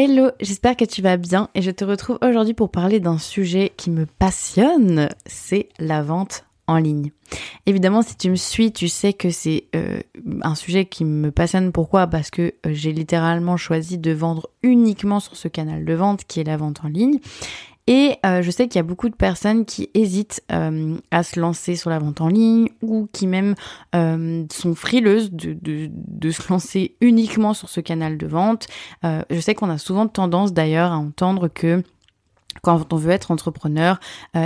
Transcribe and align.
Hello, 0.00 0.30
j'espère 0.40 0.76
que 0.76 0.84
tu 0.84 1.02
vas 1.02 1.16
bien 1.16 1.48
et 1.56 1.60
je 1.60 1.72
te 1.72 1.84
retrouve 1.84 2.20
aujourd'hui 2.22 2.54
pour 2.54 2.70
parler 2.70 3.00
d'un 3.00 3.18
sujet 3.18 3.72
qui 3.76 3.90
me 3.90 4.06
passionne, 4.06 5.08
c'est 5.26 5.70
la 5.80 6.04
vente 6.04 6.44
en 6.68 6.76
ligne. 6.76 7.10
Évidemment, 7.66 8.02
si 8.02 8.16
tu 8.16 8.30
me 8.30 8.36
suis, 8.36 8.70
tu 8.70 8.86
sais 8.86 9.12
que 9.12 9.30
c'est 9.30 9.64
euh, 9.74 9.98
un 10.42 10.54
sujet 10.54 10.84
qui 10.84 11.04
me 11.04 11.32
passionne. 11.32 11.72
Pourquoi? 11.72 12.06
Parce 12.06 12.30
que 12.30 12.42
euh, 12.64 12.70
j'ai 12.70 12.92
littéralement 12.92 13.56
choisi 13.56 13.98
de 13.98 14.12
vendre 14.12 14.50
uniquement 14.62 15.18
sur 15.18 15.36
ce 15.36 15.48
canal 15.48 15.84
de 15.84 15.94
vente 15.94 16.22
qui 16.28 16.38
est 16.38 16.44
la 16.44 16.56
vente 16.56 16.84
en 16.84 16.88
ligne. 16.88 17.18
Et 17.88 18.18
euh, 18.26 18.42
je 18.42 18.50
sais 18.50 18.68
qu'il 18.68 18.76
y 18.76 18.80
a 18.80 18.84
beaucoup 18.84 19.08
de 19.08 19.14
personnes 19.14 19.64
qui 19.64 19.88
hésitent 19.94 20.42
euh, 20.52 20.98
à 21.10 21.22
se 21.22 21.40
lancer 21.40 21.74
sur 21.74 21.88
la 21.88 21.98
vente 21.98 22.20
en 22.20 22.28
ligne 22.28 22.68
ou 22.82 23.08
qui 23.14 23.26
même 23.26 23.54
euh, 23.94 24.44
sont 24.52 24.74
frileuses 24.74 25.32
de, 25.32 26.30
se 26.30 26.52
lancer 26.52 26.96
uniquement 27.00 27.54
sur 27.54 27.70
ce 27.70 27.80
canal 27.80 28.18
de 28.18 28.26
vente. 28.26 28.66
je 29.02 29.40
sais 29.40 29.54
qu'on 29.54 29.70
a 29.70 29.78
souvent 29.78 30.06
tendance 30.06 30.52
d'ailleurs 30.52 30.92
à 30.92 30.98
entendre 30.98 31.48
que 31.48 31.82
quand 32.62 32.92
on 32.92 32.96
veut 32.96 33.12
être 33.12 33.30
entrepreneur, 33.30 33.98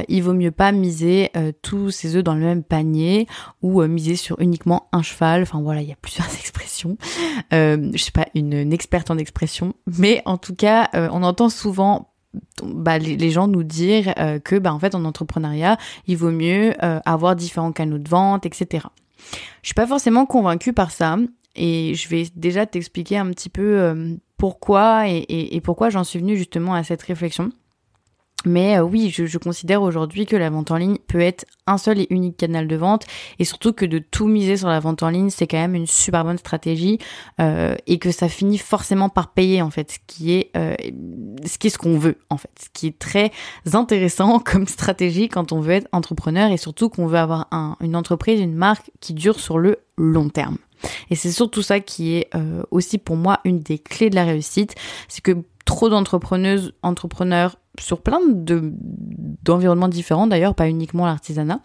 il 0.06 0.22
vaut 0.22 0.34
mieux 0.34 0.52
pas 0.52 0.70
miser 0.70 1.32
tous 1.62 1.90
ses 1.90 2.14
œufs 2.14 2.22
dans 2.22 2.34
le 2.34 2.42
même 2.42 2.62
panier 2.62 3.26
ou 3.62 3.82
miser 3.82 4.14
sur 4.14 4.38
uniquement 4.40 4.88
un 4.92 5.02
cheval. 5.02 5.42
Enfin 5.42 5.60
voilà, 5.60 5.82
il 5.82 5.88
y 5.88 5.92
a 5.92 5.96
plusieurs 6.00 6.32
expressions. 6.38 6.96
Je 7.50 7.96
suis 7.96 8.12
pas 8.12 8.26
une, 8.34 8.52
une 8.52 8.72
experte 8.72 9.10
en 9.10 9.18
expression, 9.18 9.74
mais 9.98 10.22
en 10.24 10.38
tout 10.38 10.54
cas, 10.54 10.88
on 10.94 11.24
entend 11.24 11.48
souvent 11.48 12.11
bah, 12.62 12.98
les, 12.98 13.30
gens 13.30 13.48
nous 13.48 13.62
dire 13.62 14.14
euh, 14.18 14.38
que 14.38 14.56
bah, 14.56 14.72
en 14.72 14.78
fait 14.78 14.94
en 14.94 15.04
entrepreneuriat 15.04 15.76
il 16.06 16.16
vaut 16.16 16.30
mieux 16.30 16.72
euh, 16.82 17.00
avoir 17.04 17.36
différents 17.36 17.72
canaux 17.72 17.98
de 17.98 18.08
vente 18.08 18.46
etc 18.46 18.86
je 19.62 19.68
suis 19.68 19.74
pas 19.74 19.86
forcément 19.86 20.26
convaincue 20.26 20.72
par 20.72 20.90
ça 20.90 21.16
et 21.54 21.94
je 21.94 22.08
vais 22.08 22.26
déjà 22.34 22.64
t'expliquer 22.64 23.18
un 23.18 23.30
petit 23.30 23.50
peu 23.50 23.80
euh, 23.80 24.14
pourquoi 24.38 25.08
et, 25.08 25.24
et 25.28 25.60
pourquoi 25.60 25.90
j'en 25.90 26.04
suis 26.04 26.18
venue 26.18 26.36
justement 26.36 26.74
à 26.74 26.82
cette 26.82 27.02
réflexion 27.02 27.50
mais 28.44 28.78
euh, 28.78 28.82
oui, 28.82 29.10
je, 29.10 29.38
considère 29.38 29.82
aujourd'hui 29.82 30.26
que 30.26 30.36
la 30.36 30.50
vente 30.50 30.70
en 30.70 30.76
ligne 30.76 30.98
peut 31.06 31.20
être 31.20 31.44
un 31.66 31.78
seul 31.78 32.00
et 32.00 32.06
unique 32.10 32.36
canal 32.36 32.68
de 32.68 32.76
vente. 32.76 33.04
Et 33.38 33.44
surtout 33.44 33.72
que 33.72 33.84
de 33.84 33.98
tout 33.98 34.26
miser 34.26 34.56
sur 34.56 34.68
la 34.68 34.80
vente 34.80 35.02
en 35.02 35.08
ligne, 35.08 35.30
c'est 35.30 35.46
quand 35.46 35.58
même 35.58 35.74
une 35.74 35.86
super 35.86 36.24
bonne 36.24 36.38
stratégie 36.38 36.98
euh, 37.40 37.74
et 37.86 37.98
que 37.98 38.10
ça 38.10 38.28
finit 38.28 38.58
forcément 38.58 39.08
par 39.08 39.32
payer 39.32 39.62
en 39.62 39.70
fait, 39.70 39.92
ce 39.92 39.98
qui 40.06 40.32
est 40.32 40.50
euh, 40.56 40.74
ce 41.44 41.58
qui 41.58 41.68
est 41.68 41.70
ce 41.70 41.78
qu'on 41.78 41.98
veut 41.98 42.18
en 42.30 42.36
fait, 42.36 42.50
ce 42.60 42.68
qui 42.72 42.86
est 42.86 42.98
très 42.98 43.32
intéressant 43.72 44.38
comme 44.44 44.66
stratégie 44.66 45.28
quand 45.28 45.52
on 45.52 45.60
veut 45.60 45.72
être 45.72 45.88
entrepreneur 45.92 46.50
et 46.50 46.56
surtout 46.56 46.88
qu'on 46.88 47.06
veut 47.06 47.18
avoir 47.18 47.48
un, 47.50 47.76
une 47.80 47.96
entreprise, 47.96 48.40
une 48.40 48.54
marque 48.54 48.90
qui 49.00 49.14
dure 49.14 49.40
sur 49.40 49.58
le 49.58 49.78
long 49.96 50.28
terme. 50.28 50.58
Et 51.10 51.14
c'est 51.14 51.30
surtout 51.30 51.62
ça 51.62 51.78
qui 51.78 52.14
est 52.14 52.30
aussi 52.72 52.98
pour 52.98 53.14
moi 53.14 53.38
une 53.44 53.60
des 53.60 53.78
clés 53.78 54.10
de 54.10 54.16
la 54.16 54.24
réussite, 54.24 54.74
c'est 55.06 55.22
que 55.22 55.44
trop 55.64 55.88
d'entrepreneuses, 55.88 56.74
entrepreneurs 56.82 57.56
sur 57.80 58.02
plein 58.02 58.20
de 58.26 58.72
d'environnements 59.42 59.88
différents 59.88 60.26
d'ailleurs, 60.26 60.54
pas 60.54 60.68
uniquement 60.68 61.06
l'artisanat, 61.06 61.60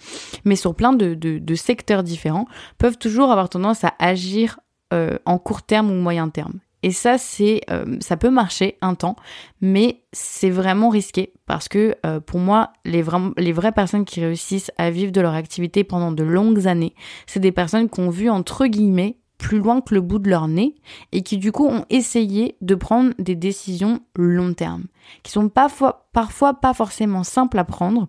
mais 0.46 0.56
sur 0.56 0.74
plein 0.76 0.94
de, 0.94 1.14
de, 1.14 1.56
secteurs 1.56 2.04
différents, 2.04 2.48
peuvent 2.78 2.98
toujours 2.98 3.32
avoir 3.32 3.50
tendance 3.50 3.84
à 3.84 3.94
agir 4.00 4.60
euh, 4.94 5.18
en 5.26 5.38
court 5.38 5.64
terme 5.64 5.92
ou 5.92 5.96
moyen 5.96 6.30
terme. 6.30 6.60
Et 6.84 6.92
ça, 6.92 7.18
c'est, 7.18 7.62
euh, 7.72 7.98
ça 8.00 8.18
peut 8.18 8.30
marcher 8.30 8.78
un 8.82 8.96
temps, 8.96 9.16
mais 9.62 10.04
c'est 10.14 10.50
vraiment 10.50 10.90
risqué 10.90 11.34
parce 11.46 11.68
que 11.68 11.96
euh, 12.06 12.20
pour 12.20 12.40
moi, 12.40 12.72
les, 12.86 13.04
les 13.38 13.52
vraies 13.52 13.72
personnes 13.72 14.06
qui 14.06 14.22
réussissent 14.22 14.72
à 14.78 14.92
vivre 14.92 15.12
de 15.12 15.22
leur 15.22 15.34
activité 15.34 15.84
pendant 15.84 16.12
de 16.12 16.24
longues 16.24 16.68
années, 16.68 16.94
c'est 17.26 17.40
des 17.40 17.52
personnes 17.52 17.90
qui 17.90 18.00
ont 18.00 18.10
vu 18.10 18.30
entre 18.30 18.68
guillemets 18.68 19.18
plus 19.38 19.60
loin 19.60 19.82
que 19.82 19.94
le 19.94 20.02
bout 20.02 20.20
de 20.20 20.30
leur 20.30 20.48
nez 20.48 20.76
et 21.12 21.22
qui 21.22 21.38
du 21.38 21.52
coup 21.52 21.68
ont 21.68 21.86
essayé 21.90 22.58
de 22.62 22.76
prendre 22.76 23.14
des 23.20 23.36
décisions 23.36 24.00
long 24.16 24.54
terme, 24.54 24.86
qui 25.24 25.32
sont 25.32 25.50
parfois, 25.50 26.08
parfois 26.14 26.56
pas 26.56 26.74
forcément 26.74 27.24
simples 27.24 27.60
à 27.60 27.64
prendre. 27.64 28.08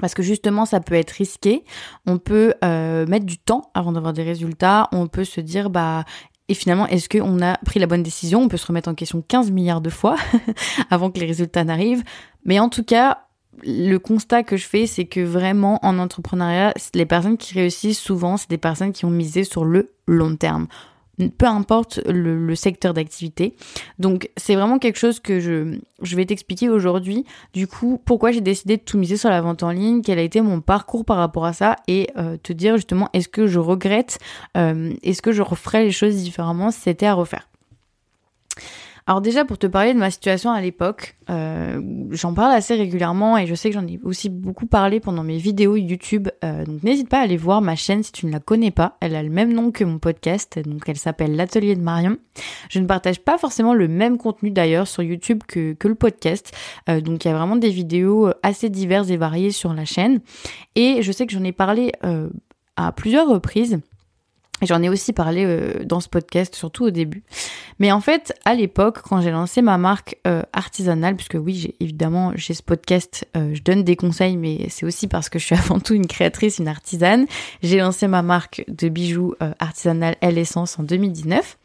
Parce 0.00 0.14
que 0.14 0.22
justement, 0.22 0.64
ça 0.66 0.80
peut 0.80 0.94
être 0.94 1.10
risqué. 1.10 1.64
On 2.06 2.18
peut 2.18 2.54
euh, 2.64 3.06
mettre 3.06 3.26
du 3.26 3.38
temps 3.38 3.70
avant 3.74 3.92
d'avoir 3.92 4.12
des 4.12 4.22
résultats. 4.22 4.88
On 4.92 5.08
peut 5.08 5.24
se 5.24 5.40
dire, 5.40 5.68
bah, 5.68 6.04
et 6.48 6.54
finalement, 6.54 6.86
est-ce 6.86 7.08
qu'on 7.08 7.40
a 7.42 7.56
pris 7.58 7.80
la 7.80 7.86
bonne 7.86 8.02
décision? 8.02 8.42
On 8.42 8.48
peut 8.48 8.56
se 8.56 8.66
remettre 8.66 8.88
en 8.88 8.94
question 8.94 9.22
15 9.22 9.50
milliards 9.50 9.80
de 9.80 9.90
fois 9.90 10.16
avant 10.90 11.10
que 11.10 11.20
les 11.20 11.26
résultats 11.26 11.64
n'arrivent. 11.64 12.02
Mais 12.44 12.58
en 12.58 12.68
tout 12.68 12.84
cas, 12.84 13.26
le 13.62 13.98
constat 13.98 14.42
que 14.42 14.56
je 14.56 14.66
fais, 14.66 14.86
c'est 14.86 15.06
que 15.06 15.20
vraiment 15.20 15.78
en 15.82 15.98
entrepreneuriat, 15.98 16.72
les 16.94 17.06
personnes 17.06 17.36
qui 17.36 17.54
réussissent 17.54 18.00
souvent, 18.00 18.36
c'est 18.36 18.50
des 18.50 18.58
personnes 18.58 18.92
qui 18.92 19.04
ont 19.04 19.10
misé 19.10 19.44
sur 19.44 19.64
le 19.64 19.90
long 20.06 20.36
terme 20.36 20.66
peu 21.28 21.46
importe 21.46 22.00
le, 22.06 22.54
secteur 22.54 22.94
d'activité. 22.94 23.54
Donc 23.98 24.30
c'est 24.36 24.54
vraiment 24.54 24.78
quelque 24.78 24.98
chose 24.98 25.20
que 25.20 25.40
je, 25.40 25.78
je 26.02 26.16
vais 26.16 26.24
t'expliquer 26.24 26.68
aujourd'hui. 26.68 27.24
Du 27.52 27.66
coup, 27.66 28.00
pourquoi 28.04 28.32
j'ai 28.32 28.40
décidé 28.40 28.76
de 28.76 28.82
tout 28.82 28.98
miser 28.98 29.16
sur 29.16 29.28
la 29.28 29.40
vente 29.40 29.62
en 29.62 29.70
ligne, 29.70 30.02
quel 30.02 30.18
a 30.18 30.22
été 30.22 30.40
mon 30.40 30.60
parcours 30.60 31.04
par 31.04 31.18
rapport 31.18 31.44
à 31.44 31.52
ça 31.52 31.76
et 31.88 32.08
euh, 32.16 32.36
te 32.42 32.52
dire 32.52 32.76
justement 32.76 33.08
est-ce 33.12 33.28
que 33.28 33.46
je 33.46 33.58
regrette, 33.58 34.18
euh, 34.56 34.92
est-ce 35.02 35.22
que 35.22 35.32
je 35.32 35.42
referais 35.42 35.84
les 35.84 35.92
choses 35.92 36.16
différemment 36.16 36.70
si 36.70 36.80
c'était 36.80 37.06
à 37.06 37.14
refaire. 37.14 37.49
Alors 39.06 39.20
déjà 39.20 39.44
pour 39.44 39.58
te 39.58 39.66
parler 39.66 39.94
de 39.94 39.98
ma 39.98 40.10
situation 40.10 40.50
à 40.50 40.60
l'époque, 40.60 41.16
euh, 41.30 41.80
j'en 42.10 42.34
parle 42.34 42.52
assez 42.52 42.74
régulièrement 42.74 43.38
et 43.38 43.46
je 43.46 43.54
sais 43.54 43.70
que 43.70 43.74
j'en 43.74 43.86
ai 43.86 43.98
aussi 44.02 44.28
beaucoup 44.28 44.66
parlé 44.66 45.00
pendant 45.00 45.22
mes 45.22 45.38
vidéos 45.38 45.76
YouTube. 45.76 46.28
Euh, 46.44 46.64
donc 46.64 46.82
n'hésite 46.82 47.08
pas 47.08 47.18
à 47.18 47.22
aller 47.22 47.36
voir 47.36 47.60
ma 47.60 47.76
chaîne 47.76 48.02
si 48.02 48.12
tu 48.12 48.26
ne 48.26 48.32
la 48.32 48.40
connais 48.40 48.70
pas. 48.70 48.96
Elle 49.00 49.14
a 49.14 49.22
le 49.22 49.30
même 49.30 49.52
nom 49.52 49.70
que 49.70 49.84
mon 49.84 49.98
podcast, 49.98 50.58
donc 50.58 50.88
elle 50.88 50.96
s'appelle 50.96 51.36
l'Atelier 51.36 51.76
de 51.76 51.82
Marion. 51.82 52.16
Je 52.68 52.78
ne 52.78 52.86
partage 52.86 53.20
pas 53.20 53.38
forcément 53.38 53.74
le 53.74 53.88
même 53.88 54.18
contenu 54.18 54.50
d'ailleurs 54.50 54.86
sur 54.86 55.02
YouTube 55.02 55.42
que, 55.46 55.72
que 55.74 55.88
le 55.88 55.94
podcast. 55.94 56.52
Euh, 56.88 57.00
donc 57.00 57.24
il 57.24 57.28
y 57.28 57.30
a 57.30 57.36
vraiment 57.36 57.56
des 57.56 57.70
vidéos 57.70 58.30
assez 58.42 58.68
diverses 58.68 59.10
et 59.10 59.16
variées 59.16 59.52
sur 59.52 59.72
la 59.72 59.84
chaîne. 59.84 60.20
Et 60.74 61.02
je 61.02 61.12
sais 61.12 61.26
que 61.26 61.32
j'en 61.32 61.44
ai 61.44 61.52
parlé 61.52 61.92
à 62.76 62.92
plusieurs 62.92 63.28
reprises. 63.28 63.80
J'en 64.62 64.82
ai 64.82 64.88
aussi 64.88 65.12
parlé 65.12 65.44
euh, 65.46 65.84
dans 65.84 66.00
ce 66.00 66.08
podcast, 66.08 66.54
surtout 66.54 66.84
au 66.84 66.90
début. 66.90 67.22
Mais 67.78 67.92
en 67.92 68.00
fait, 68.00 68.34
à 68.44 68.54
l'époque, 68.54 69.00
quand 69.02 69.20
j'ai 69.20 69.30
lancé 69.30 69.62
ma 69.62 69.78
marque 69.78 70.18
euh, 70.26 70.42
artisanale, 70.52 71.16
puisque 71.16 71.38
oui, 71.40 71.54
j'ai 71.54 71.74
évidemment, 71.80 72.32
j'ai 72.34 72.54
ce 72.54 72.62
podcast, 72.62 73.26
euh, 73.36 73.54
je 73.54 73.62
donne 73.62 73.84
des 73.84 73.96
conseils, 73.96 74.36
mais 74.36 74.66
c'est 74.68 74.84
aussi 74.84 75.08
parce 75.08 75.28
que 75.28 75.38
je 75.38 75.46
suis 75.46 75.54
avant 75.56 75.80
tout 75.80 75.94
une 75.94 76.06
créatrice, 76.06 76.58
une 76.58 76.68
artisane. 76.68 77.26
J'ai 77.62 77.78
lancé 77.78 78.06
ma 78.06 78.22
marque 78.22 78.64
de 78.68 78.88
bijoux 78.88 79.34
artisanale 79.58 80.16
Elle 80.20 80.38
Essence 80.38 80.78
en 80.78 80.82
2019. 80.82 81.56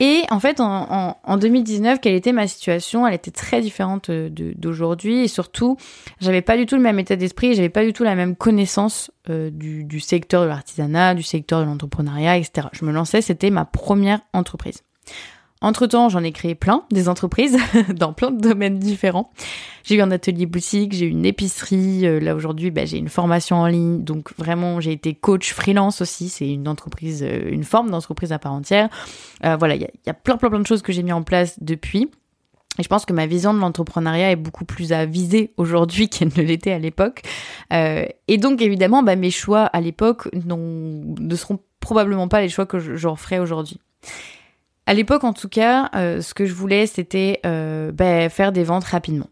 Et 0.00 0.24
en 0.30 0.38
fait, 0.38 0.60
en, 0.60 1.16
en, 1.22 1.36
2019, 1.36 2.00
quelle 2.00 2.14
était 2.14 2.32
ma 2.32 2.46
situation? 2.46 3.06
Elle 3.06 3.14
était 3.14 3.32
très 3.32 3.60
différente 3.60 4.10
euh, 4.10 4.28
d'aujourd'hui 4.30 5.24
et 5.24 5.28
surtout, 5.28 5.76
j'avais 6.20 6.42
pas 6.42 6.56
du 6.56 6.66
tout 6.66 6.76
le 6.76 6.82
même 6.82 7.00
état 7.00 7.16
d'esprit, 7.16 7.54
j'avais 7.54 7.68
pas 7.68 7.84
du 7.84 7.92
tout 7.92 8.04
la 8.04 8.14
même 8.14 8.36
connaissance 8.36 9.10
euh, 9.28 9.50
du, 9.50 9.84
du, 9.84 9.98
secteur 9.98 10.42
de 10.42 10.46
l'artisanat, 10.46 11.14
du 11.14 11.24
secteur 11.24 11.60
de 11.60 11.64
l'entrepreneuriat, 11.64 12.36
etc. 12.36 12.68
Je 12.72 12.84
me 12.84 12.92
lançais, 12.92 13.22
c'était 13.22 13.50
ma 13.50 13.64
première 13.64 14.20
entreprise. 14.32 14.84
Entre-temps, 15.60 16.08
j'en 16.08 16.22
ai 16.22 16.30
créé 16.30 16.54
plein, 16.54 16.84
des 16.92 17.08
entreprises, 17.08 17.56
dans 17.94 18.12
plein 18.12 18.30
de 18.30 18.40
domaines 18.40 18.78
différents. 18.78 19.32
J'ai 19.82 19.96
eu 19.96 20.00
un 20.00 20.10
atelier 20.12 20.46
boutique, 20.46 20.92
j'ai 20.92 21.06
eu 21.06 21.10
une 21.10 21.26
épicerie, 21.26 22.06
euh, 22.06 22.20
là 22.20 22.36
aujourd'hui, 22.36 22.70
bah, 22.70 22.84
j'ai 22.84 22.98
une 22.98 23.08
formation 23.08 23.56
en 23.56 23.66
ligne, 23.66 24.04
donc 24.04 24.32
vraiment, 24.38 24.80
j'ai 24.80 24.92
été 24.92 25.14
coach 25.14 25.52
freelance 25.52 26.00
aussi, 26.00 26.28
c'est 26.28 26.48
une 26.48 26.68
entreprise, 26.68 27.24
euh, 27.24 27.50
une 27.50 27.64
forme 27.64 27.90
d'entreprise 27.90 28.30
à 28.32 28.38
part 28.38 28.52
entière. 28.52 28.88
Euh, 29.44 29.56
voilà, 29.56 29.74
il 29.74 29.80
y 29.80 30.10
a, 30.10 30.14
plein, 30.14 30.36
plein, 30.36 30.48
plein 30.48 30.60
de 30.60 30.66
choses 30.66 30.82
que 30.82 30.92
j'ai 30.92 31.02
mis 31.02 31.12
en 31.12 31.22
place 31.22 31.60
depuis. 31.60 32.08
Et 32.78 32.84
je 32.84 32.88
pense 32.88 33.04
que 33.04 33.12
ma 33.12 33.26
vision 33.26 33.52
de 33.52 33.58
l'entrepreneuriat 33.58 34.30
est 34.30 34.36
beaucoup 34.36 34.64
plus 34.64 34.92
à 34.92 35.06
viser 35.06 35.52
aujourd'hui 35.56 36.08
qu'elle 36.10 36.28
ne 36.36 36.42
l'était 36.42 36.70
à 36.70 36.78
l'époque. 36.78 37.22
Et 37.72 38.38
donc, 38.38 38.62
évidemment, 38.62 39.02
bah, 39.02 39.16
mes 39.16 39.32
choix 39.32 39.62
à 39.62 39.80
l'époque 39.80 40.28
ne 40.32 41.34
seront 41.34 41.58
probablement 41.80 42.28
pas 42.28 42.40
les 42.40 42.48
choix 42.48 42.66
que 42.66 42.78
je, 42.78 42.94
je 42.94 43.08
referai 43.08 43.40
aujourd'hui. 43.40 43.80
À 44.88 44.94
l'époque, 44.94 45.24
en 45.24 45.34
tout 45.34 45.50
cas, 45.50 45.90
euh, 45.94 46.22
ce 46.22 46.32
que 46.32 46.46
je 46.46 46.54
voulais, 46.54 46.86
c'était 46.86 47.40
euh, 47.44 47.92
bah, 47.92 48.30
faire 48.30 48.52
des 48.52 48.64
ventes 48.64 48.84
rapidement. 48.84 49.28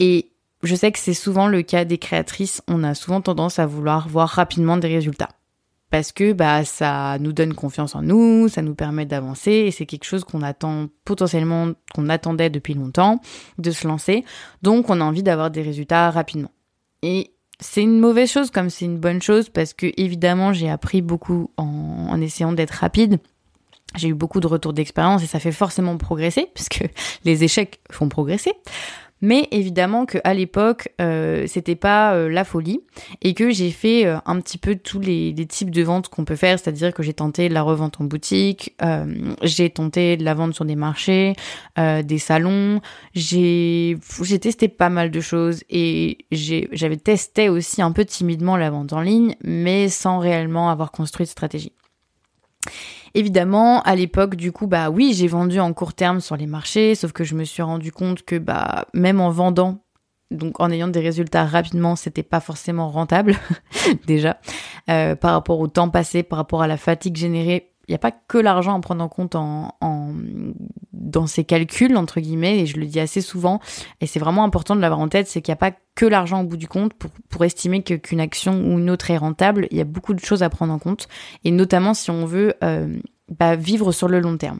Et 0.00 0.32
je 0.64 0.74
sais 0.74 0.90
que 0.90 0.98
c'est 0.98 1.14
souvent 1.14 1.46
le 1.46 1.62
cas 1.62 1.84
des 1.84 1.98
créatrices. 1.98 2.62
On 2.66 2.82
a 2.82 2.96
souvent 2.96 3.20
tendance 3.20 3.60
à 3.60 3.66
vouloir 3.66 4.08
voir 4.08 4.28
rapidement 4.28 4.76
des 4.76 4.88
résultats. 4.88 5.28
Parce 5.92 6.10
que 6.10 6.32
bah 6.32 6.64
ça 6.64 7.16
nous 7.20 7.32
donne 7.32 7.54
confiance 7.54 7.94
en 7.94 8.02
nous, 8.02 8.48
ça 8.48 8.60
nous 8.60 8.74
permet 8.74 9.06
d'avancer 9.06 9.52
et 9.52 9.70
c'est 9.70 9.86
quelque 9.86 10.02
chose 10.02 10.24
qu'on 10.24 10.42
attend 10.42 10.88
potentiellement, 11.04 11.70
qu'on 11.94 12.08
attendait 12.08 12.50
depuis 12.50 12.74
longtemps, 12.74 13.20
de 13.58 13.70
se 13.70 13.86
lancer. 13.86 14.24
Donc 14.62 14.90
on 14.90 15.00
a 15.00 15.04
envie 15.04 15.22
d'avoir 15.22 15.52
des 15.52 15.62
résultats 15.62 16.10
rapidement. 16.10 16.50
Et 17.02 17.30
c'est 17.60 17.84
une 17.84 18.00
mauvaise 18.00 18.32
chose 18.32 18.50
comme 18.50 18.70
c'est 18.70 18.86
une 18.86 18.98
bonne 18.98 19.22
chose 19.22 19.48
parce 19.48 19.74
que 19.74 19.92
évidemment 19.96 20.52
j'ai 20.52 20.68
appris 20.68 21.02
beaucoup 21.02 21.52
en 21.56 22.20
essayant 22.20 22.52
d'être 22.52 22.72
rapide 22.72 23.20
j'ai 23.94 24.08
eu 24.08 24.14
beaucoup 24.14 24.40
de 24.40 24.46
retours 24.46 24.72
d'expérience 24.72 25.22
et 25.22 25.26
ça 25.26 25.38
fait 25.38 25.52
forcément 25.52 25.96
progresser, 25.96 26.48
puisque 26.54 26.84
les 27.24 27.44
échecs 27.44 27.80
font 27.90 28.08
progresser. 28.08 28.52
Mais 29.22 29.48
évidemment 29.50 30.04
qu'à 30.04 30.34
l'époque, 30.34 30.90
euh, 31.00 31.46
c'était 31.46 31.74
pas 31.74 32.14
euh, 32.14 32.28
la 32.28 32.44
folie 32.44 32.80
et 33.22 33.32
que 33.32 33.48
j'ai 33.50 33.70
fait 33.70 34.04
euh, 34.04 34.18
un 34.26 34.40
petit 34.40 34.58
peu 34.58 34.76
tous 34.76 35.00
les, 35.00 35.34
types 35.48 35.70
de 35.70 35.82
ventes 35.82 36.08
qu'on 36.08 36.26
peut 36.26 36.36
faire, 36.36 36.58
c'est-à-dire 36.58 36.92
que 36.92 37.02
j'ai 37.02 37.14
tenté 37.14 37.48
la 37.48 37.62
revente 37.62 38.00
en 38.00 38.04
boutique, 38.04 38.76
j'ai 39.42 39.70
tenté 39.70 40.16
de 40.16 40.24
la 40.24 40.34
vente 40.34 40.54
sur 40.54 40.64
des 40.64 40.74
marchés, 40.74 41.34
des 41.76 42.18
salons, 42.18 42.80
j'ai 43.14 43.96
testé 44.40 44.68
pas 44.68 44.88
mal 44.88 45.10
de 45.10 45.20
choses 45.20 45.62
et 45.70 46.26
j'avais 46.32 46.96
testé 46.96 47.48
aussi 47.48 47.80
un 47.80 47.92
peu 47.92 48.04
timidement 48.04 48.56
la 48.56 48.70
vente 48.70 48.92
en 48.92 49.00
ligne, 49.00 49.36
mais 49.44 49.88
sans 49.88 50.18
réellement 50.18 50.68
avoir 50.68 50.90
construit 50.90 51.26
de 51.26 51.30
stratégie. 51.30 51.72
Évidemment, 53.16 53.80
à 53.80 53.96
l'époque, 53.96 54.36
du 54.36 54.52
coup, 54.52 54.66
bah 54.66 54.90
oui, 54.90 55.14
j'ai 55.14 55.26
vendu 55.26 55.58
en 55.58 55.72
court 55.72 55.94
terme 55.94 56.20
sur 56.20 56.36
les 56.36 56.44
marchés, 56.44 56.94
sauf 56.94 57.12
que 57.12 57.24
je 57.24 57.34
me 57.34 57.44
suis 57.44 57.62
rendu 57.62 57.90
compte 57.90 58.22
que 58.24 58.36
bah 58.36 58.84
même 58.92 59.22
en 59.22 59.30
vendant, 59.30 59.78
donc 60.30 60.60
en 60.60 60.70
ayant 60.70 60.88
des 60.88 61.00
résultats 61.00 61.46
rapidement, 61.46 61.96
c'était 61.96 62.22
pas 62.22 62.40
forcément 62.40 62.90
rentable 62.90 63.34
déjà 64.06 64.38
euh, 64.90 65.16
par 65.16 65.32
rapport 65.32 65.60
au 65.60 65.66
temps 65.66 65.88
passé, 65.88 66.24
par 66.24 66.36
rapport 66.36 66.60
à 66.60 66.66
la 66.66 66.76
fatigue 66.76 67.16
générée 67.16 67.72
il 67.88 67.92
n'y 67.92 67.94
a 67.94 67.98
pas 67.98 68.10
que 68.10 68.38
l'argent 68.38 68.76
à 68.76 68.80
prendre 68.80 69.02
en 69.02 69.08
compte 69.08 69.34
en, 69.34 69.74
dans 70.92 71.26
ces 71.26 71.44
calculs, 71.44 71.96
entre 71.96 72.20
guillemets, 72.20 72.60
et 72.60 72.66
je 72.66 72.78
le 72.78 72.86
dis 72.86 73.00
assez 73.00 73.20
souvent, 73.20 73.60
et 74.00 74.06
c'est 74.06 74.18
vraiment 74.18 74.44
important 74.44 74.74
de 74.74 74.80
l'avoir 74.80 75.00
en 75.00 75.08
tête, 75.08 75.28
c'est 75.28 75.40
qu'il 75.40 75.52
n'y 75.52 75.56
a 75.58 75.70
pas 75.70 75.76
que 75.94 76.06
l'argent 76.06 76.42
au 76.42 76.44
bout 76.44 76.56
du 76.56 76.68
compte 76.68 76.94
pour, 76.94 77.10
pour 77.28 77.44
estimer 77.44 77.82
qu'une 77.82 78.20
action 78.20 78.54
ou 78.54 78.78
une 78.78 78.90
autre 78.90 79.10
est 79.10 79.16
rentable, 79.16 79.68
il 79.70 79.78
y 79.78 79.80
a 79.80 79.84
beaucoup 79.84 80.14
de 80.14 80.20
choses 80.20 80.42
à 80.42 80.50
prendre 80.50 80.72
en 80.72 80.78
compte, 80.78 81.08
et 81.44 81.50
notamment 81.50 81.94
si 81.94 82.10
on 82.10 82.26
veut 82.26 82.54
euh, 82.64 82.98
bah, 83.28 83.56
vivre 83.56 83.92
sur 83.92 84.08
le 84.08 84.20
long 84.20 84.36
terme. 84.36 84.58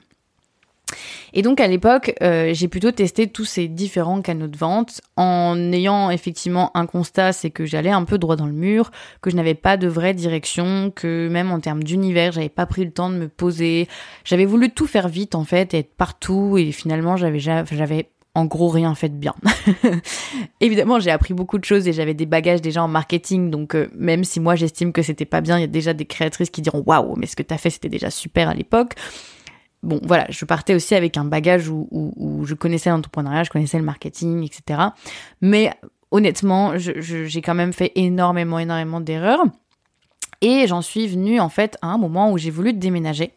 Et 1.33 1.43
donc 1.43 1.61
à 1.61 1.67
l'époque, 1.67 2.15
euh, 2.23 2.53
j'ai 2.55 2.69
plutôt 2.69 2.91
testé 2.91 3.27
tous 3.27 3.45
ces 3.45 3.69
différents 3.69 4.23
canaux 4.23 4.47
de 4.49 4.57
vente 4.57 5.01
en 5.17 5.73
ayant 5.73 6.11
effectivement 6.11 6.71
un 6.75 6.87
constat, 6.87 7.33
c'est 7.33 7.51
que 7.51 7.65
j'allais 7.65 7.91
un 7.91 8.05
peu 8.05 8.19
droit 8.19 8.37
dans 8.37 8.47
le 8.47 8.53
mur, 8.53 8.91
que 9.21 9.31
je 9.31 9.37
n'avais 9.37 9.55
pas 9.55 9.77
de 9.77 9.89
vraie 9.89 10.15
direction, 10.15 10.93
que 10.95 11.29
même 11.29 11.51
en 11.51 11.61
termes 11.61 11.83
d'univers, 11.83 12.33
j'avais 12.33 12.49
pas 12.49 12.67
pris 12.67 12.85
le 12.85 12.91
temps 12.91 13.11
de 13.11 13.17
me 13.17 13.29
poser. 13.29 13.89
J'avais 14.25 14.47
voulu 14.47 14.71
tout 14.71 14.87
faire 14.87 15.09
vite 15.09 15.35
en 15.35 15.45
fait, 15.45 15.75
être 15.75 15.95
partout 15.95 16.57
et 16.59 16.73
finalement 16.73 17.17
j'avais 17.17 18.09
en 18.37 18.45
gros 18.45 18.69
rien 18.69 18.95
fait 18.95 19.09
de 19.09 19.17
bien. 19.17 19.35
Évidemment, 20.61 21.01
j'ai 21.01 21.11
appris 21.11 21.33
beaucoup 21.33 21.57
de 21.57 21.65
choses 21.65 21.89
et 21.89 21.95
j'avais 21.95 22.13
des 22.13 22.27
bagages 22.27 22.61
déjà 22.61 22.83
en 22.83 22.89
marketing, 22.89 23.51
donc 23.51 23.75
euh, 23.75 23.89
même 23.95 24.25
si 24.25 24.41
moi 24.41 24.57
j'estime 24.57 24.93
que 24.93 25.01
c'était 25.01 25.25
pas 25.25 25.41
bien, 25.41 25.57
il 25.57 25.63
y 25.63 25.65
a 25.65 25.69
déjà 25.69 25.95
des 25.95 26.05
créatrices 26.05 26.51
qui 26.51 26.61
diront 26.61 26.83
waouh, 26.85 27.17
mais 27.17 27.27
ce 27.27 27.35
que 27.35 27.43
t'as 27.43 27.57
fait 27.57 27.71
c'était 27.71 27.89
déjà 27.89 28.11
super 28.11 28.51
à 28.51 28.55
l'époque 28.55 28.95
bon, 29.83 30.01
voilà, 30.03 30.27
je 30.31 30.45
partais 30.45 30.75
aussi 30.75 30.95
avec 30.95 31.17
un 31.17 31.25
bagage 31.25 31.69
où, 31.69 32.45
je 32.45 32.55
connaissais 32.55 32.91
l'entrepreneuriat, 32.91 33.45
je 33.45 33.51
connaissais 33.51 33.79
le 33.79 33.85
marketing, 33.85 34.45
etc. 34.45 34.81
Mais 35.41 35.71
honnêtement, 36.11 36.73
j'ai 36.77 37.43
quand 37.43 37.55
même 37.55 37.73
fait 37.73 37.93
énormément, 37.95 38.59
énormément 38.59 39.01
d'erreurs. 39.01 39.45
Et 40.43 40.67
j'en 40.67 40.83
suis 40.83 41.07
venue, 41.09 41.41
en 41.41 41.49
fait, 41.49 41.79
à 41.83 41.89
un 41.89 41.99
moment 41.99 42.31
où 42.31 42.39
j'ai 42.39 42.51
voulu 42.51 42.73
déménager. 42.73 43.33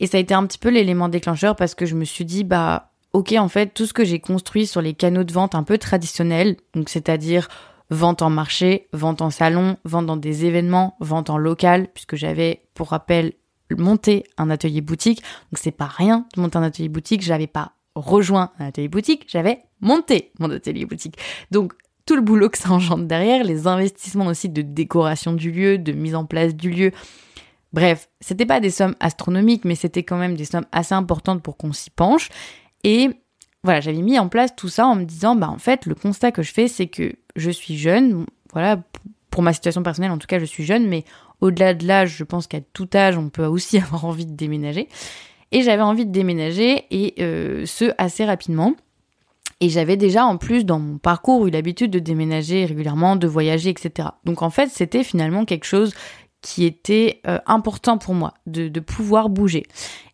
Et 0.00 0.06
ça 0.06 0.16
a 0.16 0.20
été 0.20 0.34
un 0.34 0.44
petit 0.46 0.58
peu 0.58 0.70
l'élément 0.70 1.08
déclencheur 1.08 1.54
parce 1.54 1.74
que 1.74 1.86
je 1.86 1.94
me 1.94 2.04
suis 2.04 2.24
dit, 2.24 2.44
bah, 2.44 2.90
ok, 3.12 3.34
en 3.38 3.48
fait, 3.48 3.74
tout 3.74 3.86
ce 3.86 3.92
que 3.92 4.04
j'ai 4.04 4.20
construit 4.20 4.66
sur 4.66 4.82
les 4.82 4.94
canaux 4.94 5.24
de 5.24 5.32
vente 5.32 5.54
un 5.54 5.62
peu 5.62 5.78
traditionnels, 5.78 6.56
donc 6.74 6.88
c'est-à-dire 6.88 7.48
vente 7.90 8.22
en 8.22 8.30
marché, 8.30 8.88
vente 8.92 9.22
en 9.22 9.30
salon, 9.30 9.76
vente 9.84 10.06
dans 10.06 10.16
des 10.16 10.46
événements, 10.46 10.96
vente 11.00 11.30
en 11.30 11.38
local, 11.38 11.88
puisque 11.92 12.16
j'avais, 12.16 12.62
pour 12.74 12.88
rappel, 12.88 13.34
monter 13.70 14.24
un 14.36 14.50
atelier 14.50 14.80
boutique. 14.80 15.22
Donc 15.50 15.58
c'est 15.58 15.70
pas 15.70 15.86
rien 15.86 16.26
de 16.34 16.40
monter 16.40 16.58
un 16.58 16.62
atelier 16.62 16.88
boutique. 16.88 17.22
J'avais 17.22 17.46
pas 17.46 17.72
rejoint 17.94 18.50
un 18.58 18.66
atelier 18.66 18.88
boutique, 18.88 19.24
j'avais 19.28 19.60
monté 19.80 20.32
mon 20.38 20.50
atelier 20.50 20.84
boutique. 20.84 21.16
Donc 21.50 21.74
tout 22.06 22.16
le 22.16 22.22
boulot 22.22 22.48
que 22.48 22.58
ça 22.58 22.70
engendre 22.70 23.04
derrière, 23.04 23.44
les 23.44 23.66
investissements 23.66 24.26
aussi 24.26 24.48
de 24.48 24.62
décoration 24.62 25.32
du 25.32 25.50
lieu, 25.50 25.78
de 25.78 25.92
mise 25.92 26.14
en 26.14 26.26
place 26.26 26.54
du 26.54 26.70
lieu. 26.70 26.90
Bref, 27.72 28.08
c'était 28.20 28.46
pas 28.46 28.60
des 28.60 28.70
sommes 28.70 28.94
astronomiques, 29.00 29.64
mais 29.64 29.74
c'était 29.74 30.02
quand 30.02 30.16
même 30.16 30.36
des 30.36 30.44
sommes 30.44 30.66
assez 30.70 30.94
importantes 30.94 31.42
pour 31.42 31.56
qu'on 31.56 31.72
s'y 31.72 31.90
penche. 31.90 32.28
Et 32.84 33.10
voilà, 33.64 33.80
j'avais 33.80 34.02
mis 34.02 34.18
en 34.18 34.28
place 34.28 34.54
tout 34.54 34.68
ça 34.68 34.86
en 34.86 34.94
me 34.94 35.04
disant, 35.04 35.34
bah 35.34 35.48
en 35.48 35.58
fait, 35.58 35.86
le 35.86 35.94
constat 35.94 36.30
que 36.30 36.42
je 36.42 36.52
fais, 36.52 36.68
c'est 36.68 36.86
que 36.86 37.14
je 37.34 37.50
suis 37.50 37.76
jeune. 37.76 38.26
Voilà, 38.52 38.80
pour 39.30 39.42
ma 39.42 39.52
situation 39.52 39.82
personnelle, 39.82 40.12
en 40.12 40.18
tout 40.18 40.28
cas, 40.28 40.38
je 40.38 40.44
suis 40.44 40.64
jeune, 40.64 40.86
mais 40.86 41.04
au-delà 41.44 41.74
de 41.74 41.86
l'âge, 41.86 42.16
je 42.16 42.24
pense 42.24 42.46
qu'à 42.46 42.60
tout 42.72 42.88
âge, 42.94 43.18
on 43.18 43.28
peut 43.28 43.44
aussi 43.44 43.78
avoir 43.78 44.06
envie 44.06 44.26
de 44.26 44.34
déménager. 44.34 44.88
Et 45.52 45.62
j'avais 45.62 45.82
envie 45.82 46.06
de 46.06 46.10
déménager, 46.10 46.84
et 46.90 47.14
euh, 47.20 47.64
ce, 47.66 47.92
assez 47.98 48.24
rapidement. 48.24 48.74
Et 49.60 49.68
j'avais 49.68 49.96
déjà, 49.96 50.24
en 50.24 50.36
plus, 50.36 50.64
dans 50.64 50.78
mon 50.78 50.98
parcours, 50.98 51.46
eu 51.46 51.50
l'habitude 51.50 51.90
de 51.90 51.98
déménager 51.98 52.64
régulièrement, 52.64 53.14
de 53.14 53.28
voyager, 53.28 53.70
etc. 53.70 54.08
Donc 54.24 54.42
en 54.42 54.50
fait, 54.50 54.68
c'était 54.68 55.04
finalement 55.04 55.44
quelque 55.44 55.66
chose 55.66 55.94
qui 56.40 56.64
était 56.64 57.20
euh, 57.26 57.38
important 57.46 57.98
pour 57.98 58.14
moi, 58.14 58.34
de, 58.46 58.68
pouvoir 58.80 59.28
bouger. 59.28 59.64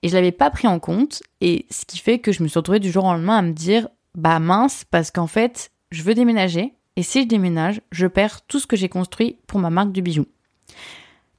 Et 0.02 0.08
je 0.08 0.14
l'avais 0.14 0.32
pas 0.32 0.50
pris 0.50 0.68
en 0.68 0.78
compte, 0.78 1.22
et 1.40 1.66
ce 1.70 1.84
qui 1.86 1.98
fait 1.98 2.18
que 2.18 2.32
je 2.32 2.42
me 2.42 2.48
suis 2.48 2.58
retrouvée 2.58 2.78
du 2.80 2.90
jour 2.90 3.04
au 3.04 3.12
lendemain 3.12 3.38
à 3.38 3.42
me 3.42 3.52
dire, 3.52 3.88
bah 4.14 4.38
mince, 4.40 4.84
parce 4.90 5.10
qu'en 5.10 5.26
fait, 5.26 5.70
je 5.90 6.02
veux 6.02 6.14
déménager, 6.14 6.74
et 6.96 7.02
si 7.02 7.22
je 7.22 7.26
déménage, 7.26 7.80
je 7.90 8.06
perds 8.06 8.42
tout 8.42 8.60
ce 8.60 8.66
que 8.66 8.76
j'ai 8.76 8.88
construit 8.88 9.38
pour 9.46 9.58
ma 9.58 9.70
marque 9.70 9.92
de 9.92 10.00
bijoux. 10.00 10.26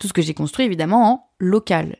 Tout 0.01 0.07
ce 0.07 0.13
que 0.13 0.23
j'ai 0.23 0.33
construit 0.33 0.65
évidemment 0.65 1.11
en 1.11 1.29
local, 1.37 1.97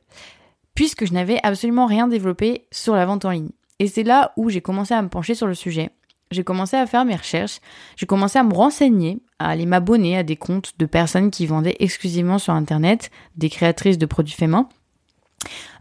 puisque 0.73 1.05
je 1.05 1.13
n'avais 1.13 1.39
absolument 1.43 1.85
rien 1.85 2.07
développé 2.07 2.65
sur 2.71 2.95
la 2.95 3.05
vente 3.05 3.25
en 3.25 3.29
ligne. 3.29 3.51
Et 3.77 3.87
c'est 3.87 4.01
là 4.01 4.33
où 4.37 4.49
j'ai 4.49 4.59
commencé 4.59 4.95
à 4.95 5.01
me 5.03 5.07
pencher 5.07 5.35
sur 5.35 5.45
le 5.45 5.53
sujet. 5.53 5.91
J'ai 6.31 6.43
commencé 6.43 6.75
à 6.77 6.87
faire 6.87 7.05
mes 7.05 7.15
recherches, 7.15 7.59
j'ai 7.97 8.07
commencé 8.07 8.39
à 8.39 8.43
me 8.43 8.55
renseigner, 8.55 9.21
à 9.37 9.49
aller 9.49 9.67
m'abonner 9.67 10.17
à 10.17 10.23
des 10.23 10.35
comptes 10.35 10.73
de 10.79 10.87
personnes 10.87 11.29
qui 11.29 11.45
vendaient 11.45 11.75
exclusivement 11.79 12.39
sur 12.39 12.53
Internet, 12.53 13.11
des 13.35 13.51
créatrices 13.51 13.99
de 13.99 14.07
produits 14.07 14.33
faits 14.33 14.49
main, 14.49 14.67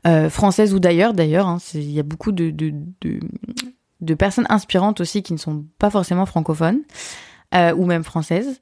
euh, 0.06 0.28
françaises 0.28 0.74
ou 0.74 0.78
d'ailleurs. 0.78 1.14
D'ailleurs, 1.14 1.46
hein, 1.46 1.56
il 1.72 1.90
y 1.90 2.00
a 2.00 2.02
beaucoup 2.02 2.32
de, 2.32 2.52
personnes 4.18 4.46
inspirantes 4.50 5.00
aussi 5.00 5.22
qui 5.22 5.32
ne 5.32 5.38
sont 5.38 5.64
pas 5.78 5.88
forcément 5.88 6.26
francophones 6.26 6.80
euh, 7.54 7.74
ou 7.74 7.86
même 7.86 8.04
françaises. 8.04 8.60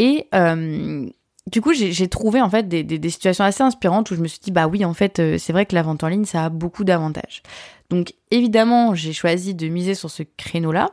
Et 0.00 0.26
euh, 0.34 1.08
du 1.50 1.60
coup, 1.60 1.72
j'ai 1.72 2.08
trouvé 2.08 2.40
en 2.42 2.50
fait 2.50 2.68
des, 2.68 3.10
situations 3.10 3.44
assez 3.44 3.62
inspirantes 3.62 4.10
où 4.10 4.14
je 4.14 4.20
me 4.20 4.28
suis 4.28 4.40
dit 4.40 4.50
bah 4.50 4.66
oui, 4.66 4.84
en 4.84 4.94
fait, 4.94 5.18
euh, 5.18 5.38
c'est 5.38 5.52
vrai 5.52 5.66
que 5.66 5.74
la 5.74 5.82
vente 5.82 6.04
en 6.04 6.08
ligne, 6.08 6.24
ça 6.24 6.44
a 6.44 6.48
beaucoup 6.48 6.84
d'avantages. 6.84 7.42
Donc 7.90 8.14
évidemment, 8.30 8.94
j'ai 8.94 9.12
choisi 9.12 9.54
de 9.54 9.68
miser 9.68 9.94
sur 9.94 10.10
ce 10.10 10.22
créneau-là. 10.36 10.90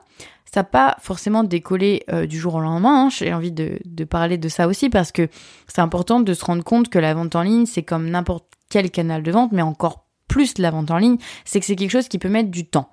Ça 0.51 0.61
n'a 0.61 0.63
pas 0.63 0.95
forcément 1.01 1.43
décollé 1.43 2.03
euh, 2.09 2.25
du 2.25 2.39
jour 2.39 2.55
au 2.55 2.61
lendemain. 2.61 3.05
Hein. 3.05 3.09
J'ai 3.09 3.33
envie 3.33 3.51
de, 3.51 3.79
parler 4.05 4.37
de 4.37 4.47
ça 4.47 4.67
aussi 4.67 4.89
parce 4.89 5.11
que 5.11 5.27
c'est 5.67 5.81
important 5.81 6.21
de 6.21 6.33
se 6.33 6.45
rendre 6.45 6.63
compte 6.63 6.89
que 6.89 6.99
la 6.99 7.13
vente 7.13 7.35
en 7.35 7.41
ligne, 7.41 7.65
c'est 7.65 7.83
comme 7.83 8.09
n'importe 8.09 8.45
quel 8.69 8.89
canal 8.91 9.23
de 9.23 9.31
vente, 9.31 9.51
mais 9.51 9.61
encore 9.61 10.05
plus 10.27 10.57
la 10.57 10.71
vente 10.71 10.91
en 10.91 10.97
ligne, 10.97 11.17
c'est 11.43 11.59
que 11.59 11.65
c'est 11.65 11.75
quelque 11.75 11.91
chose 11.91 12.07
qui 12.07 12.19
peut 12.19 12.29
mettre 12.29 12.49
du 12.49 12.65
temps. 12.65 12.89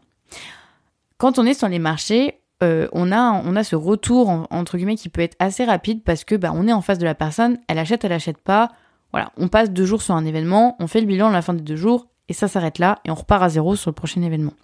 Quand 1.19 1.38
on 1.38 1.47
est 1.47 1.55
sur 1.55 1.69
les 1.69 1.79
marchés, 1.79 2.42
euh, 2.62 2.88
on, 2.92 3.11
a, 3.12 3.64
ce 3.64 3.76
retour, 3.76 4.47
entre 4.50 4.76
guillemets, 4.76 4.97
qui 4.97 5.09
peut 5.09 5.21
être 5.21 5.37
assez 5.38 5.64
rapide 5.64 6.02
parce 6.04 6.25
que 6.25 6.35
bah, 6.35 6.52
on 6.54 6.66
est 6.66 6.73
en 6.73 6.81
face 6.81 6.99
de 6.99 7.04
la 7.04 7.14
personne, 7.14 7.59
elle 7.69 7.78
achète, 7.78 8.04
elle 8.04 8.12
achète 8.12 8.38
pas. 8.38 8.71
Voilà, 9.12 9.31
on 9.37 9.49
passe 9.49 9.71
deux 9.71 9.85
jours 9.85 10.02
sur 10.02 10.14
un 10.14 10.25
événement, 10.25 10.76
on 10.81 10.87
fait 10.87 11.00
le 11.00 11.07
bilan 11.07 11.28
à 11.28 11.33
la 11.33 11.42
fin 11.42 11.52
des 11.52 11.62
deux 11.62 11.76
jours, 11.76 12.07
et 12.28 12.33
ça 12.33 12.49
s'arrête 12.49 12.78
là, 12.78 12.99
et 13.04 13.11
on 13.11 13.14
repart 13.14 13.42
à 13.42 13.49
zéro 13.50 13.76
sur 13.76 13.90
le 13.90 13.95
prochain 13.95 14.23
événement. 14.23 14.54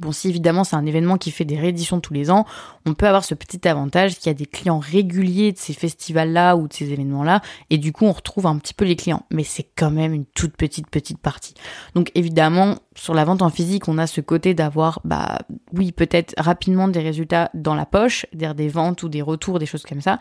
Bon, 0.00 0.12
si 0.12 0.28
évidemment 0.28 0.64
c'est 0.64 0.76
un 0.76 0.86
événement 0.86 1.18
qui 1.18 1.30
fait 1.30 1.44
des 1.44 1.58
rééditions 1.58 2.00
tous 2.00 2.12
les 2.12 2.30
ans, 2.30 2.44
on 2.84 2.94
peut 2.94 3.06
avoir 3.06 3.24
ce 3.24 3.34
petit 3.34 3.66
avantage 3.68 4.16
qu'il 4.16 4.26
y 4.26 4.30
a 4.30 4.34
des 4.34 4.46
clients 4.46 4.78
réguliers 4.78 5.52
de 5.52 5.58
ces 5.58 5.72
festivals-là 5.72 6.56
ou 6.56 6.68
de 6.68 6.72
ces 6.72 6.90
événements-là, 6.90 7.42
et 7.70 7.78
du 7.78 7.92
coup 7.92 8.04
on 8.04 8.12
retrouve 8.12 8.46
un 8.46 8.58
petit 8.58 8.74
peu 8.74 8.84
les 8.84 8.96
clients. 8.96 9.24
Mais 9.30 9.44
c'est 9.44 9.66
quand 9.76 9.90
même 9.90 10.12
une 10.12 10.26
toute 10.26 10.56
petite 10.56 10.90
petite 10.90 11.18
partie. 11.18 11.54
Donc 11.94 12.10
évidemment, 12.14 12.76
sur 12.96 13.14
la 13.14 13.24
vente 13.24 13.42
en 13.42 13.50
physique, 13.50 13.88
on 13.88 13.98
a 13.98 14.06
ce 14.06 14.20
côté 14.20 14.54
d'avoir, 14.54 15.00
bah 15.04 15.38
oui, 15.72 15.92
peut-être 15.92 16.34
rapidement 16.38 16.88
des 16.88 17.00
résultats 17.00 17.50
dans 17.54 17.74
la 17.74 17.86
poche, 17.86 18.26
des 18.32 18.68
ventes 18.68 19.02
ou 19.02 19.08
des 19.08 19.22
retours, 19.22 19.58
des 19.58 19.66
choses 19.66 19.84
comme 19.84 20.00
ça. 20.00 20.18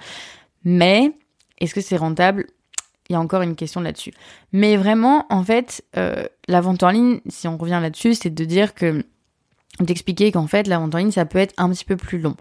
Mais 0.63 1.11
est-ce 1.59 1.73
que 1.73 1.81
c'est 1.81 1.97
rentable? 1.97 2.47
Il 3.09 3.13
y 3.13 3.15
a 3.15 3.19
encore 3.19 3.41
une 3.41 3.55
question 3.55 3.81
là-dessus. 3.81 4.13
Mais 4.53 4.77
vraiment, 4.77 5.25
en 5.29 5.43
fait, 5.43 5.83
euh, 5.97 6.25
la 6.47 6.61
vente 6.61 6.83
en 6.83 6.89
ligne, 6.89 7.19
si 7.27 7.47
on 7.47 7.57
revient 7.57 7.79
là-dessus, 7.81 8.15
c'est 8.15 8.29
de 8.29 8.45
dire 8.45 8.73
que 8.73 9.05
d'expliquer 9.79 10.31
qu'en 10.31 10.47
fait 10.47 10.67
la 10.67 10.79
vente 10.79 10.95
en 10.95 10.99
ligne 10.99 11.11
ça 11.11 11.25
peut 11.25 11.39
être 11.39 11.53
un 11.57 11.69
petit 11.69 11.85
peu 11.85 11.97
plus 11.97 12.19
long. 12.19 12.35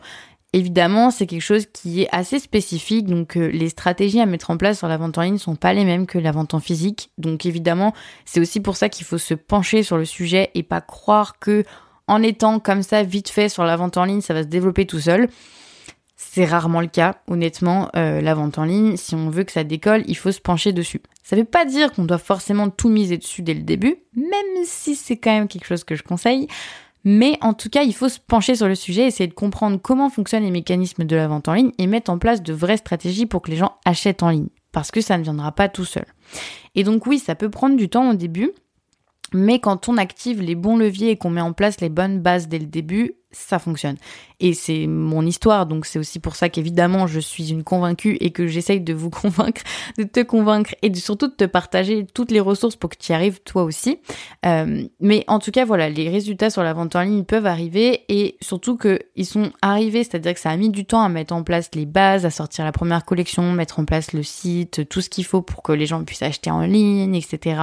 Évidemment, 0.54 1.10
c'est 1.10 1.26
quelque 1.26 1.40
chose 1.40 1.64
qui 1.72 2.02
est 2.02 2.08
assez 2.12 2.38
spécifique, 2.38 3.06
donc 3.06 3.38
euh, 3.38 3.46
les 3.46 3.70
stratégies 3.70 4.20
à 4.20 4.26
mettre 4.26 4.50
en 4.50 4.58
place 4.58 4.76
sur 4.78 4.88
la 4.88 4.98
vente 4.98 5.16
en 5.16 5.22
ligne 5.22 5.38
sont 5.38 5.56
pas 5.56 5.72
les 5.72 5.86
mêmes 5.86 6.04
que 6.06 6.18
la 6.18 6.30
vente 6.30 6.52
en 6.52 6.60
physique. 6.60 7.10
Donc 7.16 7.46
évidemment, 7.46 7.94
c'est 8.26 8.38
aussi 8.38 8.60
pour 8.60 8.76
ça 8.76 8.90
qu'il 8.90 9.06
faut 9.06 9.16
se 9.16 9.32
pencher 9.32 9.82
sur 9.82 9.96
le 9.96 10.04
sujet 10.04 10.50
et 10.54 10.62
pas 10.62 10.82
croire 10.82 11.38
que 11.38 11.64
en 12.06 12.22
étant 12.22 12.60
comme 12.60 12.82
ça 12.82 13.02
vite 13.02 13.30
fait 13.30 13.48
sur 13.48 13.64
la 13.64 13.76
vente 13.76 13.96
en 13.96 14.04
ligne, 14.04 14.20
ça 14.20 14.34
va 14.34 14.42
se 14.42 14.48
développer 14.48 14.84
tout 14.86 15.00
seul. 15.00 15.28
C'est 16.16 16.44
rarement 16.44 16.82
le 16.82 16.86
cas, 16.86 17.16
honnêtement, 17.28 17.88
euh, 17.96 18.20
la 18.20 18.34
vente 18.34 18.58
en 18.58 18.64
ligne, 18.64 18.98
si 18.98 19.14
on 19.14 19.30
veut 19.30 19.44
que 19.44 19.52
ça 19.52 19.64
décolle, 19.64 20.02
il 20.06 20.16
faut 20.16 20.32
se 20.32 20.40
pencher 20.40 20.72
dessus. 20.74 21.00
Ça 21.22 21.34
veut 21.34 21.44
pas 21.44 21.64
dire 21.64 21.92
qu'on 21.92 22.04
doit 22.04 22.18
forcément 22.18 22.68
tout 22.68 22.90
miser 22.90 23.16
dessus 23.16 23.40
dès 23.40 23.54
le 23.54 23.62
début, 23.62 23.96
même 24.14 24.64
si 24.64 24.96
c'est 24.96 25.16
quand 25.16 25.32
même 25.32 25.48
quelque 25.48 25.66
chose 25.66 25.84
que 25.84 25.96
je 25.96 26.02
conseille. 26.02 26.46
Mais 27.04 27.36
en 27.40 27.52
tout 27.52 27.68
cas, 27.68 27.82
il 27.82 27.94
faut 27.94 28.08
se 28.08 28.20
pencher 28.20 28.54
sur 28.54 28.68
le 28.68 28.74
sujet, 28.74 29.06
essayer 29.06 29.28
de 29.28 29.34
comprendre 29.34 29.78
comment 29.80 30.08
fonctionnent 30.08 30.44
les 30.44 30.50
mécanismes 30.50 31.04
de 31.04 31.16
la 31.16 31.26
vente 31.26 31.48
en 31.48 31.54
ligne 31.54 31.72
et 31.78 31.86
mettre 31.86 32.10
en 32.10 32.18
place 32.18 32.42
de 32.42 32.52
vraies 32.52 32.76
stratégies 32.76 33.26
pour 33.26 33.42
que 33.42 33.50
les 33.50 33.56
gens 33.56 33.76
achètent 33.84 34.22
en 34.22 34.30
ligne. 34.30 34.48
Parce 34.70 34.90
que 34.90 35.00
ça 35.00 35.18
ne 35.18 35.22
viendra 35.22 35.52
pas 35.52 35.68
tout 35.68 35.84
seul. 35.84 36.06
Et 36.74 36.84
donc 36.84 37.06
oui, 37.06 37.18
ça 37.18 37.34
peut 37.34 37.50
prendre 37.50 37.76
du 37.76 37.88
temps 37.88 38.10
au 38.10 38.14
début, 38.14 38.52
mais 39.34 39.58
quand 39.58 39.88
on 39.88 39.96
active 39.96 40.40
les 40.40 40.54
bons 40.54 40.76
leviers 40.76 41.10
et 41.10 41.16
qu'on 41.16 41.30
met 41.30 41.40
en 41.40 41.52
place 41.52 41.80
les 41.80 41.88
bonnes 41.88 42.20
bases 42.20 42.48
dès 42.48 42.58
le 42.58 42.66
début, 42.66 43.14
ça 43.32 43.58
fonctionne. 43.58 43.96
Et 44.40 44.54
c'est 44.54 44.86
mon 44.86 45.24
histoire, 45.24 45.66
donc 45.66 45.86
c'est 45.86 45.98
aussi 45.98 46.18
pour 46.18 46.36
ça 46.36 46.48
qu'évidemment 46.48 47.06
je 47.06 47.20
suis 47.20 47.50
une 47.50 47.64
convaincue 47.64 48.16
et 48.20 48.30
que 48.30 48.46
j'essaye 48.46 48.80
de 48.80 48.92
vous 48.92 49.10
convaincre, 49.22 49.62
de 49.98 50.04
te 50.04 50.20
convaincre 50.20 50.74
et 50.82 50.92
surtout 50.94 51.28
de 51.28 51.34
te 51.34 51.44
partager 51.44 52.06
toutes 52.12 52.30
les 52.30 52.40
ressources 52.40 52.76
pour 52.76 52.90
que 52.90 52.96
tu 52.96 53.12
y 53.12 53.14
arrives 53.14 53.40
toi 53.42 53.62
aussi. 53.64 53.98
Euh, 54.46 54.84
mais 55.00 55.24
en 55.28 55.38
tout 55.38 55.50
cas, 55.50 55.64
voilà, 55.64 55.88
les 55.88 56.08
résultats 56.08 56.50
sur 56.50 56.62
la 56.62 56.72
vente 56.72 56.96
en 56.96 57.02
ligne 57.02 57.24
peuvent 57.24 57.46
arriver 57.46 58.04
et 58.08 58.36
surtout 58.40 58.76
qu'ils 58.76 59.26
sont 59.26 59.52
arrivés, 59.62 60.04
c'est-à-dire 60.04 60.34
que 60.34 60.40
ça 60.40 60.50
a 60.50 60.56
mis 60.56 60.70
du 60.70 60.84
temps 60.84 61.02
à 61.02 61.08
mettre 61.08 61.34
en 61.34 61.42
place 61.42 61.70
les 61.74 61.86
bases, 61.86 62.26
à 62.26 62.30
sortir 62.30 62.64
la 62.64 62.72
première 62.72 63.04
collection, 63.04 63.52
mettre 63.52 63.80
en 63.80 63.84
place 63.84 64.12
le 64.12 64.22
site, 64.22 64.88
tout 64.88 65.00
ce 65.00 65.08
qu'il 65.08 65.24
faut 65.24 65.42
pour 65.42 65.62
que 65.62 65.72
les 65.72 65.86
gens 65.86 66.02
puissent 66.04 66.22
acheter 66.22 66.50
en 66.50 66.62
ligne, 66.62 67.14
etc 67.14 67.56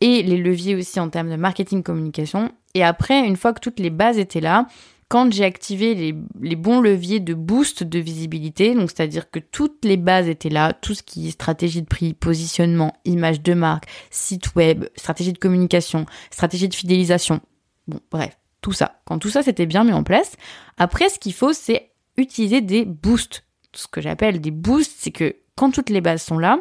et 0.00 0.22
les 0.22 0.36
leviers 0.36 0.74
aussi 0.74 1.00
en 1.00 1.08
termes 1.08 1.30
de 1.30 1.36
marketing 1.36 1.82
communication. 1.82 2.52
Et 2.74 2.82
après, 2.82 3.26
une 3.26 3.36
fois 3.36 3.52
que 3.52 3.60
toutes 3.60 3.80
les 3.80 3.90
bases 3.90 4.18
étaient 4.18 4.40
là, 4.40 4.66
quand 5.08 5.32
j'ai 5.32 5.44
activé 5.44 5.94
les, 5.94 6.56
bons 6.56 6.80
leviers 6.80 7.20
de 7.20 7.34
boost 7.34 7.84
de 7.84 7.98
visibilité, 7.98 8.74
donc 8.74 8.90
c'est-à-dire 8.90 9.30
que 9.30 9.38
toutes 9.38 9.84
les 9.84 9.96
bases 9.96 10.28
étaient 10.28 10.48
là, 10.48 10.72
tout 10.72 10.94
ce 10.94 11.02
qui 11.02 11.28
est 11.28 11.30
stratégie 11.30 11.82
de 11.82 11.86
prix, 11.86 12.14
positionnement, 12.14 12.94
image 13.04 13.42
de 13.42 13.54
marque, 13.54 13.86
site 14.10 14.54
web, 14.56 14.86
stratégie 14.96 15.32
de 15.32 15.38
communication, 15.38 16.06
stratégie 16.30 16.68
de 16.68 16.74
fidélisation, 16.74 17.40
bon 17.86 18.00
bref, 18.10 18.36
tout 18.60 18.72
ça. 18.72 19.00
Quand 19.04 19.18
tout 19.18 19.30
ça 19.30 19.42
c'était 19.42 19.66
bien 19.66 19.84
mis 19.84 19.92
en 19.92 20.02
place, 20.02 20.36
après 20.78 21.08
ce 21.08 21.18
qu'il 21.18 21.34
faut 21.34 21.52
c'est 21.52 21.92
utiliser 22.16 22.60
des 22.60 22.84
boosts. 22.84 23.44
Ce 23.72 23.86
que 23.86 24.00
j'appelle 24.00 24.40
des 24.40 24.50
boosts, 24.50 24.96
c'est 24.98 25.10
que 25.10 25.36
quand 25.56 25.70
toutes 25.70 25.90
les 25.90 26.00
bases 26.00 26.22
sont 26.22 26.38
là, 26.38 26.58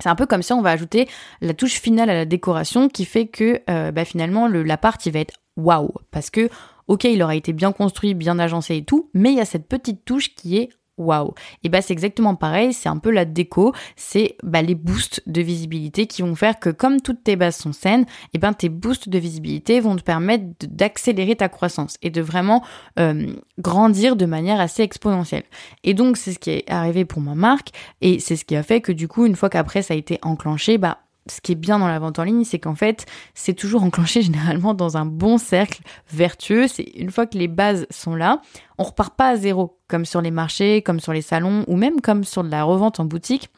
c'est 0.00 0.08
un 0.08 0.14
peu 0.14 0.26
comme 0.26 0.42
si 0.42 0.52
on 0.52 0.62
va 0.62 0.70
ajouter 0.70 1.08
la 1.40 1.54
touche 1.54 1.80
finale 1.80 2.10
à 2.10 2.14
la 2.14 2.24
décoration 2.24 2.88
qui 2.88 3.04
fait 3.04 3.26
que 3.26 3.60
euh, 3.70 3.92
bah, 3.92 4.04
finalement 4.04 4.48
le 4.48 4.62
l'appart 4.62 5.04
il 5.06 5.12
va 5.12 5.20
être 5.20 5.34
waouh. 5.56 5.92
Parce 6.10 6.30
que 6.30 6.48
ok 6.86 7.04
il 7.04 7.22
aura 7.22 7.36
été 7.36 7.52
bien 7.52 7.72
construit, 7.72 8.14
bien 8.14 8.38
agencé 8.38 8.76
et 8.76 8.84
tout, 8.84 9.10
mais 9.14 9.32
il 9.32 9.36
y 9.36 9.40
a 9.40 9.44
cette 9.44 9.68
petite 9.68 10.04
touche 10.04 10.34
qui 10.34 10.58
est 10.58 10.70
waouh. 10.98 11.34
Et 11.62 11.68
bah 11.68 11.82
c'est 11.82 11.92
exactement 11.92 12.34
pareil, 12.34 12.72
c'est 12.72 12.88
un 12.88 12.98
peu 12.98 13.10
la 13.10 13.24
déco, 13.24 13.72
c'est 13.96 14.36
bah, 14.42 14.62
les 14.62 14.74
boosts 14.74 15.22
de 15.26 15.40
visibilité 15.40 16.06
qui 16.06 16.22
vont 16.22 16.34
faire 16.34 16.58
que 16.58 16.70
comme 16.70 17.00
toutes 17.00 17.24
tes 17.24 17.36
bases 17.36 17.56
sont 17.56 17.72
saines, 17.72 18.06
et 18.34 18.38
ben 18.38 18.52
tes 18.52 18.68
boosts 18.68 19.08
de 19.08 19.18
visibilité 19.18 19.80
vont 19.80 19.96
te 19.96 20.02
permettre 20.02 20.44
d'accélérer 20.62 21.36
ta 21.36 21.48
croissance 21.48 21.96
et 22.02 22.10
de 22.10 22.20
vraiment 22.20 22.62
euh, 22.98 23.34
grandir 23.58 24.16
de 24.16 24.26
manière 24.26 24.60
assez 24.60 24.82
exponentielle. 24.82 25.44
Et 25.84 25.94
donc 25.94 26.16
c'est 26.16 26.32
ce 26.32 26.38
qui 26.38 26.50
est 26.50 26.70
arrivé 26.70 27.04
pour 27.04 27.20
ma 27.20 27.34
marque 27.34 27.70
et 28.00 28.18
c'est 28.20 28.36
ce 28.36 28.44
qui 28.44 28.56
a 28.56 28.62
fait 28.62 28.80
que 28.80 28.92
du 28.92 29.08
coup 29.08 29.26
une 29.26 29.36
fois 29.36 29.50
qu'après 29.50 29.82
ça 29.82 29.94
a 29.94 29.96
été 29.96 30.18
enclenché, 30.22 30.78
bah 30.78 30.98
ce 31.26 31.40
qui 31.40 31.52
est 31.52 31.56
bien 31.56 31.78
dans 31.78 31.88
la 31.88 31.98
vente 31.98 32.18
en 32.18 32.24
ligne, 32.24 32.44
c'est 32.44 32.58
qu'en 32.58 32.74
fait, 32.74 33.06
c'est 33.34 33.54
toujours 33.54 33.82
enclenché 33.82 34.22
généralement 34.22 34.74
dans 34.74 34.96
un 34.96 35.06
bon 35.06 35.38
cercle 35.38 35.82
vertueux. 36.10 36.66
Une 36.94 37.10
fois 37.10 37.26
que 37.26 37.38
les 37.38 37.48
bases 37.48 37.86
sont 37.90 38.14
là, 38.14 38.40
on 38.78 38.84
repart 38.84 39.14
pas 39.14 39.28
à 39.28 39.36
zéro, 39.36 39.78
comme 39.88 40.04
sur 40.04 40.20
les 40.20 40.30
marchés, 40.30 40.82
comme 40.82 41.00
sur 41.00 41.12
les 41.12 41.22
salons, 41.22 41.64
ou 41.66 41.76
même 41.76 42.00
comme 42.00 42.24
sur 42.24 42.44
de 42.44 42.50
la 42.50 42.64
revente 42.64 43.00
en 43.00 43.04
boutique. 43.04 43.50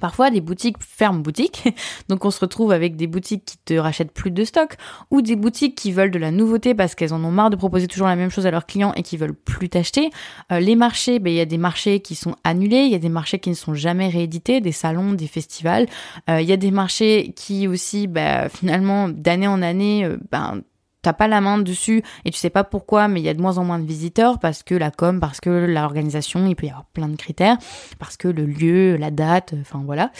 Parfois, 0.00 0.30
des 0.30 0.40
boutiques 0.40 0.76
ferment 0.80 1.20
boutique, 1.20 1.68
donc 2.08 2.24
on 2.24 2.30
se 2.30 2.40
retrouve 2.40 2.72
avec 2.72 2.96
des 2.96 3.06
boutiques 3.06 3.44
qui 3.44 3.58
te 3.58 3.74
rachètent 3.74 4.12
plus 4.12 4.30
de 4.30 4.42
stock, 4.44 4.76
ou 5.10 5.20
des 5.20 5.36
boutiques 5.36 5.74
qui 5.74 5.92
veulent 5.92 6.10
de 6.10 6.18
la 6.18 6.30
nouveauté 6.30 6.74
parce 6.74 6.94
qu'elles 6.94 7.12
en 7.12 7.22
ont 7.22 7.30
marre 7.30 7.50
de 7.50 7.56
proposer 7.56 7.88
toujours 7.88 8.06
la 8.06 8.16
même 8.16 8.30
chose 8.30 8.46
à 8.46 8.50
leurs 8.50 8.64
clients 8.64 8.94
et 8.96 9.02
qui 9.02 9.18
veulent 9.18 9.34
plus 9.34 9.68
t'acheter. 9.68 10.10
Euh, 10.50 10.60
les 10.60 10.76
marchés, 10.76 11.18
ben, 11.18 11.30
il 11.30 11.36
y 11.36 11.40
a 11.40 11.44
des 11.44 11.58
marchés 11.58 12.00
qui 12.00 12.14
sont 12.14 12.36
annulés, 12.42 12.84
il 12.84 12.92
y 12.92 12.94
a 12.94 12.98
des 12.98 13.10
marchés 13.10 13.38
qui 13.38 13.50
ne 13.50 13.54
sont 13.54 13.74
jamais 13.74 14.08
réédités, 14.08 14.62
des 14.62 14.72
salons, 14.72 15.12
des 15.12 15.26
festivals. 15.26 15.86
Euh, 16.30 16.40
il 16.40 16.48
y 16.48 16.52
a 16.52 16.56
des 16.56 16.70
marchés 16.70 17.34
qui 17.36 17.68
aussi, 17.68 18.06
ben, 18.06 18.48
finalement, 18.48 19.08
d'année 19.08 19.48
en 19.48 19.60
année, 19.60 20.06
euh, 20.06 20.16
ben, 20.30 20.62
t'as 21.02 21.12
pas 21.12 21.28
la 21.28 21.40
main 21.40 21.58
dessus 21.58 22.02
et 22.24 22.30
tu 22.30 22.38
sais 22.38 22.50
pas 22.50 22.64
pourquoi, 22.64 23.08
mais 23.08 23.20
il 23.20 23.24
y 23.24 23.28
a 23.28 23.34
de 23.34 23.42
moins 23.42 23.58
en 23.58 23.64
moins 23.64 23.78
de 23.78 23.86
visiteurs 23.86 24.38
parce 24.38 24.62
que 24.62 24.74
la 24.74 24.90
com, 24.90 25.20
parce 25.20 25.40
que 25.40 25.50
l'organisation, 25.50 26.46
il 26.46 26.56
peut 26.56 26.66
y 26.66 26.70
avoir 26.70 26.86
plein 26.86 27.08
de 27.08 27.16
critères, 27.16 27.58
parce 27.98 28.16
que 28.16 28.28
le 28.28 28.46
lieu, 28.46 28.96
la 28.96 29.10
date, 29.10 29.54
enfin 29.60 29.82
voilà. 29.84 30.10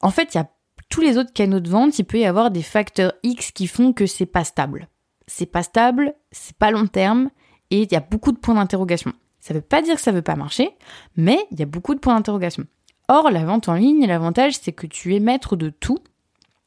En 0.00 0.10
fait, 0.10 0.34
il 0.34 0.38
y 0.38 0.40
a 0.40 0.48
tous 0.88 1.00
les 1.00 1.18
autres 1.18 1.32
canaux 1.32 1.60
de 1.60 1.68
vente, 1.68 1.98
il 1.98 2.04
peut 2.04 2.18
y 2.18 2.24
avoir 2.24 2.50
des 2.50 2.62
facteurs 2.62 3.12
X 3.22 3.52
qui 3.52 3.66
font 3.66 3.92
que 3.92 4.06
c'est 4.06 4.26
pas 4.26 4.44
stable. 4.44 4.88
C'est 5.26 5.46
pas 5.46 5.62
stable, 5.62 6.14
c'est 6.32 6.56
pas 6.56 6.70
long 6.70 6.86
terme 6.86 7.30
et 7.70 7.82
il 7.82 7.92
y 7.92 7.96
a 7.96 8.00
beaucoup 8.00 8.32
de 8.32 8.38
points 8.38 8.54
d'interrogation. 8.54 9.12
Ça 9.40 9.54
veut 9.54 9.60
pas 9.60 9.82
dire 9.82 9.96
que 9.96 10.00
ça 10.00 10.12
veut 10.12 10.22
pas 10.22 10.36
marcher, 10.36 10.70
mais 11.16 11.38
il 11.50 11.58
y 11.58 11.62
a 11.62 11.66
beaucoup 11.66 11.94
de 11.94 12.00
points 12.00 12.14
d'interrogation. 12.14 12.64
Or, 13.08 13.30
la 13.30 13.44
vente 13.44 13.68
en 13.68 13.74
ligne, 13.74 14.06
l'avantage, 14.06 14.54
c'est 14.60 14.72
que 14.72 14.86
tu 14.86 15.14
es 15.14 15.20
maître 15.20 15.56
de 15.56 15.70
tout 15.70 15.98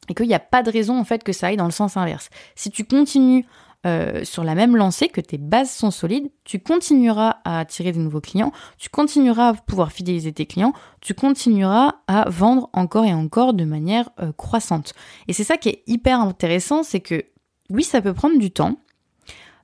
et 0.10 0.14
qu'il 0.14 0.28
n'y 0.28 0.34
a 0.34 0.40
pas 0.40 0.64
de 0.64 0.72
raison 0.72 0.98
en 1.00 1.04
fait 1.04 1.24
que 1.24 1.34
ça 1.34 1.48
aille 1.48 1.58
dans 1.58 1.66
le 1.66 1.72
sens 1.72 1.98
inverse. 1.98 2.30
Si 2.56 2.70
tu 2.70 2.86
continues 2.86 3.46
euh, 3.86 4.24
sur 4.24 4.44
la 4.44 4.56
même 4.56 4.76
lancée, 4.76 5.10
que 5.10 5.22
tes 5.22 5.38
bases 5.38 5.70
sont 5.70 5.92
solides, 5.92 6.32
tu 6.44 6.60
continueras 6.60 7.38
à 7.46 7.60
attirer 7.60 7.92
des 7.92 8.00
nouveaux 8.00 8.22
clients, 8.22 8.52
tu 8.80 8.90
continueras 8.90 9.50
à 9.50 9.54
pouvoir 9.54 9.92
fidéliser 9.92 10.34
tes 10.34 10.48
clients, 10.48 10.74
tu 11.02 11.14
continueras 11.14 11.94
à 12.08 12.28
vendre 12.30 12.70
encore 12.74 13.06
et 13.06 13.14
encore 13.14 13.54
de 13.54 13.64
manière 13.64 14.10
euh, 14.20 14.32
croissante. 14.32 14.94
Et 15.28 15.34
c'est 15.34 15.44
ça 15.44 15.58
qui 15.58 15.70
est 15.70 15.84
hyper 15.86 16.20
intéressant, 16.20 16.82
c'est 16.82 17.00
que 17.00 17.26
oui, 17.70 17.84
ça 17.84 18.02
peut 18.02 18.14
prendre 18.14 18.40
du 18.40 18.50
temps, 18.50 18.78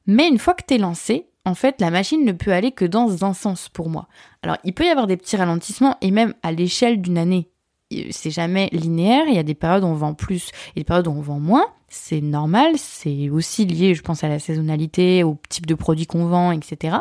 mais 0.05 0.27
une 0.27 0.37
fois 0.37 0.53
que 0.53 0.63
tu 0.67 0.75
es 0.75 0.77
lancé, 0.77 1.27
en 1.45 1.55
fait, 1.55 1.81
la 1.81 1.89
machine 1.89 2.23
ne 2.23 2.31
peut 2.31 2.53
aller 2.53 2.71
que 2.71 2.85
dans 2.85 3.25
un 3.25 3.33
sens 3.33 3.69
pour 3.69 3.89
moi. 3.89 4.07
Alors, 4.43 4.57
il 4.63 4.73
peut 4.73 4.85
y 4.85 4.89
avoir 4.89 5.07
des 5.07 5.17
petits 5.17 5.37
ralentissements, 5.37 5.97
et 6.01 6.11
même 6.11 6.35
à 6.43 6.51
l'échelle 6.51 7.01
d'une 7.01 7.17
année, 7.17 7.49
c'est 8.11 8.31
jamais 8.31 8.69
linéaire. 8.71 9.23
Il 9.27 9.35
y 9.35 9.39
a 9.39 9.43
des 9.43 9.55
périodes 9.55 9.83
où 9.83 9.87
on 9.87 9.93
vend 9.93 10.13
plus 10.13 10.51
et 10.75 10.81
des 10.81 10.83
périodes 10.83 11.07
où 11.07 11.11
on 11.11 11.21
vend 11.21 11.39
moins. 11.39 11.65
C'est 11.87 12.21
normal. 12.21 12.73
C'est 12.77 13.29
aussi 13.29 13.65
lié, 13.65 13.95
je 13.95 14.01
pense, 14.01 14.23
à 14.23 14.29
la 14.29 14.39
saisonnalité, 14.39 15.23
au 15.23 15.37
type 15.49 15.65
de 15.65 15.75
produit 15.75 16.05
qu'on 16.05 16.25
vend, 16.25 16.51
etc. 16.51 16.97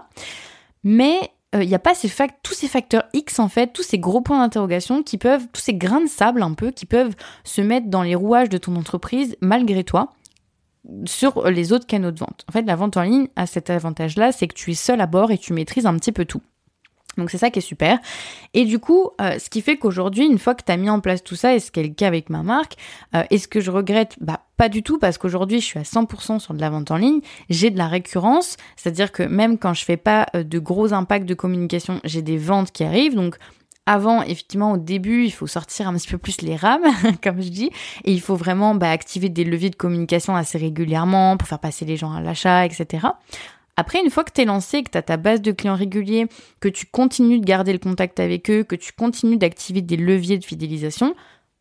Mais 0.83 1.19
euh, 1.55 1.63
il 1.63 1.69
n'y 1.69 1.75
a 1.75 1.81
pas 1.81 1.95
tous 2.43 2.55
ces 2.55 2.69
facteurs 2.69 3.05
X 3.13 3.39
en 3.39 3.49
fait, 3.49 3.73
tous 3.73 3.83
ces 3.83 3.99
gros 3.99 4.21
points 4.21 4.39
d'interrogation 4.39 5.03
qui 5.03 5.19
peuvent, 5.19 5.47
tous 5.53 5.61
ces 5.61 5.75
grains 5.75 6.01
de 6.01 6.09
sable 6.09 6.43
un 6.43 6.55
peu, 6.55 6.71
qui 6.71 6.87
peuvent 6.87 7.15
se 7.45 7.61
mettre 7.61 7.89
dans 7.89 8.03
les 8.03 8.15
rouages 8.15 8.49
de 8.49 8.59
ton 8.59 8.77
entreprise 8.77 9.37
malgré 9.41 9.83
toi 9.83 10.13
sur 11.05 11.49
les 11.51 11.73
autres 11.73 11.87
canaux 11.87 12.11
de 12.11 12.19
vente. 12.19 12.45
En 12.49 12.53
fait, 12.53 12.63
la 12.63 12.77
vente 12.77 12.97
en 12.97 13.03
ligne 13.03 13.29
a 13.37 13.47
cet 13.47 13.69
avantage-là, 13.69 14.33
c'est 14.33 14.49
que 14.49 14.55
tu 14.55 14.71
es 14.71 14.75
seul 14.75 15.01
à 15.01 15.07
bord 15.07 15.31
et 15.31 15.39
tu 15.39 15.53
maîtrises 15.53 15.87
un 15.87 15.95
petit 15.97 16.13
peu 16.13 16.25
tout. 16.25 16.41
Donc 17.21 17.31
c'est 17.31 17.39
ça 17.39 17.51
qui 17.51 17.61
est 17.61 17.63
super. 17.63 17.99
Et 18.55 18.65
du 18.65 18.79
coup, 18.79 19.11
euh, 19.21 19.39
ce 19.39 19.49
qui 19.49 19.61
fait 19.61 19.77
qu'aujourd'hui, 19.77 20.27
une 20.27 20.39
fois 20.39 20.55
que 20.55 20.65
tu 20.65 20.73
as 20.73 20.77
mis 20.77 20.91
en 20.91 21.01
place 21.01 21.23
tout 21.23 21.37
ça, 21.37 21.55
et 21.55 21.61
ce 21.61 21.71
qui 21.71 21.81
est 21.81 21.85
le 21.85 21.95
cas 21.95 22.09
avec 22.09 22.31
ma 22.31 22.43
marque, 22.43 22.75
euh, 23.15 23.23
est-ce 23.31 23.47
que 23.47 23.61
je 23.61 23.71
regrette? 23.71 24.17
Bah 24.21 24.41
pas 24.57 24.69
du 24.69 24.83
tout, 24.83 24.99
parce 24.99 25.17
qu'aujourd'hui, 25.17 25.61
je 25.61 25.65
suis 25.65 25.79
à 25.79 25.85
100% 25.85 26.39
sur 26.39 26.53
de 26.53 26.61
la 26.61 26.69
vente 26.69 26.91
en 26.91 26.97
ligne. 26.97 27.21
J'ai 27.49 27.71
de 27.71 27.79
la 27.79 27.89
récurrence, 27.89 28.57
c'est-à-dire 28.77 29.13
que 29.13 29.23
même 29.23 29.57
quand 29.59 29.73
je 29.75 29.85
fais 29.85 29.97
pas 29.97 30.27
euh, 30.35 30.43
de 30.43 30.59
gros 30.59 30.93
impacts 30.93 31.27
de 31.27 31.35
communication, 31.35 32.01
j'ai 32.05 32.23
des 32.23 32.37
ventes 32.37 32.73
qui 32.73 32.85
arrivent. 32.85 33.15
Donc 33.15 33.37
avant, 33.87 34.23
effectivement, 34.23 34.73
au 34.73 34.77
début, 34.77 35.25
il 35.25 35.31
faut 35.31 35.47
sortir 35.47 35.89
un 35.89 35.95
petit 35.95 36.09
peu 36.09 36.19
plus 36.19 36.43
les 36.43 36.57
rames, 36.57 36.85
comme 37.23 37.41
je 37.41 37.49
dis, 37.49 37.71
et 38.05 38.13
il 38.13 38.21
faut 38.21 38.37
vraiment 38.37 38.75
bah, 38.75 38.91
activer 38.91 39.29
des 39.29 39.45
leviers 39.45 39.71
de 39.71 39.77
communication 39.77 40.37
assez 40.37 40.59
régulièrement 40.59 41.37
pour 41.37 41.49
faire 41.49 41.59
passer 41.59 41.85
les 41.85 41.97
gens 41.97 42.13
à 42.13 42.21
l'achat, 42.21 42.65
etc. 42.65 43.09
Après, 43.77 44.01
une 44.01 44.11
fois 44.11 44.25
que 44.25 44.33
tu 44.33 44.43
es 44.43 44.45
lancé, 44.45 44.83
que 44.83 44.91
tu 44.91 44.99
as 44.99 45.03
ta 45.03 45.17
base 45.17 45.41
de 45.41 45.53
clients 45.53 45.77
réguliers, 45.77 46.27
que 46.61 46.69
tu 46.69 46.87
continues 46.87 47.41
de 47.41 47.45
garder 47.45 47.73
le 47.73 47.79
contact 47.79 48.21
avec 48.21 48.51
eux, 48.51 48.63
que 48.63 48.77
tu 48.77 48.93
continues 48.93 49.37
d'activer 49.37 49.81
des 49.81 49.97
leviers 49.97 50.39
de 50.39 50.45
fidélisation, 50.45 51.15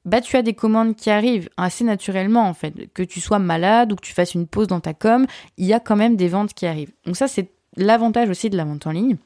bah 0.05 0.21
tu 0.21 0.35
as 0.37 0.41
des 0.41 0.53
commandes 0.53 0.95
qui 0.95 1.09
arrivent 1.09 1.49
assez 1.57 1.83
naturellement 1.83 2.47
en 2.47 2.53
fait. 2.53 2.91
Que 2.93 3.03
tu 3.03 3.21
sois 3.21 3.39
malade 3.39 3.91
ou 3.91 3.95
que 3.95 4.05
tu 4.05 4.13
fasses 4.13 4.33
une 4.33 4.47
pause 4.47 4.67
dans 4.67 4.79
ta 4.79 4.93
com, 4.93 5.25
il 5.57 5.65
y 5.65 5.73
a 5.73 5.79
quand 5.79 5.95
même 5.95 6.15
des 6.15 6.27
ventes 6.27 6.53
qui 6.53 6.65
arrivent. 6.65 6.91
Donc 7.05 7.15
ça 7.15 7.27
c'est 7.27 7.51
l'avantage 7.75 8.29
aussi 8.29 8.49
de 8.49 8.57
la 8.57 8.65
vente 8.65 8.87
en 8.87 8.91
ligne. 8.91 9.17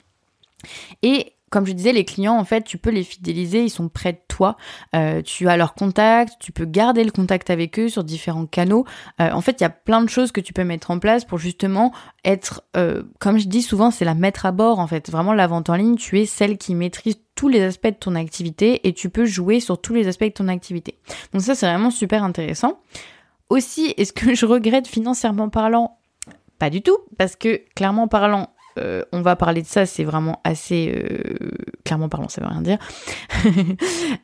Et 1.01 1.33
comme 1.53 1.67
je 1.67 1.73
disais, 1.73 1.93
les 1.93 2.03
clients, 2.03 2.35
en 2.35 2.45
fait, 2.45 2.63
tu 2.63 2.79
peux 2.79 2.89
les 2.89 3.03
fidéliser, 3.03 3.61
ils 3.61 3.69
sont 3.69 3.87
près 3.87 4.13
de 4.13 4.21
toi, 4.27 4.57
euh, 4.95 5.21
tu 5.21 5.47
as 5.47 5.55
leur 5.55 5.75
contact, 5.75 6.33
tu 6.39 6.51
peux 6.51 6.65
garder 6.65 7.03
le 7.03 7.11
contact 7.11 7.51
avec 7.51 7.77
eux 7.77 7.89
sur 7.89 8.03
différents 8.03 8.47
canaux. 8.47 8.85
Euh, 9.21 9.29
en 9.29 9.41
fait, 9.41 9.57
il 9.59 9.61
y 9.61 9.67
a 9.67 9.69
plein 9.69 10.01
de 10.01 10.09
choses 10.09 10.31
que 10.31 10.41
tu 10.41 10.51
peux 10.51 10.63
mettre 10.63 10.89
en 10.89 10.97
place 10.97 11.25
pour 11.25 11.37
justement 11.37 11.93
être, 12.25 12.63
euh, 12.75 13.03
comme 13.19 13.37
je 13.37 13.47
dis 13.47 13.61
souvent, 13.61 13.91
c'est 13.91 14.03
la 14.03 14.15
mettre 14.15 14.47
à 14.47 14.51
bord, 14.51 14.79
en 14.79 14.87
fait. 14.87 15.11
Vraiment, 15.11 15.31
la 15.31 15.45
vente 15.45 15.69
en 15.69 15.75
ligne, 15.75 15.95
tu 15.95 16.19
es 16.19 16.25
celle 16.25 16.57
qui 16.57 16.73
maîtrise 16.73 17.19
tous 17.35 17.49
les 17.49 17.61
aspects 17.61 17.85
de 17.85 17.91
ton 17.91 18.15
activité 18.15 18.87
et 18.87 18.93
tu 18.93 19.11
peux 19.11 19.25
jouer 19.25 19.59
sur 19.59 19.79
tous 19.79 19.93
les 19.93 20.07
aspects 20.07 20.23
de 20.23 20.29
ton 20.29 20.47
activité. 20.47 20.97
Donc 21.33 21.43
ça, 21.43 21.53
c'est 21.53 21.67
vraiment 21.67 21.91
super 21.91 22.23
intéressant. 22.23 22.79
Aussi, 23.49 23.93
est-ce 23.97 24.11
que 24.11 24.33
je 24.33 24.47
regrette 24.47 24.87
financièrement 24.87 25.49
parlant? 25.49 25.99
Pas 26.57 26.71
du 26.71 26.81
tout, 26.81 26.97
parce 27.19 27.35
que 27.35 27.61
clairement 27.75 28.07
parlant, 28.07 28.49
euh, 28.77 29.03
on 29.11 29.21
va 29.21 29.35
parler 29.35 29.61
de 29.61 29.67
ça, 29.67 29.85
c'est 29.85 30.03
vraiment 30.03 30.41
assez 30.43 30.93
euh, 30.95 31.51
clairement 31.83 32.09
parlant, 32.09 32.29
ça 32.29 32.41
veut 32.41 32.47
rien 32.47 32.61
dire. 32.61 32.77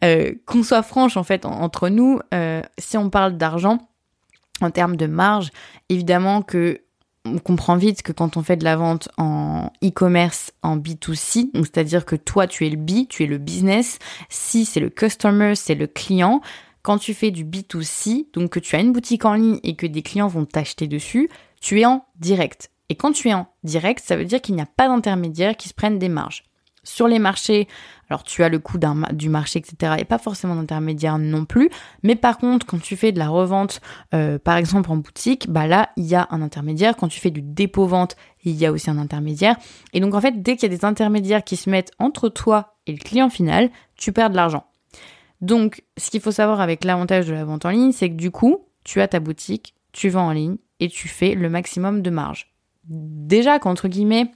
Euh, 0.04 0.34
qu'on 0.46 0.64
soit 0.64 0.84
franche 0.84 1.18
en 1.18 1.24
fait 1.24 1.46
entre 1.46 1.90
nous, 1.90 2.20
si 2.78 2.98
on 2.98 3.10
parle 3.10 3.38
d'argent 3.38 3.80
en 4.62 4.72
termes 4.72 4.96
de 4.96 5.08
marge, 5.08 5.52
évidemment 5.90 6.42
que 6.42 6.82
on 7.26 7.38
comprend 7.38 7.76
vite 7.76 8.02
que 8.02 8.12
quand 8.12 8.38
on 8.38 8.44
fait 8.44 8.56
de 8.56 8.64
la 8.64 8.76
vente 8.76 9.10
en 9.18 9.72
e-commerce, 9.84 10.52
en 10.64 10.78
B2C, 10.78 11.50
c'est-à-dire 11.54 12.06
que 12.06 12.16
toi 12.16 12.48
tu 12.48 12.66
es 12.66 12.70
le 12.70 12.78
B, 12.78 13.08
tu 13.10 13.24
es 13.24 13.28
le 13.28 13.38
business, 13.38 14.00
si 14.30 14.66
c'est 14.66 14.80
le 14.80 14.90
customer, 14.90 15.56
c'est 15.56 15.76
le 15.76 15.88
client. 15.88 16.42
Quand 16.82 16.98
tu 16.98 17.14
fais 17.14 17.32
du 17.32 17.44
B2C, 17.44 18.28
donc 18.34 18.52
que 18.52 18.60
tu 18.60 18.76
as 18.76 18.80
une 18.80 18.94
boutique 18.94 19.26
en 19.26 19.34
ligne 19.34 19.60
et 19.64 19.76
que 19.76 19.86
des 19.86 20.02
clients 20.02 20.28
vont 20.28 20.46
t'acheter 20.46 20.88
dessus, 20.88 21.30
tu 21.62 21.82
es 21.82 21.86
en 21.86 22.06
direct. 22.20 22.72
Et 22.90 22.96
quand 22.96 23.12
tu 23.12 23.30
es 23.30 23.34
en 23.34 23.48
direct, 23.64 24.04
ça 24.04 24.18
veut 24.18 24.26
dire 24.26 24.42
qu'il 24.42 24.56
n'y 24.56 24.62
a 24.62 24.68
pas 24.68 24.88
d'intermédiaire 24.88 25.56
qui 25.56 25.70
se 25.70 25.74
prennent 25.74 26.00
des 26.00 26.10
marges. 26.10 26.44
Sur 26.84 27.08
les 27.08 27.20
marchés, 27.20 27.68
alors 28.10 28.24
tu 28.24 28.44
as 28.44 28.50
le 28.50 28.58
coût 28.58 28.80
du 29.12 29.30
marché, 29.30 29.60
etc. 29.60 29.96
Et 30.00 30.06
pas 30.06 30.18
forcément 30.18 30.56
d'intermédiaire 30.56 31.20
non 31.20 31.46
plus. 31.46 31.70
Mais 32.04 32.16
par 32.16 32.38
contre, 32.38 32.66
quand 32.66 32.82
tu 32.82 32.96
fais 32.96 33.12
de 33.12 33.20
la 33.20 33.28
revente, 33.28 33.82
euh, 34.14 34.40
par 34.40 34.58
exemple 34.58 34.92
en 34.92 34.98
boutique, 34.98 35.50
bah 35.50 35.68
là, 35.68 35.90
il 35.98 36.06
y 36.06 36.16
a 36.16 36.28
un 36.32 36.42
intermédiaire. 36.42 36.96
Quand 36.96 37.10
tu 37.10 37.20
fais 37.20 37.32
du 37.32 37.42
dépôt-vente, 37.42 38.16
il 38.44 38.56
y 38.56 38.66
a 38.66 38.72
aussi 38.72 38.90
un 38.90 38.98
intermédiaire. 38.98 39.58
Et 39.94 40.00
donc 40.00 40.16
en 40.16 40.22
fait, 40.22 40.42
dès 40.42 40.56
qu'il 40.56 40.72
y 40.72 40.74
a 40.74 40.76
des 40.76 40.86
intermédiaires 40.86 41.44
qui 41.44 41.58
se 41.58 41.70
mettent 41.70 41.92
entre 42.00 42.30
toi 42.30 42.78
et 42.88 42.94
le 42.94 42.98
client 42.98 43.30
final, 43.30 43.70
tu 43.96 44.12
perds 44.12 44.32
de 44.32 44.36
l'argent. 44.36 44.66
Donc, 45.42 45.84
ce 45.98 46.10
qu'il 46.10 46.22
faut 46.22 46.32
savoir 46.32 46.60
avec 46.60 46.84
l'avantage 46.84 47.28
de 47.28 47.34
la 47.34 47.46
vente 47.46 47.66
en 47.66 47.70
ligne, 47.70 47.92
c'est 47.92 48.10
que 48.10 48.16
du 48.16 48.32
coup, 48.32 48.66
tu 48.84 49.00
as 49.00 49.08
ta 49.08 49.20
boutique, 49.20 49.74
tu 49.94 50.10
vends 50.10 50.28
en 50.28 50.32
ligne 50.32 50.58
et 50.80 50.90
tu 50.90 51.08
fais 51.08 51.34
le 51.34 51.50
maximum 51.50 52.02
de 52.02 52.10
marge. 52.10 52.49
Déjà 52.90 53.60
qu'entre 53.60 53.88
guillemets, 53.88 54.32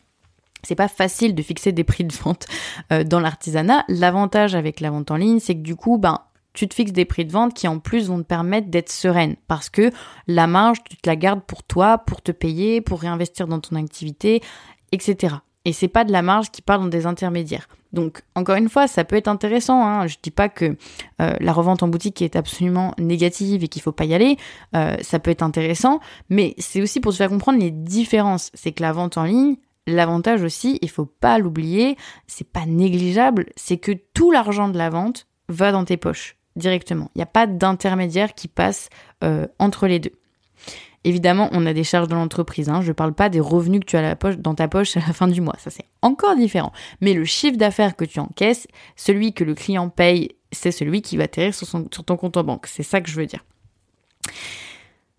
c'est 0.63 0.75
pas 0.75 0.87
facile 0.87 1.35
de 1.35 1.41
fixer 1.41 1.71
des 1.71 1.83
prix 1.83 2.05
de 2.05 2.13
vente 2.13 2.45
euh, 2.91 3.03
dans 3.03 3.19
l'artisanat. 3.19 3.83
L'avantage 3.89 4.55
avec 4.55 4.79
la 4.79 4.91
vente 4.91 5.11
en 5.11 5.17
ligne, 5.17 5.39
c'est 5.39 5.55
que 5.55 5.61
du 5.61 5.75
coup, 5.75 5.97
ben, 5.97 6.19
tu 6.53 6.67
te 6.67 6.73
fixes 6.73 6.91
des 6.91 7.05
prix 7.05 7.25
de 7.25 7.31
vente 7.31 7.53
qui 7.53 7.67
en 7.67 7.79
plus 7.79 8.07
vont 8.07 8.19
te 8.19 8.27
permettre 8.27 8.69
d'être 8.69 8.91
sereine 8.91 9.35
parce 9.47 9.69
que 9.69 9.89
la 10.27 10.47
marge, 10.47 10.83
tu 10.87 10.95
te 10.97 11.09
la 11.09 11.15
gardes 11.15 11.41
pour 11.41 11.63
toi, 11.63 11.97
pour 11.97 12.21
te 12.21 12.31
payer, 12.31 12.79
pour 12.79 13.01
réinvestir 13.01 13.47
dans 13.47 13.59
ton 13.59 13.75
activité, 13.75 14.41
etc. 14.91 15.35
Et 15.65 15.73
c'est 15.73 15.87
pas 15.87 16.03
de 16.03 16.11
la 16.11 16.21
marge 16.21 16.51
qui 16.51 16.61
part 16.61 16.79
dans 16.79 16.87
des 16.87 17.05
intermédiaires. 17.05 17.67
Donc, 17.93 18.23
encore 18.35 18.55
une 18.55 18.69
fois, 18.69 18.87
ça 18.87 19.03
peut 19.03 19.15
être 19.15 19.27
intéressant. 19.27 19.85
Hein. 19.85 20.07
Je 20.07 20.17
dis 20.21 20.31
pas 20.31 20.49
que 20.49 20.75
euh, 21.21 21.35
la 21.39 21.53
revente 21.53 21.83
en 21.83 21.87
boutique 21.87 22.21
est 22.21 22.35
absolument 22.35 22.93
négative 22.97 23.63
et 23.63 23.67
qu'il 23.67 23.81
faut 23.81 23.91
pas 23.91 24.05
y 24.05 24.13
aller. 24.13 24.37
Euh, 24.75 24.97
ça 25.01 25.19
peut 25.19 25.31
être 25.31 25.43
intéressant, 25.43 25.99
mais 26.29 26.55
c'est 26.57 26.81
aussi 26.81 26.99
pour 26.99 27.11
te 27.11 27.17
faire 27.17 27.29
comprendre 27.29 27.59
les 27.59 27.71
différences. 27.71 28.49
C'est 28.55 28.71
que 28.71 28.81
la 28.81 28.91
vente 28.91 29.17
en 29.17 29.23
ligne, 29.23 29.55
L'avantage 29.85 30.43
aussi, 30.43 30.79
il 30.81 30.89
faut 30.89 31.05
pas 31.05 31.37
l'oublier, 31.37 31.97
c'est 32.25 32.47
pas 32.47 32.65
négligeable, 32.65 33.47
c'est 33.57 33.77
que 33.77 33.91
tout 34.13 34.31
l'argent 34.31 34.69
de 34.69 34.77
la 34.77 34.89
vente 34.89 35.27
va 35.49 35.73
dans 35.73 35.83
tes 35.83 35.97
poches 35.97 36.37
directement. 36.55 37.09
Il 37.15 37.17
n'y 37.17 37.23
a 37.23 37.27
pas 37.27 37.47
d'intermédiaire 37.47 38.33
qui 38.33 38.47
passe 38.47 38.89
euh, 39.23 39.47
entre 39.59 39.87
les 39.87 39.99
deux. 39.99 40.13
Évidemment, 41.03 41.49
on 41.51 41.65
a 41.65 41.73
des 41.73 41.83
charges 41.83 42.07
de 42.07 42.15
l'entreprise. 42.15 42.69
Hein. 42.69 42.81
Je 42.81 42.87
ne 42.87 42.93
parle 42.93 43.13
pas 43.13 43.29
des 43.29 43.39
revenus 43.39 43.81
que 43.81 43.85
tu 43.85 43.97
as 43.97 44.15
dans 44.15 44.55
ta 44.55 44.67
poche 44.67 44.95
à 44.97 45.01
la 45.01 45.13
fin 45.13 45.27
du 45.27 45.41
mois. 45.41 45.55
Ça, 45.57 45.69
c'est 45.69 45.85
encore 46.01 46.35
différent. 46.35 46.71
Mais 47.01 47.13
le 47.13 47.25
chiffre 47.25 47.57
d'affaires 47.57 47.95
que 47.95 48.05
tu 48.05 48.19
encaisses, 48.19 48.67
celui 48.95 49.33
que 49.33 49.43
le 49.43 49.55
client 49.55 49.89
paye, 49.89 50.35
c'est 50.51 50.71
celui 50.71 51.01
qui 51.01 51.17
va 51.17 51.23
atterrir 51.23 51.53
sur 51.53 51.67
ton 52.05 52.17
compte 52.17 52.37
en 52.37 52.43
banque. 52.43 52.67
C'est 52.67 52.83
ça 52.83 53.01
que 53.01 53.09
je 53.09 53.15
veux 53.15 53.25
dire. 53.25 53.43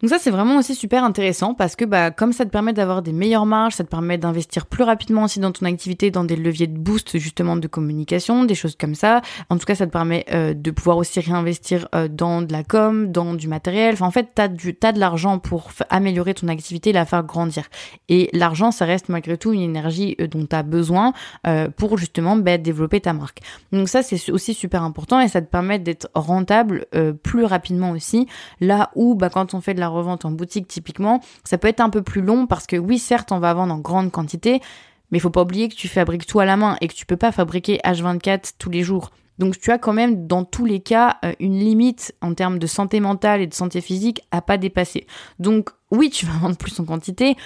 Donc 0.04 0.10
ça 0.10 0.18
c'est 0.18 0.30
vraiment 0.30 0.58
aussi 0.58 0.74
super 0.74 1.02
intéressant 1.02 1.54
parce 1.54 1.76
que 1.76 1.86
bah 1.86 2.10
comme 2.10 2.34
ça 2.34 2.44
te 2.44 2.50
permet 2.50 2.74
d'avoir 2.74 3.00
des 3.00 3.14
meilleures 3.14 3.46
marges, 3.46 3.72
ça 3.72 3.84
te 3.84 3.88
permet 3.88 4.18
d'investir 4.18 4.66
plus 4.66 4.84
rapidement 4.84 5.22
aussi 5.22 5.40
dans 5.40 5.50
ton 5.50 5.64
activité, 5.64 6.10
dans 6.10 6.24
des 6.24 6.36
leviers 6.36 6.66
de 6.66 6.76
boost 6.76 7.16
justement 7.16 7.56
de 7.56 7.66
communication, 7.66 8.44
des 8.44 8.54
choses 8.54 8.76
comme 8.78 8.94
ça. 8.94 9.22
En 9.48 9.56
tout 9.56 9.64
cas 9.64 9.74
ça 9.74 9.86
te 9.86 9.90
permet 9.90 10.26
euh, 10.30 10.52
de 10.52 10.70
pouvoir 10.70 10.98
aussi 10.98 11.20
réinvestir 11.20 11.88
euh, 11.94 12.06
dans 12.06 12.42
de 12.42 12.52
la 12.52 12.64
com, 12.64 13.10
dans 13.12 13.32
du 13.32 13.48
matériel. 13.48 13.94
Enfin 13.94 14.04
en 14.04 14.10
fait 14.10 14.28
t'as 14.34 14.48
du 14.48 14.74
t'as 14.74 14.92
de 14.92 15.00
l'argent 15.00 15.38
pour 15.38 15.70
améliorer 15.88 16.34
ton 16.34 16.48
activité, 16.48 16.92
la 16.92 17.06
faire 17.06 17.22
grandir. 17.22 17.70
Et 18.10 18.28
l'argent 18.34 18.72
ça 18.72 18.84
reste 18.84 19.08
malgré 19.08 19.38
tout 19.38 19.54
une 19.54 19.62
énergie 19.62 20.16
euh, 20.20 20.26
dont 20.26 20.44
tu 20.44 20.54
as 20.54 20.62
besoin 20.62 21.14
pour 21.78 21.96
justement 21.96 22.36
bah, 22.36 22.58
développer 22.58 23.00
ta 23.00 23.14
marque. 23.14 23.40
Donc 23.72 23.88
ça 23.88 24.02
c'est 24.02 24.30
aussi 24.30 24.52
super 24.52 24.82
important 24.82 25.18
et 25.20 25.28
ça 25.28 25.40
te 25.40 25.50
permet 25.50 25.78
d'être 25.78 26.10
rentable 26.14 26.84
plus 27.22 27.46
rapidement 27.46 27.92
aussi. 27.92 28.26
Là 28.60 28.90
où 28.96 29.14
bah 29.14 29.30
quand 29.30 29.54
on 29.54 29.62
fait 29.62 29.72
de 29.72 29.80
la 29.80 29.93
revente 29.94 30.24
en 30.24 30.30
boutique 30.30 30.68
typiquement, 30.68 31.20
ça 31.44 31.56
peut 31.58 31.68
être 31.68 31.80
un 31.80 31.90
peu 31.90 32.02
plus 32.02 32.20
long 32.20 32.46
parce 32.46 32.66
que 32.66 32.76
oui, 32.76 32.98
certes, 32.98 33.32
on 33.32 33.38
va 33.38 33.54
vendre 33.54 33.72
en 33.72 33.78
grande 33.78 34.10
quantité, 34.10 34.60
mais 35.10 35.18
il 35.18 35.20
faut 35.20 35.30
pas 35.30 35.42
oublier 35.42 35.68
que 35.68 35.74
tu 35.74 35.88
fabriques 35.88 36.26
tout 36.26 36.40
à 36.40 36.44
la 36.44 36.56
main 36.56 36.76
et 36.80 36.88
que 36.88 36.94
tu 36.94 37.06
peux 37.06 37.16
pas 37.16 37.32
fabriquer 37.32 37.80
H24 37.84 38.54
tous 38.58 38.70
les 38.70 38.82
jours. 38.82 39.10
Donc 39.38 39.58
tu 39.58 39.70
as 39.70 39.78
quand 39.78 39.92
même 39.92 40.26
dans 40.26 40.44
tous 40.44 40.64
les 40.64 40.80
cas 40.80 41.16
euh, 41.24 41.32
une 41.40 41.58
limite 41.58 42.14
en 42.20 42.34
termes 42.34 42.58
de 42.58 42.66
santé 42.66 43.00
mentale 43.00 43.40
et 43.40 43.46
de 43.46 43.54
santé 43.54 43.80
physique 43.80 44.22
à 44.30 44.40
pas 44.42 44.58
dépasser. 44.58 45.06
Donc 45.38 45.70
oui, 45.90 46.10
tu 46.10 46.26
vas 46.26 46.32
vendre 46.40 46.56
plus 46.56 46.78
en 46.80 46.84
quantité, 46.84 47.36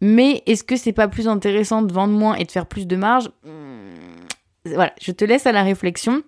mais 0.00 0.42
est-ce 0.46 0.64
que 0.64 0.76
c'est 0.76 0.92
pas 0.92 1.08
plus 1.08 1.28
intéressant 1.28 1.82
de 1.82 1.92
vendre 1.92 2.12
moins 2.14 2.34
et 2.34 2.44
de 2.44 2.50
faire 2.50 2.66
plus 2.66 2.86
de 2.86 2.96
marge? 2.96 3.30
Hmm, 3.44 4.26
Voilà, 4.64 4.92
je 5.00 5.12
te 5.12 5.24
laisse 5.24 5.46
à 5.46 5.52
la 5.52 5.62
réflexion. 5.62 6.22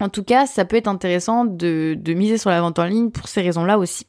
En 0.00 0.08
tout 0.08 0.22
cas, 0.22 0.46
ça 0.46 0.64
peut 0.64 0.76
être 0.76 0.88
intéressant 0.88 1.44
de, 1.44 1.94
de 1.98 2.14
miser 2.14 2.38
sur 2.38 2.50
la 2.50 2.60
vente 2.60 2.78
en 2.78 2.84
ligne 2.84 3.10
pour 3.10 3.28
ces 3.28 3.42
raisons-là 3.42 3.78
aussi. 3.78 4.06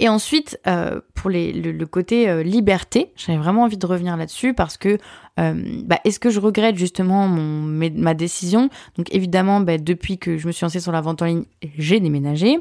Et 0.00 0.08
ensuite, 0.08 0.58
euh, 0.66 1.02
pour 1.14 1.28
le, 1.28 1.84
côté 1.84 2.28
euh, 2.28 2.42
liberté, 2.42 3.12
j'avais 3.16 3.38
vraiment 3.38 3.64
envie 3.64 3.76
de 3.76 3.86
revenir 3.86 4.16
là-dessus 4.16 4.54
parce 4.54 4.78
que 4.78 4.96
euh, 5.38 5.82
bah, 5.84 6.00
est-ce 6.04 6.18
que 6.18 6.30
je 6.30 6.40
regrette 6.40 6.76
justement 6.76 7.28
mon, 7.28 7.90
ma 7.94 8.14
décision? 8.14 8.70
Donc 8.96 9.14
évidemment, 9.14 9.60
bah, 9.60 9.76
depuis 9.76 10.16
que 10.16 10.38
je 10.38 10.46
me 10.46 10.52
suis 10.52 10.64
lancée 10.64 10.80
sur 10.80 10.90
la 10.90 11.02
vente 11.02 11.20
en 11.20 11.26
ligne, 11.26 11.44
j'ai 11.76 12.00
déménagé. 12.00 12.60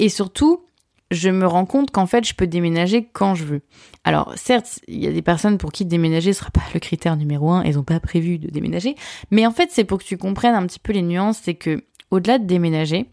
et 0.00 0.08
surtout, 0.08 0.64
je 1.12 1.30
me 1.30 1.46
rends 1.46 1.66
compte 1.66 1.92
qu'en 1.92 2.06
fait, 2.06 2.26
je 2.26 2.34
peux 2.34 2.48
déménager 2.48 3.08
quand 3.12 3.36
je 3.36 3.44
veux. 3.44 3.62
Alors, 4.02 4.32
certes, 4.36 4.80
il 4.88 4.98
y 4.98 5.06
a 5.06 5.12
des 5.12 5.22
personnes 5.22 5.56
pour 5.56 5.70
qui 5.70 5.84
déménager 5.84 6.30
ne 6.30 6.34
sera 6.34 6.50
pas 6.50 6.62
le 6.74 6.80
critère 6.80 7.16
numéro 7.16 7.50
un, 7.50 7.62
elles 7.62 7.76
n'ont 7.76 7.84
pas 7.84 8.00
prévu 8.00 8.38
de 8.38 8.48
déménager. 8.48 8.96
Mais 9.30 9.46
en 9.46 9.52
fait, 9.52 9.70
c'est 9.72 9.84
pour 9.84 9.98
que 9.98 10.04
tu 10.04 10.16
comprennes 10.16 10.54
un 10.54 10.66
petit 10.66 10.80
peu 10.80 10.92
les 10.92 11.02
nuances, 11.02 11.38
c'est 11.42 11.54
que 11.54 11.84
au-delà 12.10 12.38
de 12.38 12.44
déménager, 12.44 13.06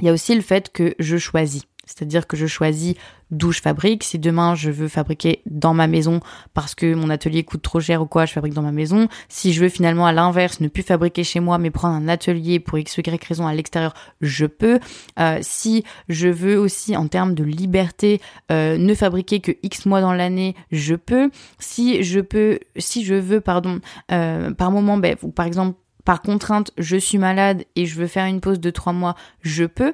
il 0.00 0.06
y 0.06 0.08
a 0.08 0.12
aussi 0.12 0.34
le 0.34 0.40
fait 0.40 0.72
que 0.72 0.94
je 0.98 1.18
choisis. 1.18 1.62
C'est-à-dire 1.90 2.26
que 2.26 2.36
je 2.36 2.46
choisis 2.46 2.94
d'où 3.30 3.52
je 3.52 3.60
fabrique. 3.60 4.04
Si 4.04 4.18
demain 4.18 4.54
je 4.54 4.70
veux 4.70 4.88
fabriquer 4.88 5.42
dans 5.46 5.74
ma 5.74 5.86
maison 5.86 6.20
parce 6.54 6.74
que 6.74 6.94
mon 6.94 7.10
atelier 7.10 7.42
coûte 7.42 7.62
trop 7.62 7.80
cher 7.80 8.02
ou 8.02 8.06
quoi, 8.06 8.26
je 8.26 8.32
fabrique 8.32 8.54
dans 8.54 8.62
ma 8.62 8.72
maison. 8.72 9.08
Si 9.28 9.52
je 9.52 9.60
veux 9.60 9.68
finalement 9.68 10.06
à 10.06 10.12
l'inverse 10.12 10.60
ne 10.60 10.68
plus 10.68 10.82
fabriquer 10.82 11.24
chez 11.24 11.40
moi 11.40 11.58
mais 11.58 11.70
prendre 11.70 11.94
un 11.94 12.08
atelier 12.08 12.60
pour 12.60 12.78
x 12.78 12.96
ou 12.98 13.00
y 13.00 13.24
raison 13.24 13.46
à 13.46 13.54
l'extérieur, 13.54 13.94
je 14.20 14.46
peux. 14.46 14.78
Euh, 15.18 15.38
si 15.42 15.84
je 16.08 16.28
veux 16.28 16.56
aussi 16.56 16.96
en 16.96 17.08
termes 17.08 17.34
de 17.34 17.44
liberté 17.44 18.20
euh, 18.52 18.78
ne 18.78 18.94
fabriquer 18.94 19.40
que 19.40 19.52
x 19.62 19.86
mois 19.86 20.00
dans 20.00 20.12
l'année, 20.12 20.54
je 20.70 20.94
peux. 20.94 21.30
Si 21.58 22.02
je 22.02 22.20
peux, 22.20 22.60
si 22.76 23.04
je 23.04 23.14
veux, 23.14 23.40
pardon, 23.40 23.80
euh, 24.12 24.52
par 24.52 24.70
moment, 24.70 24.96
ben, 24.96 25.16
par 25.34 25.46
exemple 25.46 25.76
par 26.04 26.22
contrainte, 26.22 26.72
je 26.78 26.96
suis 26.96 27.18
malade 27.18 27.64
et 27.76 27.86
je 27.86 27.94
veux 27.96 28.06
faire 28.06 28.26
une 28.26 28.40
pause 28.40 28.60
de 28.60 28.70
trois 28.70 28.92
mois, 28.92 29.14
je 29.42 29.64
peux. 29.64 29.92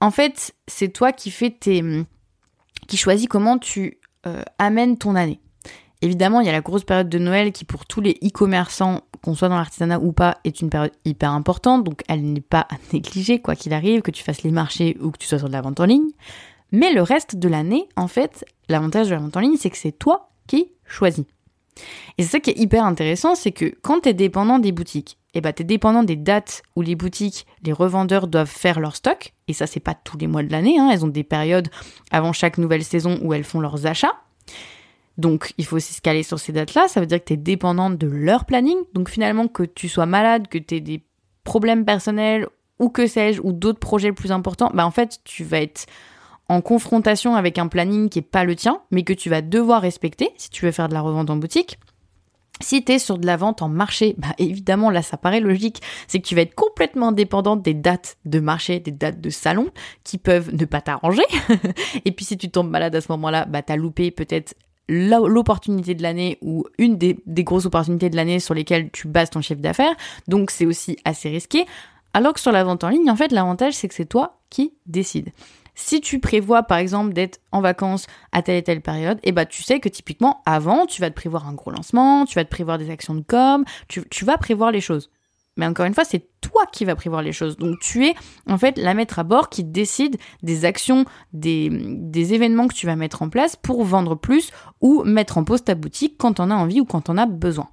En 0.00 0.10
fait, 0.10 0.54
c'est 0.66 0.88
toi 0.88 1.12
qui 1.12 1.30
fais 1.30 1.50
tes, 1.50 1.82
qui 2.86 2.96
choisis 2.96 3.26
comment 3.28 3.58
tu 3.58 3.98
euh, 4.26 4.42
amènes 4.58 4.98
ton 4.98 5.14
année. 5.14 5.40
Évidemment, 6.02 6.40
il 6.40 6.46
y 6.46 6.50
a 6.50 6.52
la 6.52 6.60
grosse 6.60 6.84
période 6.84 7.08
de 7.08 7.18
Noël 7.18 7.52
qui, 7.52 7.64
pour 7.64 7.86
tous 7.86 8.02
les 8.02 8.18
e-commerçants, 8.22 9.00
qu'on 9.22 9.34
soit 9.34 9.48
dans 9.48 9.56
l'artisanat 9.56 9.98
ou 9.98 10.12
pas, 10.12 10.38
est 10.44 10.60
une 10.60 10.68
période 10.68 10.92
hyper 11.04 11.30
importante. 11.30 11.84
Donc, 11.84 12.02
elle 12.08 12.22
n'est 12.22 12.42
pas 12.42 12.66
à 12.70 12.76
négliger, 12.92 13.40
quoi 13.40 13.56
qu'il 13.56 13.72
arrive, 13.72 14.02
que 14.02 14.10
tu 14.10 14.22
fasses 14.22 14.42
les 14.42 14.50
marchés 14.50 14.98
ou 15.00 15.10
que 15.10 15.18
tu 15.18 15.26
sois 15.26 15.38
sur 15.38 15.48
de 15.48 15.52
la 15.54 15.62
vente 15.62 15.80
en 15.80 15.86
ligne. 15.86 16.10
Mais 16.70 16.92
le 16.92 17.02
reste 17.02 17.36
de 17.36 17.48
l'année, 17.48 17.88
en 17.96 18.08
fait, 18.08 18.44
l'avantage 18.68 19.08
de 19.08 19.14
la 19.14 19.20
vente 19.20 19.36
en 19.36 19.40
ligne, 19.40 19.56
c'est 19.56 19.70
que 19.70 19.78
c'est 19.78 19.98
toi 19.98 20.30
qui 20.46 20.72
choisis. 20.84 21.24
Et 22.18 22.22
c'est 22.22 22.30
ça 22.30 22.40
qui 22.40 22.50
est 22.50 22.58
hyper 22.58 22.84
intéressant, 22.84 23.34
c'est 23.34 23.52
que 23.52 23.74
quand 23.82 24.00
tu 24.00 24.08
es 24.08 24.14
dépendant 24.14 24.58
des 24.58 24.72
boutiques, 24.72 25.18
et 25.34 25.38
eh 25.38 25.40
ben, 25.42 25.52
tu 25.52 25.62
es 25.62 25.66
dépendant 25.66 26.02
des 26.02 26.16
dates 26.16 26.62
où 26.76 26.82
les 26.82 26.94
boutiques, 26.94 27.46
les 27.62 27.72
revendeurs 27.74 28.26
doivent 28.26 28.48
faire 28.48 28.80
leur 28.80 28.96
stock. 28.96 29.34
Et 29.48 29.52
ça, 29.52 29.66
c'est 29.66 29.80
pas 29.80 29.92
tous 29.92 30.16
les 30.16 30.28
mois 30.28 30.42
de 30.42 30.50
l'année. 30.50 30.78
Hein. 30.78 30.88
Elles 30.90 31.04
ont 31.04 31.08
des 31.08 31.24
périodes 31.24 31.68
avant 32.10 32.32
chaque 32.32 32.56
nouvelle 32.56 32.82
saison 32.82 33.18
où 33.20 33.34
elles 33.34 33.44
font 33.44 33.60
leurs 33.60 33.84
achats. 33.84 34.14
Donc, 35.18 35.52
il 35.58 35.66
faut 35.66 35.76
aussi 35.76 35.92
se 35.92 36.00
caler 36.00 36.22
sur 36.22 36.38
ces 36.38 36.52
dates-là. 36.52 36.88
Ça 36.88 37.00
veut 37.00 37.06
dire 37.06 37.18
que 37.18 37.26
tu 37.26 37.34
es 37.34 37.36
dépendante 37.36 37.98
de 37.98 38.06
leur 38.06 38.46
planning. 38.46 38.78
Donc, 38.94 39.10
finalement, 39.10 39.46
que 39.46 39.64
tu 39.64 39.90
sois 39.90 40.06
malade, 40.06 40.48
que 40.48 40.56
tu 40.56 40.76
aies 40.76 40.80
des 40.80 41.02
problèmes 41.44 41.84
personnels 41.84 42.48
ou 42.78 42.88
que 42.88 43.06
sais-je, 43.06 43.42
ou 43.42 43.52
d'autres 43.52 43.78
projets 43.78 44.12
plus 44.12 44.32
importants, 44.32 44.70
bah, 44.72 44.86
en 44.86 44.90
fait, 44.90 45.20
tu 45.24 45.44
vas 45.44 45.60
être 45.60 45.84
en 46.48 46.60
confrontation 46.60 47.34
avec 47.34 47.58
un 47.58 47.68
planning 47.68 48.08
qui 48.08 48.20
est 48.20 48.22
pas 48.22 48.44
le 48.44 48.54
tien, 48.54 48.80
mais 48.90 49.02
que 49.02 49.12
tu 49.12 49.30
vas 49.30 49.42
devoir 49.42 49.82
respecter 49.82 50.30
si 50.36 50.50
tu 50.50 50.64
veux 50.64 50.72
faire 50.72 50.88
de 50.88 50.94
la 50.94 51.00
revente 51.00 51.30
en 51.30 51.36
boutique. 51.36 51.78
Si 52.60 52.82
tu 52.82 52.92
es 52.92 52.98
sur 52.98 53.18
de 53.18 53.26
la 53.26 53.36
vente 53.36 53.60
en 53.60 53.68
marché, 53.68 54.14
bah 54.16 54.28
évidemment 54.38 54.90
là 54.90 55.02
ça 55.02 55.18
paraît 55.18 55.40
logique, 55.40 55.82
c'est 56.08 56.20
que 56.20 56.26
tu 56.26 56.34
vas 56.34 56.40
être 56.40 56.54
complètement 56.54 57.12
dépendante 57.12 57.62
des 57.62 57.74
dates 57.74 58.16
de 58.24 58.40
marché, 58.40 58.80
des 58.80 58.92
dates 58.92 59.20
de 59.20 59.28
salon 59.28 59.68
qui 60.04 60.16
peuvent 60.16 60.54
ne 60.54 60.64
pas 60.64 60.80
t'arranger. 60.80 61.24
Et 62.06 62.12
puis 62.12 62.24
si 62.24 62.38
tu 62.38 62.48
tombes 62.48 62.70
malade 62.70 62.94
à 62.94 63.00
ce 63.02 63.12
moment-là, 63.12 63.44
bah 63.44 63.60
t'as 63.60 63.76
loupé 63.76 64.10
peut-être 64.10 64.54
l'opportunité 64.88 65.94
de 65.94 66.02
l'année 66.02 66.38
ou 66.40 66.64
une 66.78 66.96
des, 66.96 67.18
des 67.26 67.44
grosses 67.44 67.66
opportunités 67.66 68.08
de 68.08 68.16
l'année 68.16 68.40
sur 68.40 68.54
lesquelles 68.54 68.90
tu 68.90 69.08
bases 69.08 69.30
ton 69.30 69.42
chiffre 69.42 69.60
d'affaires. 69.60 69.94
Donc 70.26 70.50
c'est 70.50 70.64
aussi 70.64 70.96
assez 71.04 71.28
risqué. 71.28 71.66
Alors 72.14 72.32
que 72.32 72.40
sur 72.40 72.52
la 72.52 72.64
vente 72.64 72.84
en 72.84 72.88
ligne, 72.88 73.10
en 73.10 73.16
fait, 73.16 73.32
l'avantage 73.32 73.74
c'est 73.74 73.88
que 73.88 73.94
c'est 73.94 74.06
toi 74.06 74.38
qui 74.48 74.72
décides. 74.86 75.30
Si 75.76 76.00
tu 76.00 76.18
prévois 76.18 76.62
par 76.62 76.78
exemple 76.78 77.12
d'être 77.12 77.38
en 77.52 77.60
vacances 77.60 78.06
à 78.32 78.42
telle 78.42 78.56
et 78.56 78.62
telle 78.62 78.80
période, 78.80 79.20
eh 79.22 79.30
bah 79.30 79.44
tu 79.44 79.62
sais 79.62 79.78
que 79.78 79.90
typiquement 79.90 80.42
avant, 80.46 80.86
tu 80.86 81.02
vas 81.02 81.10
te 81.10 81.14
prévoir 81.14 81.46
un 81.46 81.52
gros 81.52 81.70
lancement, 81.70 82.24
tu 82.24 82.34
vas 82.34 82.44
te 82.44 82.50
prévoir 82.50 82.78
des 82.78 82.90
actions 82.90 83.14
de 83.14 83.20
com, 83.20 83.64
tu, 83.86 84.02
tu 84.10 84.24
vas 84.24 84.38
prévoir 84.38 84.72
les 84.72 84.80
choses. 84.80 85.10
Mais 85.58 85.66
encore 85.66 85.86
une 85.86 85.94
fois, 85.94 86.04
c'est 86.04 86.28
toi 86.40 86.64
qui 86.72 86.84
vas 86.84 86.96
prévoir 86.96 87.22
les 87.22 87.32
choses. 87.32 87.56
Donc 87.56 87.78
tu 87.80 88.06
es 88.06 88.14
en 88.48 88.58
fait 88.58 88.78
la 88.78 88.94
maître 88.94 89.18
à 89.18 89.22
bord 89.22 89.50
qui 89.50 89.64
décide 89.64 90.16
des 90.42 90.64
actions, 90.64 91.04
des, 91.32 91.68
des 91.70 92.34
événements 92.34 92.68
que 92.68 92.74
tu 92.74 92.86
vas 92.86 92.96
mettre 92.96 93.22
en 93.22 93.28
place 93.28 93.56
pour 93.56 93.84
vendre 93.84 94.14
plus 94.14 94.52
ou 94.80 95.04
mettre 95.04 95.38
en 95.38 95.44
pause 95.44 95.62
ta 95.62 95.74
boutique 95.74 96.16
quand 96.18 96.40
on 96.40 96.50
a 96.50 96.54
envie 96.54 96.80
ou 96.80 96.86
quand 96.86 97.10
on 97.10 97.18
a 97.18 97.26
besoin. 97.26 97.68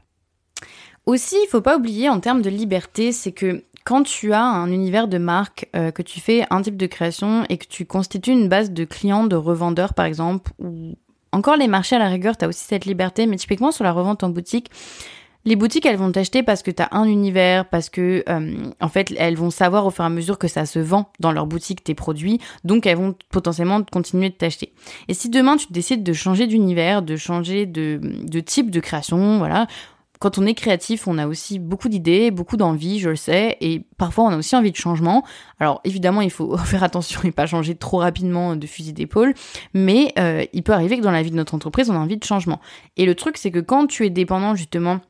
Aussi, 1.06 1.36
il 1.44 1.48
faut 1.50 1.62
pas 1.62 1.78
oublier 1.78 2.10
en 2.10 2.20
termes 2.22 2.42
de 2.42 2.50
liberté, 2.50 3.12
c'est 3.12 3.34
que 3.34 3.64
quand 3.84 4.04
tu 4.04 4.34
as 4.34 4.44
un 4.44 4.72
univers 4.72 5.08
de 5.08 5.18
marque, 5.18 5.68
euh, 5.76 5.92
que 5.92 6.02
tu 6.02 6.20
fais 6.20 6.46
un 6.50 6.62
type 6.62 6.78
de 6.78 6.86
création 6.86 7.46
et 7.50 7.58
que 7.58 7.68
tu 7.68 7.86
constitues 7.86 8.32
une 8.32 8.50
base 8.50 8.72
de 8.72 8.86
clients, 8.86 9.26
de 9.26 9.36
revendeurs 9.36 9.94
par 9.94 10.06
exemple, 10.06 10.52
ou 10.60 10.96
encore 11.32 11.58
les 11.58 11.68
marchés 11.68 11.96
à 11.96 12.00
la 12.00 12.10
rigueur, 12.10 12.38
tu 12.38 12.46
as 12.46 12.48
aussi 12.48 12.64
cette 12.64 12.86
liberté, 12.86 13.26
mais 13.26 13.38
typiquement 13.38 13.72
sur 13.72 13.84
la 13.84 13.92
revente 13.92 14.24
en 14.24 14.30
boutique, 14.30 14.70
les 15.46 15.58
boutiques, 15.58 15.86
elles 15.86 15.98
vont 15.98 16.12
t'acheter 16.12 16.42
parce 16.42 16.64
que 16.64 16.72
tu 16.72 16.82
as 16.82 16.88
un 16.92 17.04
univers, 17.04 17.68
parce 17.68 17.90
que 17.90 18.24
euh, 18.30 18.72
en 18.80 18.88
fait, 18.88 19.14
elles 19.18 19.36
vont 19.36 19.50
savoir 19.50 19.86
au 19.86 19.92
fur 19.92 20.06
et 20.06 20.08
à 20.08 20.10
mesure 20.10 20.38
que 20.38 20.48
ça 20.48 20.66
se 20.66 20.80
vend 20.80 21.12
dans 21.20 21.34
leur 21.34 21.48
boutique 21.48 21.84
tes 21.84 21.96
produits, 21.96 22.40
donc 22.64 22.86
elles 22.86 22.96
vont 22.96 23.14
potentiellement 23.30 23.84
continuer 23.84 24.30
de 24.30 24.36
t'acheter. 24.36 24.72
Et 25.10 25.14
si 25.14 25.30
demain 25.30 25.58
tu 25.58 25.68
décides 25.72 26.04
de 26.04 26.14
changer 26.14 26.48
d'univers, 26.48 27.02
de 27.02 27.18
changer 27.18 27.66
de, 27.66 28.00
de 28.02 28.40
type 28.40 28.72
de 28.72 28.80
création, 28.80 29.38
voilà, 29.38 29.68
quand 30.24 30.38
on 30.38 30.46
est 30.46 30.54
créatif, 30.54 31.06
on 31.10 31.18
a 31.18 31.28
aussi 31.28 31.60
beaucoup 31.60 31.90
d'idées, 31.90 32.32
beaucoup 32.32 32.56
d'envie, 32.56 33.00
je 33.00 33.10
le 33.10 33.18
sais, 33.18 33.58
et 33.60 33.82
parfois 33.98 34.24
on 34.24 34.30
a 34.30 34.38
aussi 34.38 34.56
envie 34.56 34.72
de 34.72 34.78
changement. 34.78 35.26
Alors 35.60 35.82
évidemment, 35.84 36.22
il 36.22 36.32
faut 36.32 36.56
faire 36.66 36.82
attention 36.82 37.20
et 37.26 37.32
pas 37.32 37.46
changer 37.46 37.76
trop 37.76 37.98
rapidement 37.98 38.56
de 38.56 38.66
fusil 38.66 38.94
d'épaule, 38.94 39.34
mais 39.74 40.14
euh, 40.18 40.46
il 40.54 40.64
peut 40.64 40.72
arriver 40.72 40.98
que 40.98 41.04
dans 41.04 41.12
la 41.12 41.24
vie 41.24 41.32
de 41.32 41.36
notre 41.36 41.56
entreprise, 41.56 41.90
on 41.90 41.96
a 41.96 42.00
envie 42.00 42.16
de 42.16 42.24
changement. 42.24 42.62
Et 42.96 43.06
le 43.06 43.16
truc, 43.16 43.36
c'est 43.36 43.52
que 43.52 43.60
quand 43.60 43.86
tu 43.86 44.06
es 44.06 44.10
dépendant 44.10 44.56
justement 44.56 45.02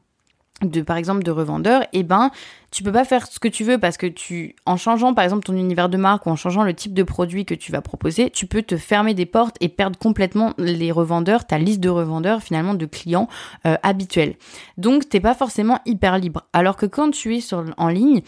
de 0.70 0.82
par 0.82 0.98
exemple 0.98 1.24
de 1.24 1.32
revendeur, 1.32 1.84
eh 1.94 2.04
ben 2.04 2.32
tu 2.72 2.84
peux 2.84 2.92
pas 2.92 3.06
faire 3.06 3.28
ce 3.28 3.40
que 3.40 3.48
tu 3.48 3.64
veux 3.64 3.78
parce 3.78 3.98
que 3.98 4.08
tu 4.08 4.56
en 4.66 4.78
changeant 4.78 5.14
par 5.14 5.24
exemple 5.24 5.44
ton 5.44 5.56
univers 5.56 5.90
de 5.90 5.98
marque 5.98 6.26
ou 6.26 6.30
en 6.30 6.36
changeant 6.36 6.64
le 6.64 6.74
type 6.74 6.94
de 6.94 7.04
produit 7.04 7.46
que 7.46 7.54
tu 7.54 7.72
vas 7.72 7.82
proposer, 7.82 8.30
tu 8.30 8.48
peux 8.48 8.62
te 8.62 8.78
fermer 8.78 9.14
des 9.14 9.26
portes 9.26 9.58
et 9.62 9.70
perdre 9.70 10.00
complètement 10.00 10.54
les 10.58 10.92
revendeurs, 10.92 11.46
ta 11.46 11.58
liste 11.58 11.80
de 11.80 11.90
revendeurs 11.90 12.42
finalement 12.42 12.74
de 12.74 12.86
clients 12.86 13.28
euh, 13.66 13.76
habituels. 13.84 14.36
Donc 14.78 15.08
t'es 15.08 15.20
pas 15.20 15.36
forcément 15.36 15.80
hyper 15.86 16.18
libre. 16.18 16.44
Alors 16.54 16.76
que 16.76 16.86
quand 16.86 17.12
tu 17.12 17.36
es 17.36 17.54
en 17.78 17.88
ligne, 17.88 18.22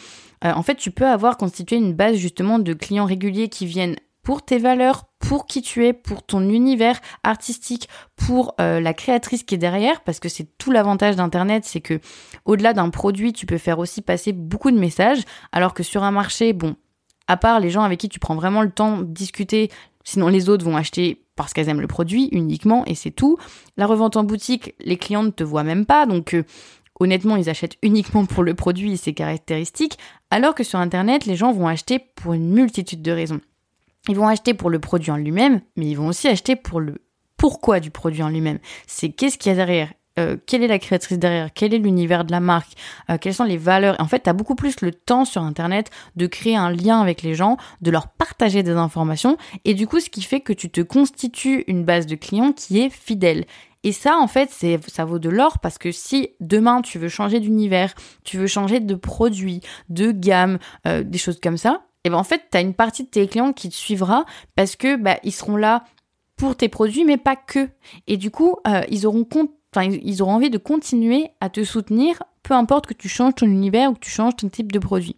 euh, 0.43 0.51
en 0.53 0.63
fait 0.63 0.75
tu 0.75 0.91
peux 0.91 1.07
avoir 1.07 1.37
constitué 1.37 1.77
une 1.77 1.93
base 1.93 2.15
justement 2.15 2.59
de 2.59 2.73
clients 2.73 3.05
réguliers 3.05 3.49
qui 3.49 3.65
viennent 3.65 3.95
pour 4.25 4.43
tes 4.43 4.57
valeurs, 4.57 5.05
pour 5.19 5.45
qui 5.45 5.61
tu 5.61 5.85
es, 5.85 5.93
pour 5.93 6.23
ton 6.23 6.49
univers 6.49 6.99
artistique, 7.23 7.87
pour 8.15 8.55
euh, 8.59 8.81
la 8.81 8.95
créatrice 8.95 9.43
qui 9.43 9.53
est 9.53 9.59
derrière, 9.59 10.01
parce 10.01 10.19
que 10.19 10.29
c'est 10.29 10.57
tout 10.57 10.71
l'avantage 10.71 11.15
d'Internet, 11.15 11.63
c'est 11.63 11.79
que 11.79 12.01
au-delà 12.43 12.73
d'un 12.73 12.89
produit, 12.89 13.33
tu 13.33 13.45
peux 13.45 13.59
faire 13.59 13.77
aussi 13.77 14.01
passer 14.01 14.33
beaucoup 14.33 14.71
de 14.71 14.79
messages, 14.79 15.21
alors 15.51 15.75
que 15.75 15.83
sur 15.83 16.03
un 16.03 16.09
marché, 16.09 16.53
bon, 16.53 16.75
à 17.27 17.37
part 17.37 17.59
les 17.59 17.69
gens 17.69 17.83
avec 17.83 17.99
qui 17.99 18.09
tu 18.09 18.19
prends 18.19 18.35
vraiment 18.35 18.63
le 18.63 18.71
temps 18.71 18.97
de 18.97 19.03
discuter, 19.03 19.69
sinon 20.03 20.27
les 20.27 20.49
autres 20.49 20.65
vont 20.65 20.75
acheter 20.75 21.23
parce 21.35 21.53
qu'elles 21.53 21.69
aiment 21.69 21.81
le 21.81 21.87
produit 21.87 22.29
uniquement 22.31 22.83
et 22.85 22.95
c'est 22.95 23.11
tout. 23.11 23.37
La 23.77 23.85
revente 23.85 24.17
en 24.17 24.23
boutique, 24.23 24.73
les 24.79 24.97
clients 24.97 25.23
ne 25.23 25.29
te 25.29 25.43
voient 25.43 25.63
même 25.63 25.85
pas, 25.85 26.07
donc 26.07 26.33
euh, 26.33 26.43
honnêtement, 26.99 27.35
ils 27.35 27.49
achètent 27.49 27.77
uniquement 27.83 28.25
pour 28.25 28.41
le 28.41 28.55
produit 28.55 28.93
et 28.93 28.97
ses 28.97 29.13
caractéristiques, 29.13 29.99
alors 30.31 30.55
que 30.55 30.63
sur 30.63 30.79
Internet, 30.79 31.27
les 31.27 31.35
gens 31.35 31.51
vont 31.51 31.67
acheter 31.67 31.99
pour 31.99 32.33
une 32.33 32.49
multitude 32.49 33.03
de 33.03 33.11
raisons. 33.11 33.41
Ils 34.07 34.15
vont 34.15 34.27
acheter 34.27 34.53
pour 34.53 34.69
le 34.69 34.79
produit 34.79 35.11
en 35.11 35.17
lui-même, 35.17 35.61
mais 35.75 35.87
ils 35.87 35.95
vont 35.95 36.07
aussi 36.07 36.27
acheter 36.27 36.55
pour 36.55 36.79
le 36.79 36.95
pourquoi 37.37 37.79
du 37.79 37.91
produit 37.91 38.23
en 38.23 38.29
lui-même. 38.29 38.59
C'est 38.87 39.09
qu'est-ce 39.09 39.37
qu'il 39.37 39.51
y 39.51 39.53
a 39.53 39.55
derrière 39.55 39.89
euh, 40.17 40.37
quelle 40.45 40.63
est 40.63 40.67
la 40.67 40.79
créatrice 40.79 41.19
derrière, 41.19 41.49
quel 41.53 41.73
est 41.73 41.77
l'univers 41.77 42.23
de 42.23 42.31
la 42.31 42.39
marque, 42.39 42.71
euh, 43.09 43.17
quelles 43.19 43.33
sont 43.33 43.43
les 43.43 43.57
valeurs. 43.57 43.97
En 43.99 44.07
fait, 44.07 44.23
tu 44.23 44.33
beaucoup 44.33 44.55
plus 44.55 44.79
le 44.79 44.93
temps 44.93 45.25
sur 45.25 45.41
Internet 45.41 45.91
de 46.15 46.25
créer 46.25 46.55
un 46.55 46.71
lien 46.71 47.01
avec 47.01 47.21
les 47.21 47.35
gens, 47.35 47.57
de 47.81 47.91
leur 47.91 48.07
partager 48.07 48.63
des 48.63 48.71
informations, 48.71 49.37
et 49.65 49.73
du 49.73 49.87
coup, 49.87 49.99
ce 49.99 50.09
qui 50.09 50.21
fait 50.21 50.39
que 50.39 50.53
tu 50.53 50.69
te 50.69 50.79
constitues 50.79 51.65
une 51.67 51.83
base 51.83 52.05
de 52.05 52.15
clients 52.15 52.53
qui 52.53 52.79
est 52.79 52.89
fidèle. 52.89 53.45
Et 53.83 53.91
ça, 53.91 54.17
en 54.17 54.27
fait, 54.27 54.49
c'est, 54.51 54.79
ça 54.89 55.03
vaut 55.03 55.19
de 55.19 55.29
l'or 55.29 55.59
parce 55.59 55.77
que 55.77 55.91
si 55.91 56.29
demain 56.39 56.81
tu 56.81 56.97
veux 56.97 57.09
changer 57.09 57.39
d'univers, 57.39 57.93
tu 58.23 58.37
veux 58.37 58.47
changer 58.47 58.79
de 58.79 58.95
produit, 58.95 59.61
de 59.89 60.11
gamme, 60.11 60.59
euh, 60.87 61.03
des 61.03 61.19
choses 61.19 61.39
comme 61.39 61.57
ça, 61.57 61.81
et 62.05 62.09
ben 62.09 62.17
en 62.17 62.23
fait, 62.23 62.43
tu 62.51 62.57
as 62.57 62.61
une 62.61 62.75
partie 62.75 63.03
de 63.03 63.09
tes 63.09 63.27
clients 63.27 63.51
qui 63.51 63.67
te 63.67 63.73
suivra 63.73 64.25
parce 64.55 64.75
que 64.75 64.95
bah, 64.95 65.17
ils 65.23 65.33
seront 65.33 65.57
là 65.57 65.83
pour 66.37 66.55
tes 66.55 66.69
produits, 66.69 67.03
mais 67.03 67.17
pas 67.17 67.35
que. 67.35 67.67
Et 68.05 68.15
du 68.15 68.29
coup, 68.29 68.57
euh, 68.67 68.83
ils 68.89 69.07
auront 69.07 69.27
ils 69.81 70.21
auront 70.21 70.33
envie 70.33 70.51
de 70.51 70.57
continuer 70.57 71.31
à 71.41 71.49
te 71.49 71.63
soutenir, 71.65 72.23
peu 72.43 72.53
importe 72.53 72.85
que 72.85 72.93
tu 72.93 73.09
changes 73.09 73.35
ton 73.35 73.47
univers 73.47 73.89
ou 73.91 73.95
que 73.95 73.99
tu 73.99 74.11
changes 74.11 74.35
ton 74.37 74.47
type 74.47 74.71
de 74.71 74.79
produit. 74.79 75.17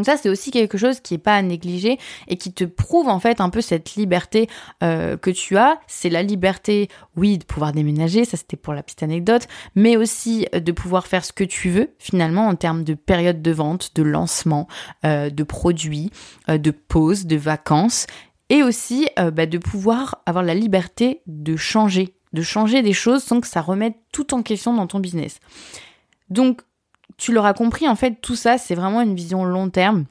Donc 0.00 0.06
ça, 0.06 0.16
c'est 0.16 0.30
aussi 0.30 0.50
quelque 0.50 0.78
chose 0.78 1.00
qui 1.00 1.12
est 1.12 1.18
pas 1.18 1.36
à 1.36 1.42
négliger 1.42 1.98
et 2.26 2.38
qui 2.38 2.54
te 2.54 2.64
prouve 2.64 3.08
en 3.08 3.20
fait 3.20 3.38
un 3.38 3.50
peu 3.50 3.60
cette 3.60 3.96
liberté 3.96 4.48
euh, 4.82 5.18
que 5.18 5.30
tu 5.30 5.58
as. 5.58 5.78
C'est 5.88 6.08
la 6.08 6.22
liberté, 6.22 6.88
oui, 7.18 7.36
de 7.36 7.44
pouvoir 7.44 7.72
déménager, 7.72 8.24
ça 8.24 8.38
c'était 8.38 8.56
pour 8.56 8.72
la 8.72 8.82
petite 8.82 9.02
anecdote, 9.02 9.46
mais 9.74 9.98
aussi 9.98 10.46
euh, 10.54 10.60
de 10.60 10.72
pouvoir 10.72 11.06
faire 11.06 11.22
ce 11.22 11.34
que 11.34 11.44
tu 11.44 11.68
veux 11.68 11.90
finalement 11.98 12.48
en 12.48 12.54
termes 12.54 12.82
de 12.82 12.94
période 12.94 13.42
de 13.42 13.50
vente, 13.50 13.94
de 13.94 14.02
lancement, 14.02 14.68
euh, 15.04 15.28
de 15.28 15.42
produits, 15.42 16.10
de 16.48 16.70
pause, 16.70 17.26
de 17.26 17.36
vacances, 17.36 18.06
et 18.48 18.62
aussi 18.62 19.06
bah, 19.18 19.44
de 19.44 19.58
pouvoir 19.58 20.22
avoir 20.24 20.42
la 20.42 20.54
liberté 20.54 21.20
de 21.26 21.56
changer, 21.56 22.14
de 22.32 22.40
changer 22.40 22.80
des 22.80 22.94
choses 22.94 23.22
sans 23.22 23.42
que 23.42 23.46
ça 23.46 23.60
remette 23.60 23.96
tout 24.12 24.32
en 24.32 24.42
question 24.42 24.72
dans 24.72 24.86
ton 24.86 24.98
business. 24.98 25.40
Donc 26.30 26.62
tu 27.20 27.32
l'auras 27.32 27.52
compris, 27.52 27.86
en 27.86 27.96
fait, 27.96 28.16
tout 28.22 28.34
ça, 28.34 28.56
c'est 28.56 28.74
vraiment 28.74 29.02
une 29.02 29.14
vision 29.14 29.44
long 29.44 29.68
terme. 29.68 30.06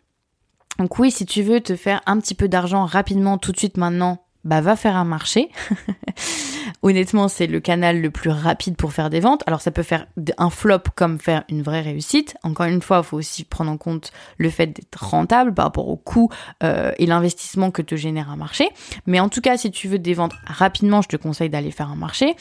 Donc 0.78 1.00
oui, 1.00 1.10
si 1.10 1.26
tu 1.26 1.42
veux 1.42 1.60
te 1.60 1.76
faire 1.76 2.02
un 2.06 2.20
petit 2.20 2.36
peu 2.36 2.48
d'argent 2.48 2.86
rapidement, 2.86 3.40
tout 3.40 3.52
de 3.52 3.58
suite 3.58 3.78
maintenant, 3.78 4.24
bah 4.46 4.62
va 4.62 4.76
faire 4.76 4.96
un 4.96 5.06
marché. 5.06 5.50
Honnêtement, 6.84 7.28
c'est 7.28 7.48
le 7.48 7.60
canal 7.60 8.00
le 8.00 8.12
plus 8.12 8.30
rapide 8.30 8.78
pour 8.78 8.94
faire 8.94 9.10
des 9.10 9.20
ventes. 9.20 9.44
Alors 9.48 9.60
ça 9.60 9.72
peut 9.72 9.84
faire 9.84 10.06
un 10.38 10.50
flop 10.52 10.84
comme 10.96 11.20
faire 11.20 11.44
une 11.50 11.64
vraie 11.64 11.82
réussite. 11.82 12.38
Encore 12.44 12.68
une 12.68 12.82
fois, 12.82 13.00
il 13.00 13.04
faut 13.04 13.18
aussi 13.18 13.44
prendre 13.44 13.72
en 13.72 13.78
compte 13.78 14.12
le 14.38 14.50
fait 14.52 14.68
d'être 14.68 15.04
rentable 15.04 15.54
par 15.54 15.66
rapport 15.66 15.90
au 15.90 15.98
coût 15.98 16.30
euh, 16.64 16.92
et 17.00 17.08
l'investissement 17.08 17.72
que 17.72 17.82
te 17.82 17.96
génère 17.96 18.30
un 18.30 18.38
marché. 18.38 18.70
Mais 19.08 19.20
en 19.20 19.30
tout 19.30 19.42
cas, 19.42 19.58
si 19.58 19.72
tu 19.72 19.88
veux 19.88 20.00
des 20.00 20.14
ventes 20.14 20.36
rapidement, 20.46 21.02
je 21.02 21.10
te 21.10 21.18
conseille 21.18 21.50
d'aller 21.50 21.72
faire 21.72 21.90
un 21.90 21.98
marché. 21.98 22.36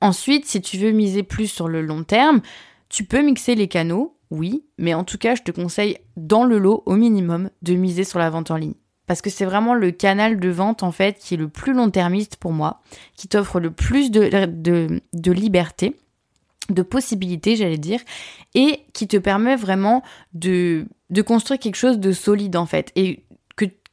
Ensuite, 0.00 0.46
si 0.46 0.60
tu 0.60 0.78
veux 0.78 0.92
miser 0.92 1.22
plus 1.22 1.48
sur 1.48 1.68
le 1.68 1.82
long 1.82 2.04
terme, 2.04 2.40
tu 2.88 3.04
peux 3.04 3.22
mixer 3.22 3.54
les 3.54 3.68
canaux, 3.68 4.16
oui, 4.30 4.64
mais 4.78 4.94
en 4.94 5.04
tout 5.04 5.18
cas, 5.18 5.34
je 5.34 5.42
te 5.42 5.50
conseille 5.50 5.98
dans 6.16 6.44
le 6.44 6.58
lot 6.58 6.82
au 6.86 6.94
minimum 6.94 7.50
de 7.62 7.74
miser 7.74 8.04
sur 8.04 8.18
la 8.18 8.30
vente 8.30 8.50
en 8.50 8.56
ligne. 8.56 8.74
Parce 9.06 9.22
que 9.22 9.30
c'est 9.30 9.46
vraiment 9.46 9.74
le 9.74 9.90
canal 9.90 10.38
de 10.38 10.48
vente 10.50 10.82
en 10.82 10.92
fait 10.92 11.18
qui 11.18 11.34
est 11.34 11.38
le 11.38 11.48
plus 11.48 11.72
long-termiste 11.72 12.36
pour 12.36 12.52
moi, 12.52 12.82
qui 13.16 13.26
t'offre 13.26 13.58
le 13.58 13.70
plus 13.70 14.10
de, 14.10 14.28
de, 14.46 15.32
liberté, 15.32 15.96
de 16.68 16.82
possibilités, 16.82 17.56
j'allais 17.56 17.78
dire, 17.78 18.00
et 18.54 18.80
qui 18.92 19.08
te 19.08 19.16
permet 19.16 19.56
vraiment 19.56 20.02
de, 20.34 20.86
de 21.08 21.22
construire 21.22 21.58
quelque 21.58 21.76
chose 21.76 21.98
de 21.98 22.12
solide 22.12 22.56
en 22.56 22.66
fait. 22.66 22.92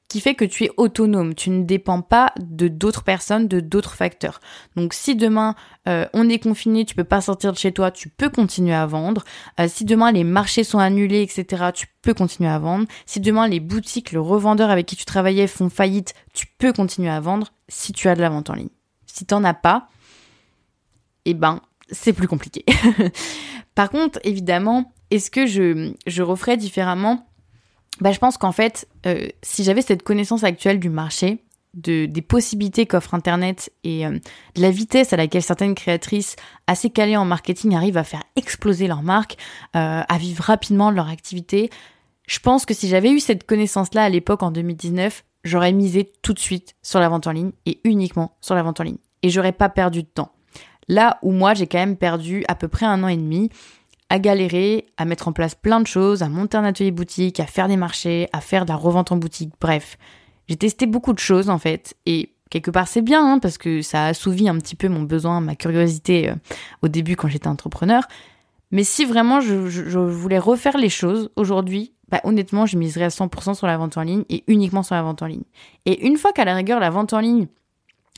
Qui 0.08 0.22
fait 0.22 0.36
que 0.36 0.46
tu 0.46 0.65
es 0.65 0.72
autonome, 0.78 1.34
tu 1.34 1.50
ne 1.50 1.63
dépends 1.63 2.02
pas 2.02 2.32
de 2.39 2.68
d'autres 2.68 3.04
personnes, 3.04 3.48
de 3.48 3.60
d'autres 3.60 3.96
facteurs. 3.96 4.39
Donc 4.76 4.94
si 4.94 5.15
demain 5.15 5.56
euh, 5.88 6.06
on 6.13 6.30
est 6.30 6.39
confiné, 6.39 6.86
tu 6.86 6.96
peux 6.96 7.04
pas 7.04 7.22
sortir 7.22 7.52
de 7.52 7.58
chez 7.58 7.72
toi, 7.72 7.91
tu 7.91 8.10
peux 8.10 8.30
continuer 8.30 8.74
à 8.74 8.86
vendre. 8.86 9.24
Euh, 9.60 9.68
si 9.68 9.84
demain 9.84 10.12
les 10.12 10.24
marchés 10.24 10.63
sont 10.63 10.80
annulés, 10.80 11.22
etc., 11.22 11.65
tu 11.74 11.88
peux 12.02 12.13
continuer 12.13 12.50
à 12.50 12.60
vendre. 12.60 12.86
Si 13.06 13.20
demain 13.20 13.48
les 13.48 13.60
boutiques, 13.60 14.12
le 14.12 14.22
revendeur 14.22 14.70
avec 14.70 14.86
qui 14.86 14.96
tu 14.96 15.06
travaillais 15.06 15.48
font 15.48 15.70
faillite, 15.70 16.13
tu 16.34 16.46
peux 16.60 16.72
continuer 16.72 17.10
à 17.10 17.20
vendre 17.20 17.52
si 17.68 17.91
tu 17.91 18.08
as 18.08 18.15
de 18.15 18.22
la 18.22 18.30
vente 18.30 18.50
en 18.50 18.54
ligne. 18.54 18.70
Si 19.08 19.26
t'en 19.26 19.44
as 19.44 19.54
pas, 19.54 19.88
eh 21.26 21.34
ben 21.34 21.62
c'est 21.89 22.13
plus 22.13 22.28
compliqué. 22.28 22.63
Par 23.76 23.89
contre, 23.89 24.20
évidemment, 24.24 24.94
est-ce 25.12 25.32
que 25.32 25.46
je, 25.46 25.94
je 26.08 26.22
referais 26.22 26.58
différemment 26.58 27.28
bah, 28.01 28.12
je 28.12 28.19
pense 28.19 28.38
qu'en 28.38 28.51
fait, 28.51 28.88
euh, 29.05 29.27
si 29.41 29.63
j'avais 29.63 29.81
cette 29.81 30.03
connaissance 30.03 30.43
actuelle 30.43 30.79
du 30.79 30.89
marché, 30.89 31.39
de, 31.73 32.05
des 32.05 32.21
possibilités 32.21 32.86
qu'offre 32.86 33.13
Internet 33.13 33.71
et 33.84 34.05
euh, 34.05 34.12
de 34.55 34.62
la 34.62 34.71
vitesse 34.71 35.12
à 35.12 35.17
laquelle 35.17 35.41
certaines 35.41 35.75
créatrices 35.75 36.36
assez 36.67 36.89
calées 36.89 37.17
en 37.17 37.25
marketing 37.25 37.75
arrivent 37.75 37.97
à 37.97 38.03
faire 38.03 38.23
exploser 38.36 38.88
leur 38.88 39.03
marque, 39.03 39.38
euh, 39.75 40.01
à 40.08 40.17
vivre 40.17 40.43
rapidement 40.43 40.89
leur 40.89 41.10
activité, 41.10 41.69
je 42.27 42.39
pense 42.39 42.65
que 42.65 42.73
si 42.73 42.88
j'avais 42.88 43.12
eu 43.12 43.19
cette 43.19 43.45
connaissance-là 43.45 44.03
à 44.03 44.10
l'époque 44.10 44.43
en 44.43 44.51
2019, 44.51 45.23
j'aurais 45.43 45.73
misé 45.73 46.12
tout 46.21 46.34
de 46.34 46.39
suite 46.39 46.75
sur 46.81 46.99
la 46.99 47.10
vente 47.10 47.27
en 47.27 47.31
ligne 47.31 47.51
et 47.65 47.79
uniquement 47.84 48.36
sur 48.41 48.55
la 48.55 48.63
vente 48.63 48.79
en 48.79 48.84
ligne. 48.84 48.97
Et 49.21 49.29
j'aurais 49.29 49.51
pas 49.51 49.69
perdu 49.69 50.03
de 50.03 50.08
temps. 50.08 50.31
Là 50.88 51.19
où 51.21 51.31
moi 51.31 51.53
j'ai 51.53 51.67
quand 51.67 51.77
même 51.77 51.97
perdu 51.97 52.43
à 52.47 52.55
peu 52.55 52.67
près 52.67 52.86
un 52.86 53.03
an 53.03 53.08
et 53.08 53.17
demi 53.17 53.49
à 54.10 54.20
galérer, 54.20 54.86
à 54.98 55.06
mettre 55.06 55.28
en 55.28 55.34
place 55.34 55.56
plein 55.56 55.80
de 55.80 55.88
choses, 55.88 56.22
à 56.24 56.30
monter 56.30 56.58
un 56.58 56.63
atelier 56.63 56.91
boutique, 56.91 57.39
à 57.39 57.46
faire 57.46 57.68
des 57.68 57.78
marchés, 57.78 58.28
à 58.34 58.41
faire 58.41 58.65
de 58.65 58.70
la 58.70 58.76
revente 58.76 59.12
en 59.12 59.18
boutique, 59.18 59.54
bref. 59.60 59.98
J'ai 60.48 60.56
testé 60.56 60.86
beaucoup 60.86 61.13
de 61.13 61.20
choses 61.20 61.50
en 61.50 61.58
fait 61.58 61.96
et 62.06 62.32
quelque 62.52 62.70
part 62.70 62.88
c'est 62.88 63.02
bien 63.02 63.26
hein, 63.26 63.39
parce 63.39 63.58
que 63.58 63.82
ça 63.82 64.06
a 64.06 64.08
assouvi 64.10 64.48
un 64.48 64.58
petit 64.60 64.76
peu 64.76 64.89
mon 64.89 65.02
besoin, 65.02 65.41
ma 65.41 65.56
curiosité 65.56 66.30
euh, 66.30 66.36
au 66.84 66.88
début 66.88 67.15
quand 67.15 67.28
j'étais 67.28 67.48
entrepreneur. 67.48 68.04
Mais 68.72 68.84
si 68.84 69.06
vraiment 69.06 69.41
je, 69.41 69.54
voulais 69.98 70.39
refaire 70.39 70.78
les 70.78 70.89
choses 70.89 71.30
aujourd'hui, 71.36 71.94
bah, 72.10 72.22
honnêtement, 72.24 72.65
je 72.65 72.78
miserais 72.78 73.06
à 73.06 73.10
100% 73.10 73.56
sur 73.56 73.68
la 73.68 73.78
vente 73.78 73.98
en 73.98 74.02
ligne 74.02 74.24
et 74.30 74.44
uniquement 74.48 74.84
sur 74.84 74.96
la 74.96 75.02
vente 75.02 75.22
en 75.22 75.28
ligne. 75.28 75.44
Et 75.86 76.06
une 76.06 76.18
fois 76.18 76.34
qu'à 76.34 76.46
la 76.46 76.54
rigueur, 76.54 76.80
la 76.80 76.89
vente 76.89 77.13
en 77.13 77.20
ligne, 77.20 77.48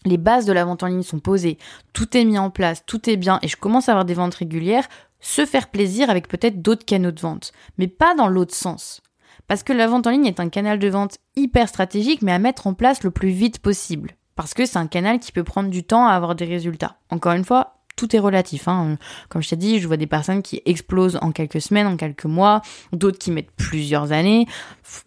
les 0.06 0.18
bases 0.18 0.46
de 0.46 0.54
la 0.54 0.66
vente 0.66 0.84
en 0.84 0.88
ligne 0.88 1.04
sont 1.04 1.20
posées, 1.20 1.58
tout 1.94 2.16
est 2.18 2.26
mis 2.26 2.38
en 2.38 2.50
place, 2.50 2.84
tout 2.86 3.10
est 3.10 3.18
bien 3.18 3.40
et 3.42 3.48
je 3.48 3.58
commence 3.58 3.90
à 3.90 3.94
avoir 3.94 4.06
des 4.06 4.14
ventes 4.14 4.36
régulières, 4.36 4.88
se 5.20 5.46
faire 5.46 5.70
plaisir 5.70 6.10
avec 6.10 6.28
peut-être 6.28 6.62
d'autres 6.62 6.86
canaux 6.86 7.12
de 7.12 7.20
vente, 7.20 7.52
mais 7.78 7.88
pas 7.88 8.16
dans 8.16 8.28
l'autre 8.28 8.56
sens. 8.56 9.02
Parce 9.48 9.64
que 9.64 9.74
la 9.74 9.88
vente 9.88 10.08
en 10.08 10.12
ligne 10.12 10.26
est 10.26 10.40
un 10.40 10.50
canal 10.50 10.78
de 10.78 10.88
vente 10.90 11.18
hyper 11.36 11.70
stratégique, 11.70 12.22
mais 12.22 12.34
à 12.34 12.40
mettre 12.40 12.68
en 12.68 12.74
place 12.74 13.04
le 13.04 13.12
plus 13.12 13.30
vite 13.30 13.60
possible. 13.60 14.12
Parce 14.36 14.54
que 14.54 14.66
c'est 14.66 14.78
un 14.78 14.88
canal 14.88 15.20
qui 15.20 15.32
peut 15.32 15.44
prendre 15.44 15.70
du 15.70 15.84
temps 15.84 16.06
à 16.06 16.12
avoir 16.12 16.36
des 16.36 16.46
résultats. 16.46 16.98
Encore 17.10 17.32
une 17.32 17.46
fois, 17.46 17.78
tout 17.96 18.16
est 18.16 18.20
relatif. 18.20 18.68
Hein. 18.68 18.98
Comme 19.30 19.42
je 19.42 19.50
t'ai 19.50 19.56
dit, 19.56 19.80
je 19.80 19.88
vois 19.88 19.98
des 19.98 20.06
personnes 20.06 20.44
qui 20.44 20.62
explosent 20.66 21.18
en 21.22 21.32
quelques 21.32 21.62
semaines, 21.62 21.88
en 21.88 21.98
quelques 21.98 22.26
mois, 22.26 22.62
d'autres 22.92 23.18
qui 23.18 23.32
mettent 23.32 23.52
plusieurs 23.52 24.12
années. 24.12 24.46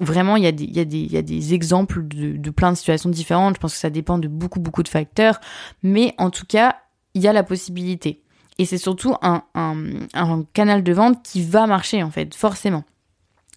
Vraiment, 0.01 0.37
il 0.37 0.44
y 0.44 0.46
a 0.49 1.23
des 1.23 1.55
exemples 1.55 2.07
de, 2.07 2.37
de 2.37 2.51
plein 2.51 2.73
de 2.73 2.77
situations 2.77 3.11
différentes. 3.11 3.55
Je 3.57 3.61
pense 3.61 3.75
que 3.75 3.79
ça 3.79 3.90
dépend 3.90 4.18
de 4.18 4.27
beaucoup, 4.27 4.59
beaucoup 4.59 4.83
de 4.83 4.88
facteurs. 4.88 5.38
Mais 5.83 6.14
en 6.18 6.31
tout 6.31 6.46
cas, 6.46 6.77
il 7.14 7.23
y 7.23 7.29
a 7.29 7.33
la 7.33 7.44
possibilité. 7.44 8.23
Et 8.61 8.66
c'est 8.66 8.77
surtout 8.77 9.14
un, 9.23 9.42
canal 10.53 10.83
de 10.83 10.92
vente 10.92 11.23
qui 11.23 11.42
va 11.42 11.66
marcher, 11.66 12.03
en 12.03 12.11
fait, 12.11 12.35
forcément. 12.35 12.85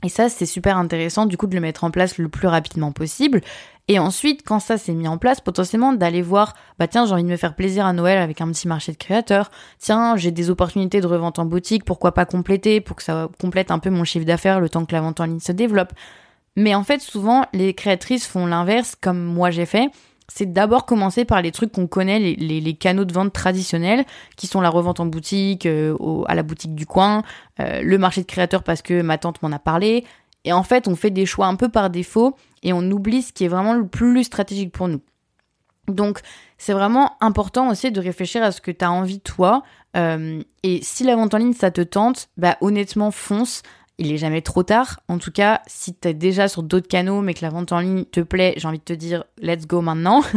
Et 0.02 0.08
ça, 0.08 0.30
c'est 0.30 0.46
super 0.46 0.78
intéressant 0.78 1.26
du 1.26 1.36
coup 1.36 1.46
de 1.46 1.56
le 1.56 1.60
mettre 1.60 1.84
en 1.84 1.92
place 1.92 2.18
le 2.18 2.30
plus 2.30 2.48
rapidement 2.48 2.94
possible. 2.94 3.42
Et 3.89 4.00
ensuite, 4.00 4.44
quand 4.46 4.62
ça 4.62 4.78
s'est 4.78 4.94
mis 4.94 5.10
en 5.10 5.18
place, 5.18 5.42
potentiellement 5.42 5.92
d'aller 5.92 6.22
voir, 6.22 6.54
bah 6.80 6.88
tiens, 6.88 7.06
j'ai 7.06 7.12
envie 7.12 7.26
de 7.26 7.28
me 7.28 7.36
faire 7.36 7.54
plaisir 7.54 7.86
à 7.86 7.92
Noël 7.92 8.18
avec 8.18 8.39
un 8.39 8.48
petit 8.48 8.66
marché 8.66 8.94
de 8.94 8.98
créateurs. 8.98 9.52
Tiens, 9.78 10.16
j'ai 10.16 10.32
des 10.32 10.50
opportunités 10.50 11.02
de 11.02 11.08
revente 11.08 11.38
en 11.38 11.44
boutique, 11.44 11.84
pourquoi 11.84 12.13
pas 12.13 12.24
compléter 12.26 12.80
pour 12.80 12.96
que 12.96 13.04
ça 13.04 13.28
complète 13.42 13.72
un 13.72 13.80
peu 13.80 13.89
mon 13.89 14.06
chiffre 14.06 14.26
d'affaires 14.26 14.62
le 14.62 14.70
temps 14.70 14.86
que 14.86 14.94
la 14.94 15.02
vente 15.02 15.20
en 15.20 15.26
ligne 15.26 15.42
se 15.42 15.52
développe. 15.52 15.92
Mais 16.56 16.76
en 16.76 16.86
fait, 16.86 17.02
souvent, 17.02 17.46
les 17.52 17.74
créatrices 17.74 18.26
font 18.26 18.46
l'inverse 18.46 18.96
comme 18.96 19.22
moi 19.22 19.52
j'ai 19.52 19.66
fait 19.66 19.89
c'est 20.28 20.52
d'abord 20.52 20.86
commencer 20.86 21.26
par 21.26 21.42
les 21.42 21.52
trucs 21.52 21.72
qu'on 21.72 21.88
connaît, 21.88 22.20
les, 22.20 22.74
canaux 22.76 23.06
de 23.06 23.14
vente 23.14 23.34
traditionnels, 23.34 24.06
qui 24.36 24.48
sont 24.48 24.62
la 24.62 24.70
revente 24.70 25.00
en 25.00 25.06
boutique, 25.06 25.66
euh, 25.66 25.96
à 26.28 26.36
la 26.36 26.44
boutique 26.44 26.76
du 26.76 26.86
coin, 26.86 27.24
euh, 27.60 27.82
le 27.82 27.98
marché 27.98 28.22
de 28.22 28.28
créateurs 28.28 28.64
parce 28.64 28.82
que 28.82 29.02
ma 29.02 29.18
tante 29.18 29.42
m'en 29.42 29.52
a 29.52 29.60
parlé. 29.60 30.06
Et 30.46 30.54
en 30.54 30.64
fait, 30.64 30.88
on 30.88 30.96
fait 30.96 31.12
des 31.12 31.26
choix 31.26 31.48
un 31.48 31.56
peu 31.56 31.70
par 31.70 31.90
défaut 31.90 32.36
et 32.64 32.74
on 32.74 32.82
oublie 32.92 33.22
ce 33.22 33.32
qui 33.32 33.46
est 33.46 33.50
vraiment 33.50 33.74
le 33.74 33.88
plus 33.88 34.24
stratégique 34.24 34.72
pour 34.72 34.88
nous. 34.88 35.02
Donc, 35.88 36.20
c'est 36.58 36.74
vraiment 36.74 37.18
important 37.20 37.70
aussi 37.70 37.92
de 37.92 38.00
réfléchir 38.00 38.42
à 38.42 38.52
ce 38.52 38.62
que 38.62 38.72
tu 38.72 38.86
as 38.86 38.92
envie 38.92 39.20
toi. 39.20 39.64
Euh, 39.98 40.42
et 40.64 40.80
si 40.82 41.04
la 41.04 41.16
vente 41.16 41.34
en 41.34 41.38
ligne, 41.38 41.54
ça 41.54 41.72
te 41.72 41.82
tente, 41.82 42.30
bah 42.38 42.58
honnêtement, 42.62 43.12
fonce 43.12 43.64
il 44.04 44.12
est 44.12 44.18
jamais 44.18 44.42
trop 44.42 44.63
tard. 44.63 45.00
En 45.08 45.18
tout 45.18 45.32
cas, 45.32 45.62
si 45.68 45.96
tu 45.96 46.08
es 46.08 46.13
déjà 46.13 46.48
sur 46.48 46.63
d'autres 46.63 46.88
canaux 46.88 47.22
mais 47.22 47.34
que 47.34 47.44
la 47.44 47.50
vente 47.50 47.72
en 47.72 47.80
ligne 47.80 48.06
te 48.06 48.20
plaît, 48.20 48.54
j'ai 48.58 48.68
envie 48.68 48.80
de 48.80 48.84
te 48.84 48.94
dire 48.94 49.24
let's 49.42 49.68
go 49.68 49.82
maintenant. 49.82 50.22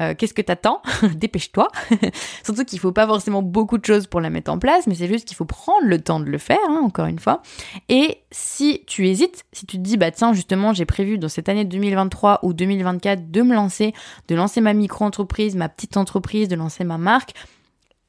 Euh, 0.00 0.14
qu'est-ce 0.16 0.34
que 0.34 0.42
t'attends? 0.42 0.80
Dépêche-toi. 1.14 1.68
Surtout 2.44 2.64
qu'il 2.64 2.78
faut 2.78 2.92
pas 2.92 3.06
forcément 3.06 3.42
beaucoup 3.42 3.78
de 3.78 3.84
choses 3.84 4.06
pour 4.06 4.20
la 4.20 4.30
mettre 4.30 4.50
en 4.50 4.58
place, 4.58 4.86
mais 4.86 4.94
c'est 4.94 5.08
juste 5.08 5.26
qu'il 5.26 5.36
faut 5.36 5.44
prendre 5.44 5.86
le 5.86 6.00
temps 6.00 6.20
de 6.20 6.26
le 6.26 6.38
faire, 6.38 6.58
hein, 6.68 6.80
encore 6.84 7.06
une 7.06 7.18
fois. 7.18 7.42
Et 7.88 8.18
si 8.30 8.84
tu 8.86 9.08
hésites, 9.08 9.44
si 9.52 9.66
tu 9.66 9.78
te 9.78 9.82
dis 9.82 9.96
bah 9.96 10.10
tiens 10.10 10.34
justement 10.34 10.72
j'ai 10.72 10.84
prévu 10.84 11.18
dans 11.18 11.28
cette 11.28 11.48
année 11.48 11.64
2023 11.64 12.40
ou 12.42 12.52
2024 12.52 13.30
de 13.30 13.42
me 13.42 13.54
lancer, 13.54 13.92
de 14.28 14.34
lancer 14.34 14.60
ma 14.60 14.72
micro-entreprise, 14.72 15.56
ma 15.56 15.68
petite 15.68 15.96
entreprise, 15.96 16.48
de 16.48 16.54
lancer 16.56 16.84
ma 16.84 16.98
marque, 16.98 17.32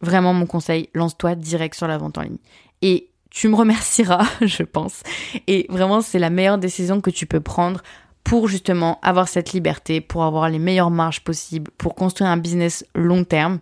vraiment 0.02 0.34
mon 0.34 0.46
conseil, 0.46 0.90
lance-toi 0.94 1.36
direct 1.36 1.76
sur 1.76 1.88
la 1.88 1.98
vente 1.98 2.18
en 2.18 2.22
ligne. 2.22 2.38
Et 2.82 3.09
tu 3.30 3.48
me 3.48 3.56
remercieras, 3.56 4.28
je 4.42 4.64
pense. 4.64 5.04
Et 5.48 5.66
vraiment, 5.70 6.02
c'est 6.02 6.20
la 6.20 6.30
meilleure 6.30 6.58
décision 6.58 7.02
que 7.02 7.10
tu 7.10 7.26
peux 7.26 7.42
prendre 7.42 7.82
pour 8.24 8.48
justement 8.48 9.00
avoir 9.02 9.28
cette 9.28 9.54
liberté, 9.54 10.02
pour 10.02 10.24
avoir 10.24 10.50
les 10.50 10.60
meilleures 10.60 10.92
marges 10.92 11.22
possibles, 11.22 11.72
pour 11.78 11.96
construire 11.96 12.30
un 12.30 12.38
business 12.38 12.86
long 12.96 13.24
terme. 13.24 13.60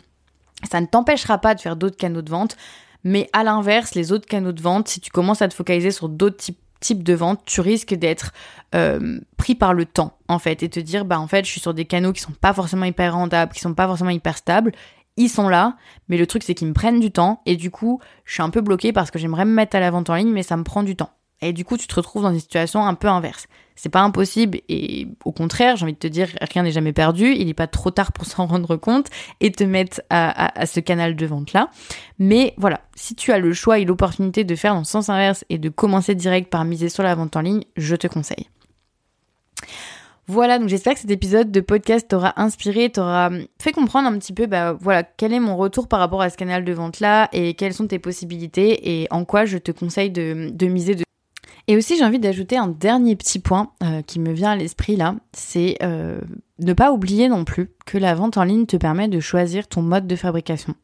Ça 0.70 0.82
ne 0.82 0.88
t'empêchera 0.88 1.38
pas 1.38 1.56
de 1.56 1.62
faire 1.62 1.76
d'autres 1.76 1.98
canaux 1.98 2.22
de 2.22 2.30
vente, 2.30 2.58
mais 3.04 3.30
à 3.34 3.44
l'inverse, 3.44 3.96
les 3.96 4.12
autres 4.12 4.26
canaux 4.26 4.52
de 4.52 4.62
vente, 4.62 4.88
si 4.88 5.00
tu 5.00 5.12
commences 5.12 5.42
à 5.42 5.48
te 5.48 5.54
focaliser 5.54 5.92
sur 5.92 6.10
d'autres 6.10 6.44
types 6.80 7.04
de 7.04 7.14
vente, 7.14 7.42
tu 7.46 7.62
risques 7.62 7.94
d'être 7.94 8.34
euh, 8.76 9.20
pris 9.38 9.56
par 9.56 9.74
le 9.74 9.86
temps 9.86 10.18
en 10.28 10.40
fait 10.40 10.64
et 10.64 10.70
te 10.70 10.80
dire 10.80 11.06
bah 11.06 11.20
en 11.20 11.28
fait 11.28 11.46
je 11.46 11.52
suis 11.52 11.62
sur 11.62 11.74
des 11.74 11.86
canaux 11.86 12.12
qui 12.12 12.22
sont 12.22 12.34
pas 12.34 12.54
forcément 12.54 12.86
hyper 12.86 13.14
rendables, 13.14 13.54
qui 13.54 13.62
sont 13.62 13.74
pas 13.74 13.88
forcément 13.88 14.10
hyper 14.10 14.38
stables 14.38 14.74
ils 15.18 15.30
sont 15.30 15.50
là, 15.50 15.76
mais 16.08 16.18
le 16.18 16.28
truc 16.28 16.44
c'est 16.44 16.54
qu'ils 16.54 16.68
me 16.68 16.74
prennent 16.74 17.00
du 17.00 17.12
temps 17.12 17.42
et 17.46 17.56
du 17.56 17.72
coup, 17.72 18.00
je 18.26 18.34
suis 18.34 18.44
un 18.44 18.50
peu 18.50 18.62
bloquée 18.62 18.94
parce 18.94 19.12
que 19.12 19.20
j'aimerais 19.20 19.46
me 19.46 19.54
mettre 19.54 19.76
à 19.76 19.80
la 19.80 19.92
vente 19.92 20.10
en 20.10 20.16
ligne, 20.16 20.32
mais 20.32 20.44
ça 20.44 20.58
me 20.58 20.64
prend 20.64 20.84
du 20.84 20.96
temps. 20.96 21.12
Et 21.42 21.54
du 21.54 21.66
coup, 21.66 21.78
tu 21.78 21.86
te 21.86 21.94
retrouves 21.94 22.24
dans 22.24 22.32
une 22.32 22.40
situation 22.40 22.84
un 22.86 22.96
peu 22.96 23.08
inverse. 23.08 23.48
C'est 23.76 23.90
pas 23.90 24.02
impossible 24.02 24.60
et 24.70 25.08
au 25.24 25.32
contraire, 25.32 25.76
j'ai 25.76 25.84
envie 25.84 25.94
de 25.94 26.00
te 26.00 26.08
dire, 26.08 26.30
rien 26.52 26.64
n'est 26.64 26.72
jamais 26.72 26.94
perdu. 26.94 27.32
Il 27.32 27.46
n'est 27.46 27.54
pas 27.54 27.68
trop 27.68 27.92
tard 27.92 28.12
pour 28.12 28.26
s'en 28.26 28.46
rendre 28.48 28.76
compte 28.76 29.08
et 29.40 29.52
te 29.52 29.64
mettre 29.64 30.02
à, 30.10 30.60
à 30.60 30.66
ce 30.66 30.80
canal 30.80 31.16
de 31.16 31.26
vente 31.28 31.54
là. 31.54 31.70
Mais 32.18 32.56
voilà, 32.58 32.82
si 32.96 33.14
tu 33.14 33.32
as 33.32 33.38
le 33.38 33.54
choix 33.54 33.78
et 33.78 33.86
l'opportunité 33.86 34.44
de 34.44 34.56
faire 34.56 34.74
dans 34.74 34.80
le 34.80 34.86
sens 34.86 35.10
inverse 35.10 35.46
et 35.50 35.60
de 35.60 35.70
commencer 35.70 36.16
direct 36.16 36.50
par 36.50 36.66
miser 36.66 36.90
sur 36.90 37.04
la 37.04 37.14
vente 37.14 37.36
en 37.36 37.42
ligne, 37.42 37.64
je 37.76 37.96
te 37.96 38.08
conseille. 38.08 38.50
Voilà, 40.30 40.60
donc 40.60 40.68
j'espère 40.68 40.94
que 40.96 41.00
cet 41.00 41.10
épisode 41.10 41.52
de 41.52 41.62
podcast 41.62 42.10
t'aura 42.10 42.34
inspiré, 42.42 42.90
t'aura 42.90 43.30
fait 43.62 43.72
comprendre 43.72 44.10
un 44.10 44.20
petit 44.20 44.34
peu, 44.34 44.46
bah 44.46 44.74
voilà, 44.74 45.04
quel 45.04 45.32
est 45.32 45.40
mon 45.40 45.56
retour 45.56 45.88
par 45.88 46.00
rapport 46.00 46.22
à 46.22 46.30
ce 46.30 46.36
canal 46.36 46.66
de 46.66 46.74
vente 46.74 47.00
là 47.00 47.30
et 47.32 47.54
quelles 47.54 47.74
sont 47.74 47.88
tes 47.88 47.98
possibilités 47.98 49.02
et 49.02 49.08
en 49.10 49.24
quoi 49.24 49.46
je 49.46 49.58
te 49.58 49.72
conseille 49.72 50.12
de, 50.12 50.50
de 50.52 50.68
miser 50.68 50.96
de 50.96 51.07
et 51.70 51.76
aussi, 51.76 51.98
j'ai 51.98 52.06
envie 52.06 52.20
d'ajouter 52.20 52.58
un 52.58 52.70
dernier 52.70 53.18
petit 53.18 53.40
point 53.40 53.72
euh, 53.84 54.02
qui 54.02 54.20
me 54.20 54.32
vient 54.32 54.52
à 54.52 54.56
l'esprit 54.56 54.96
là, 54.96 55.16
c'est 55.34 55.78
euh, 55.84 56.22
ne 56.60 56.72
pas 56.72 56.94
oublier 56.94 57.28
non 57.28 57.44
plus 57.44 57.72
que 57.86 57.98
la 57.98 58.16
vente 58.16 58.38
en 58.38 58.46
ligne 58.46 58.66
te 58.66 58.78
permet 58.78 59.10
de 59.10 59.20
choisir 59.20 59.68
ton 59.68 59.82
mode 59.82 60.08
de 60.08 60.16
fabrication. 60.16 60.76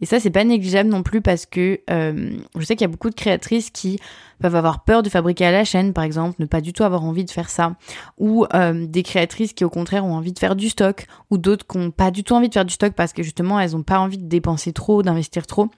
Et 0.00 0.06
ça, 0.06 0.18
c'est 0.18 0.30
pas 0.30 0.42
négligeable 0.42 0.90
non 0.90 1.04
plus 1.04 1.20
parce 1.20 1.46
que 1.46 1.80
euh, 1.88 2.36
je 2.58 2.64
sais 2.64 2.74
qu'il 2.74 2.84
y 2.84 2.90
a 2.90 2.90
beaucoup 2.90 3.10
de 3.10 3.14
créatrices 3.14 3.70
qui 3.70 4.00
peuvent 4.40 4.56
avoir 4.56 4.82
peur 4.82 5.04
de 5.04 5.08
fabriquer 5.08 5.46
à 5.46 5.52
la 5.52 5.64
chaîne, 5.64 5.92
par 5.92 6.02
exemple, 6.02 6.34
ne 6.40 6.46
pas 6.46 6.60
du 6.60 6.72
tout 6.72 6.82
avoir 6.82 7.04
envie 7.04 7.24
de 7.24 7.30
faire 7.30 7.48
ça, 7.48 7.76
ou 8.18 8.44
des 8.72 9.02
créatrices 9.04 9.52
qui 9.52 9.64
au 9.64 9.70
contraire 9.70 10.04
ont 10.04 10.14
envie 10.14 10.32
de 10.32 10.38
faire 10.38 10.56
du 10.56 10.68
stock, 10.68 11.06
ou 11.30 11.38
d'autres 11.38 11.66
qui 11.66 11.78
n'ont 11.78 11.92
pas 11.92 12.10
du 12.10 12.24
tout 12.24 12.34
envie 12.34 12.48
de 12.48 12.54
faire 12.54 12.66
du 12.66 12.74
stock 12.74 12.92
parce 12.92 13.12
que 13.12 13.22
justement 13.22 13.58
elles 13.58 13.70
n'ont 13.70 13.84
pas 13.84 14.00
envie 14.00 14.18
de 14.18 14.26
dépenser 14.26 14.72
trop, 14.72 15.02
d'investir 15.02 15.46
trop. 15.46 15.70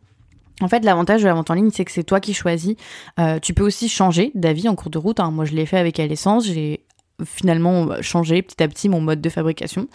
En 0.60 0.68
fait, 0.68 0.84
l'avantage 0.84 1.22
de 1.22 1.26
la 1.26 1.34
vente 1.34 1.50
en 1.50 1.54
ligne, 1.54 1.70
c'est 1.70 1.84
que 1.84 1.92
c'est 1.92 2.04
toi 2.04 2.20
qui 2.20 2.32
choisis. 2.32 2.76
Euh, 3.18 3.38
tu 3.38 3.52
peux 3.52 3.64
aussi 3.64 3.88
changer 3.88 4.30
d'avis 4.34 4.68
en 4.68 4.74
cours 4.74 4.90
de 4.90 4.98
route. 4.98 5.20
Hein. 5.20 5.30
Moi, 5.30 5.44
je 5.44 5.54
l'ai 5.54 5.66
fait 5.66 5.78
avec 5.78 5.98
l'essence. 5.98 6.46
J'ai 6.46 6.84
finalement 7.24 8.00
changé 8.02 8.42
petit 8.42 8.62
à 8.62 8.68
petit 8.68 8.88
mon 8.88 9.00
mode 9.00 9.20
de 9.20 9.28
fabrication. 9.28 9.88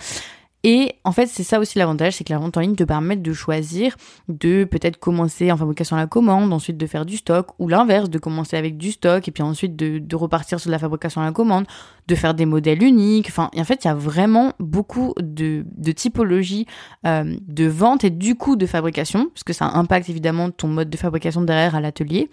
Et 0.64 0.94
en 1.04 1.12
fait, 1.12 1.26
c'est 1.26 1.44
ça 1.44 1.60
aussi 1.60 1.80
l'avantage, 1.80 2.14
c'est 2.14 2.24
que 2.24 2.32
la 2.32 2.38
vente 2.40 2.56
en 2.56 2.60
ligne 2.60 2.76
te 2.76 2.84
permet 2.84 3.16
de 3.16 3.34
choisir 3.34 3.96
de 4.28 4.64
peut-être 4.64 4.98
commencer 4.98 5.52
en 5.52 5.58
fabrication 5.58 5.96
à 5.96 6.00
la 6.00 6.08
commande, 6.08 6.54
ensuite 6.54 6.78
de 6.78 6.86
faire 6.86 7.06
du 7.06 7.18
stock, 7.18 7.48
ou 7.58 7.68
l'inverse, 7.68 8.10
de 8.10 8.20
commencer 8.20 8.58
avec 8.58 8.78
du 8.78 8.92
stock 8.92 9.28
et 9.28 9.32
puis 9.32 9.42
ensuite 9.42 9.76
de, 9.76 10.16
repartir 10.16 10.60
sur 10.60 10.70
la 10.70 10.78
fabrication 10.78 11.22
à 11.22 11.26
la 11.26 11.32
commande, 11.32 11.66
de 12.08 12.16
faire 12.16 12.36
des 12.36 12.46
modèles 12.46 12.84
uniques. 12.84 13.28
Enfin, 13.30 13.50
en 13.58 13.64
fait, 13.64 13.84
il 13.86 13.88
y 13.88 13.92
a 13.92 13.96
vraiment 13.96 14.54
beaucoup 14.60 15.14
de, 15.20 15.66
de 15.76 15.92
typologies 15.92 16.68
euh, 17.08 17.36
de 17.48 17.66
vente 17.66 18.04
et 18.04 18.12
du 18.12 18.36
coup 18.36 18.56
de 18.56 18.68
fabrication, 18.68 19.30
parce 19.34 19.44
que 19.44 19.54
ça 19.54 19.66
impacte 19.66 20.10
évidemment 20.10 20.52
ton 20.52 20.68
mode 20.68 20.90
de 20.90 20.98
fabrication 20.98 21.42
derrière 21.42 21.76
à 21.76 21.82
l'atelier. 21.82 22.30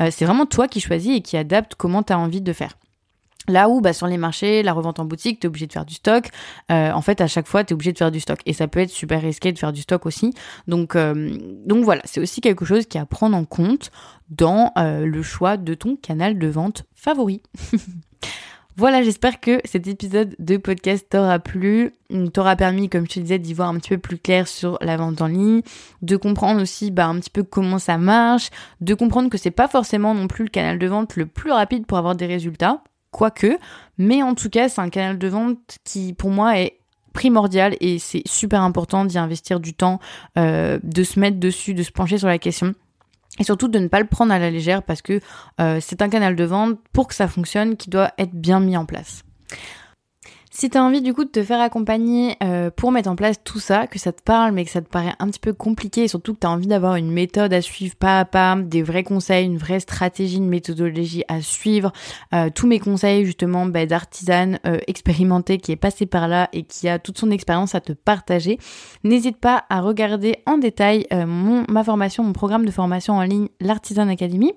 Euh, 0.00 0.08
c'est 0.12 0.24
vraiment 0.24 0.46
toi 0.46 0.68
qui 0.68 0.80
choisis 0.80 1.16
et 1.16 1.20
qui 1.20 1.36
adapte 1.36 1.74
comment 1.74 2.04
tu 2.04 2.12
as 2.12 2.18
envie 2.18 2.42
de 2.42 2.52
faire. 2.52 2.76
Là 3.48 3.68
où 3.68 3.80
bah, 3.80 3.92
sur 3.92 4.06
les 4.06 4.18
marchés, 4.18 4.62
la 4.62 4.72
revente 4.72 5.00
en 5.00 5.04
boutique, 5.04 5.40
tu 5.40 5.46
es 5.46 5.48
obligé 5.48 5.66
de 5.66 5.72
faire 5.72 5.84
du 5.84 5.94
stock. 5.94 6.28
Euh, 6.70 6.92
en 6.92 7.02
fait, 7.02 7.20
à 7.20 7.26
chaque 7.26 7.46
fois, 7.46 7.64
tu 7.64 7.72
es 7.72 7.74
obligé 7.74 7.92
de 7.92 7.98
faire 7.98 8.10
du 8.10 8.20
stock. 8.20 8.40
Et 8.46 8.52
ça 8.52 8.68
peut 8.68 8.80
être 8.80 8.90
super 8.90 9.20
risqué 9.20 9.52
de 9.52 9.58
faire 9.58 9.72
du 9.72 9.82
stock 9.82 10.06
aussi. 10.06 10.32
Donc, 10.68 10.94
euh, 10.94 11.36
donc 11.66 11.84
voilà, 11.84 12.02
c'est 12.04 12.20
aussi 12.20 12.40
quelque 12.40 12.64
chose 12.64 12.86
qui 12.86 12.98
à 12.98 13.06
prendre 13.06 13.36
en 13.36 13.44
compte 13.44 13.90
dans 14.30 14.72
euh, 14.78 15.04
le 15.06 15.22
choix 15.22 15.56
de 15.56 15.74
ton 15.74 15.96
canal 15.96 16.38
de 16.38 16.48
vente 16.48 16.84
favori. 16.94 17.42
Voilà, 18.78 19.02
j'espère 19.02 19.38
que 19.38 19.60
cet 19.66 19.86
épisode 19.86 20.34
de 20.38 20.56
podcast 20.56 21.06
t'aura 21.10 21.38
plu, 21.38 21.92
t'aura 22.32 22.56
permis, 22.56 22.88
comme 22.88 23.04
je 23.04 23.14
te 23.14 23.20
disais, 23.20 23.38
d'y 23.38 23.52
voir 23.52 23.68
un 23.68 23.76
petit 23.76 23.90
peu 23.90 23.98
plus 23.98 24.16
clair 24.16 24.48
sur 24.48 24.78
la 24.80 24.96
vente 24.96 25.20
en 25.20 25.26
ligne, 25.26 25.60
de 26.00 26.16
comprendre 26.16 26.62
aussi 26.62 26.90
bah, 26.90 27.06
un 27.06 27.20
petit 27.20 27.28
peu 27.28 27.42
comment 27.42 27.78
ça 27.78 27.98
marche, 27.98 28.48
de 28.80 28.94
comprendre 28.94 29.28
que 29.28 29.36
c'est 29.36 29.50
pas 29.50 29.68
forcément 29.68 30.14
non 30.14 30.26
plus 30.26 30.44
le 30.44 30.50
canal 30.50 30.78
de 30.78 30.86
vente 30.86 31.16
le 31.16 31.26
plus 31.26 31.52
rapide 31.52 31.84
pour 31.84 31.98
avoir 31.98 32.14
des 32.14 32.24
résultats 32.24 32.82
quoique, 33.12 33.58
mais 33.98 34.22
en 34.22 34.34
tout 34.34 34.50
cas, 34.50 34.68
c'est 34.68 34.80
un 34.80 34.88
canal 34.88 35.18
de 35.18 35.28
vente 35.28 35.78
qui, 35.84 36.12
pour 36.12 36.30
moi, 36.30 36.58
est 36.58 36.78
primordial 37.12 37.76
et 37.80 37.98
c'est 37.98 38.22
super 38.26 38.62
important 38.62 39.04
d'y 39.04 39.18
investir 39.18 39.60
du 39.60 39.74
temps, 39.74 40.00
euh, 40.38 40.80
de 40.82 41.04
se 41.04 41.20
mettre 41.20 41.38
dessus, 41.38 41.74
de 41.74 41.82
se 41.82 41.92
pencher 41.92 42.18
sur 42.18 42.26
la 42.26 42.38
question. 42.38 42.74
Et 43.38 43.44
surtout 43.44 43.68
de 43.68 43.78
ne 43.78 43.88
pas 43.88 44.00
le 44.00 44.06
prendre 44.06 44.32
à 44.32 44.38
la 44.38 44.50
légère 44.50 44.82
parce 44.82 45.00
que 45.00 45.20
euh, 45.60 45.78
c'est 45.80 46.02
un 46.02 46.08
canal 46.08 46.36
de 46.36 46.44
vente 46.44 46.78
pour 46.92 47.08
que 47.08 47.14
ça 47.14 47.28
fonctionne 47.28 47.76
qui 47.76 47.88
doit 47.88 48.12
être 48.18 48.34
bien 48.34 48.60
mis 48.60 48.76
en 48.76 48.84
place. 48.84 49.24
Si 50.54 50.68
tu 50.68 50.76
as 50.76 50.84
envie 50.84 51.00
du 51.00 51.14
coup 51.14 51.24
de 51.24 51.30
te 51.30 51.42
faire 51.42 51.62
accompagner 51.62 52.36
euh, 52.42 52.70
pour 52.70 52.92
mettre 52.92 53.08
en 53.08 53.16
place 53.16 53.42
tout 53.42 53.58
ça, 53.58 53.86
que 53.86 53.98
ça 53.98 54.12
te 54.12 54.22
parle 54.22 54.52
mais 54.52 54.66
que 54.66 54.70
ça 54.70 54.82
te 54.82 54.88
paraît 54.88 55.14
un 55.18 55.28
petit 55.28 55.40
peu 55.40 55.54
compliqué 55.54 56.02
et 56.02 56.08
surtout 56.08 56.34
que 56.34 56.40
tu 56.40 56.46
as 56.46 56.50
envie 56.50 56.66
d'avoir 56.66 56.96
une 56.96 57.10
méthode 57.10 57.54
à 57.54 57.62
suivre 57.62 57.96
pas 57.96 58.20
à 58.20 58.26
pas, 58.26 58.54
des 58.56 58.82
vrais 58.82 59.02
conseils, 59.02 59.46
une 59.46 59.56
vraie 59.56 59.80
stratégie, 59.80 60.36
une 60.36 60.50
méthodologie 60.50 61.24
à 61.26 61.40
suivre, 61.40 61.90
euh, 62.34 62.50
tous 62.54 62.66
mes 62.66 62.80
conseils 62.80 63.24
justement 63.24 63.64
bah, 63.64 63.86
d'artisane 63.86 64.60
euh, 64.66 64.76
qui 64.76 65.72
est 65.72 65.76
passée 65.76 66.04
par 66.04 66.28
là 66.28 66.50
et 66.52 66.64
qui 66.64 66.86
a 66.86 66.98
toute 66.98 67.16
son 67.16 67.30
expérience 67.30 67.74
à 67.74 67.80
te 67.80 67.94
partager, 67.94 68.58
n'hésite 69.04 69.38
pas 69.38 69.64
à 69.70 69.80
regarder 69.80 70.42
en 70.44 70.58
détail 70.58 71.06
mon, 71.10 71.64
ma 71.70 71.82
formation, 71.82 72.24
mon 72.24 72.34
programme 72.34 72.66
de 72.66 72.70
formation 72.70 73.14
en 73.14 73.22
ligne, 73.22 73.48
l'Artisan 73.58 74.06
Academy 74.08 74.52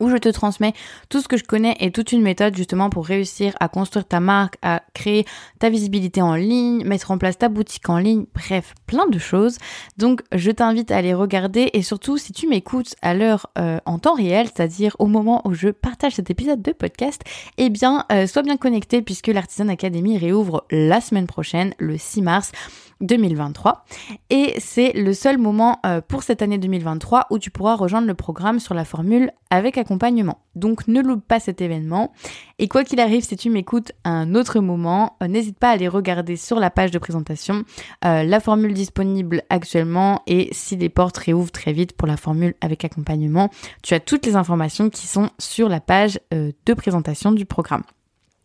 où 0.00 0.08
je 0.10 0.16
te 0.16 0.28
transmets 0.28 0.74
tout 1.08 1.20
ce 1.20 1.28
que 1.28 1.36
je 1.36 1.44
connais 1.44 1.76
et 1.80 1.90
toute 1.90 2.12
une 2.12 2.22
méthode 2.22 2.56
justement 2.56 2.90
pour 2.90 3.06
réussir 3.06 3.54
à 3.60 3.68
construire 3.68 4.06
ta 4.06 4.20
marque, 4.20 4.56
à 4.62 4.82
créer 4.94 5.24
ta 5.58 5.70
visibilité 5.70 6.22
en 6.22 6.34
ligne, 6.34 6.84
mettre 6.84 7.10
en 7.10 7.18
place 7.18 7.38
ta 7.38 7.48
boutique 7.48 7.88
en 7.88 7.98
ligne, 7.98 8.26
bref, 8.34 8.74
plein 8.86 9.06
de 9.06 9.18
choses. 9.18 9.58
Donc 9.96 10.22
je 10.32 10.50
t'invite 10.50 10.90
à 10.90 10.96
aller 10.96 11.14
regarder 11.14 11.70
et 11.72 11.82
surtout 11.82 12.16
si 12.18 12.32
tu 12.32 12.48
m'écoutes 12.48 12.94
à 13.02 13.14
l'heure 13.14 13.48
euh, 13.58 13.78
en 13.86 13.98
temps 13.98 14.14
réel, 14.14 14.48
c'est-à-dire 14.54 14.94
au 14.98 15.06
moment 15.06 15.42
où 15.46 15.54
je 15.54 15.68
partage 15.68 16.14
cet 16.14 16.30
épisode 16.30 16.62
de 16.62 16.72
podcast, 16.72 17.22
eh 17.56 17.70
bien 17.70 18.04
euh, 18.12 18.26
sois 18.26 18.42
bien 18.42 18.56
connecté 18.56 19.02
puisque 19.02 19.28
l'Artisan 19.28 19.68
Academy 19.68 20.18
réouvre 20.18 20.64
la 20.70 21.00
semaine 21.00 21.26
prochaine, 21.26 21.74
le 21.78 21.98
6 21.98 22.22
mars. 22.22 22.52
2023. 23.00 23.84
Et 24.30 24.54
c'est 24.58 24.92
le 24.92 25.12
seul 25.12 25.38
moment 25.38 25.80
euh, 25.86 26.00
pour 26.00 26.22
cette 26.22 26.42
année 26.42 26.58
2023 26.58 27.26
où 27.30 27.38
tu 27.38 27.50
pourras 27.50 27.76
rejoindre 27.76 28.06
le 28.06 28.14
programme 28.14 28.58
sur 28.58 28.74
la 28.74 28.84
formule 28.84 29.30
avec 29.50 29.78
accompagnement. 29.78 30.38
Donc 30.54 30.88
ne 30.88 31.00
loupe 31.00 31.26
pas 31.26 31.40
cet 31.40 31.60
événement. 31.60 32.12
Et 32.58 32.68
quoi 32.68 32.84
qu'il 32.84 33.00
arrive, 33.00 33.24
si 33.24 33.36
tu 33.36 33.50
m'écoutes 33.50 33.92
à 34.04 34.10
un 34.10 34.34
autre 34.34 34.60
moment, 34.60 35.16
euh, 35.22 35.28
n'hésite 35.28 35.58
pas 35.58 35.70
à 35.70 35.72
aller 35.72 35.88
regarder 35.88 36.36
sur 36.36 36.58
la 36.58 36.70
page 36.70 36.90
de 36.90 36.98
présentation 36.98 37.64
euh, 38.04 38.22
la 38.22 38.40
formule 38.40 38.74
disponible 38.74 39.42
actuellement 39.50 40.22
et 40.26 40.48
si 40.52 40.76
les 40.76 40.88
portes 40.88 41.18
réouvrent 41.18 41.52
très 41.52 41.72
vite 41.72 41.92
pour 41.92 42.08
la 42.08 42.16
formule 42.16 42.54
avec 42.60 42.84
accompagnement, 42.84 43.50
tu 43.82 43.94
as 43.94 44.00
toutes 44.00 44.26
les 44.26 44.36
informations 44.36 44.90
qui 44.90 45.06
sont 45.06 45.30
sur 45.38 45.68
la 45.68 45.80
page 45.80 46.20
de 46.30 46.74
présentation 46.74 47.32
du 47.32 47.44
programme 47.44 47.82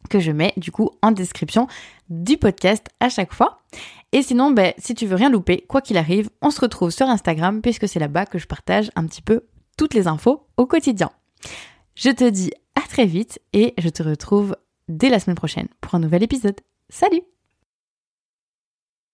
que 0.10 0.20
je 0.20 0.32
mets 0.32 0.54
du 0.58 0.72
coup 0.72 0.92
en 1.02 1.12
description 1.12 1.68
du 2.10 2.38
podcast 2.38 2.88
à 3.00 3.10
chaque 3.10 3.34
fois. 3.34 3.60
Et 4.12 4.22
sinon, 4.22 4.52
ben, 4.52 4.74
si 4.78 4.94
tu 4.94 5.08
veux 5.08 5.16
rien 5.16 5.30
louper, 5.30 5.66
quoi 5.68 5.82
qu'il 5.82 5.98
arrive, 5.98 6.30
on 6.42 6.52
se 6.52 6.62
retrouve 6.62 6.92
sur 6.92 7.08
Instagram 7.08 7.62
puisque 7.62 7.88
c'est 7.88 8.00
là-bas 8.00 8.26
que 8.26 8.38
je 8.38 8.48
partage 8.48 8.92
un 8.96 9.06
petit 9.08 9.22
peu 9.22 9.42
toutes 9.78 9.94
les 9.94 10.08
infos 10.08 10.48
au 10.58 10.66
quotidien. 10.66 11.12
Je 11.96 12.12
te 12.12 12.30
dis 12.30 12.52
à 12.76 12.82
très 12.82 13.06
vite 13.06 13.39
et 13.54 13.74
je 13.78 13.89
te 13.89 14.04
retrouve 14.04 14.56
dès 14.88 15.10
la 15.10 15.20
semaine 15.20 15.36
prochaine 15.36 15.68
pour 15.82 15.96
un 15.96 16.00
nouvel 16.00 16.24
épisode. 16.24 16.60
Salut 16.89 17.33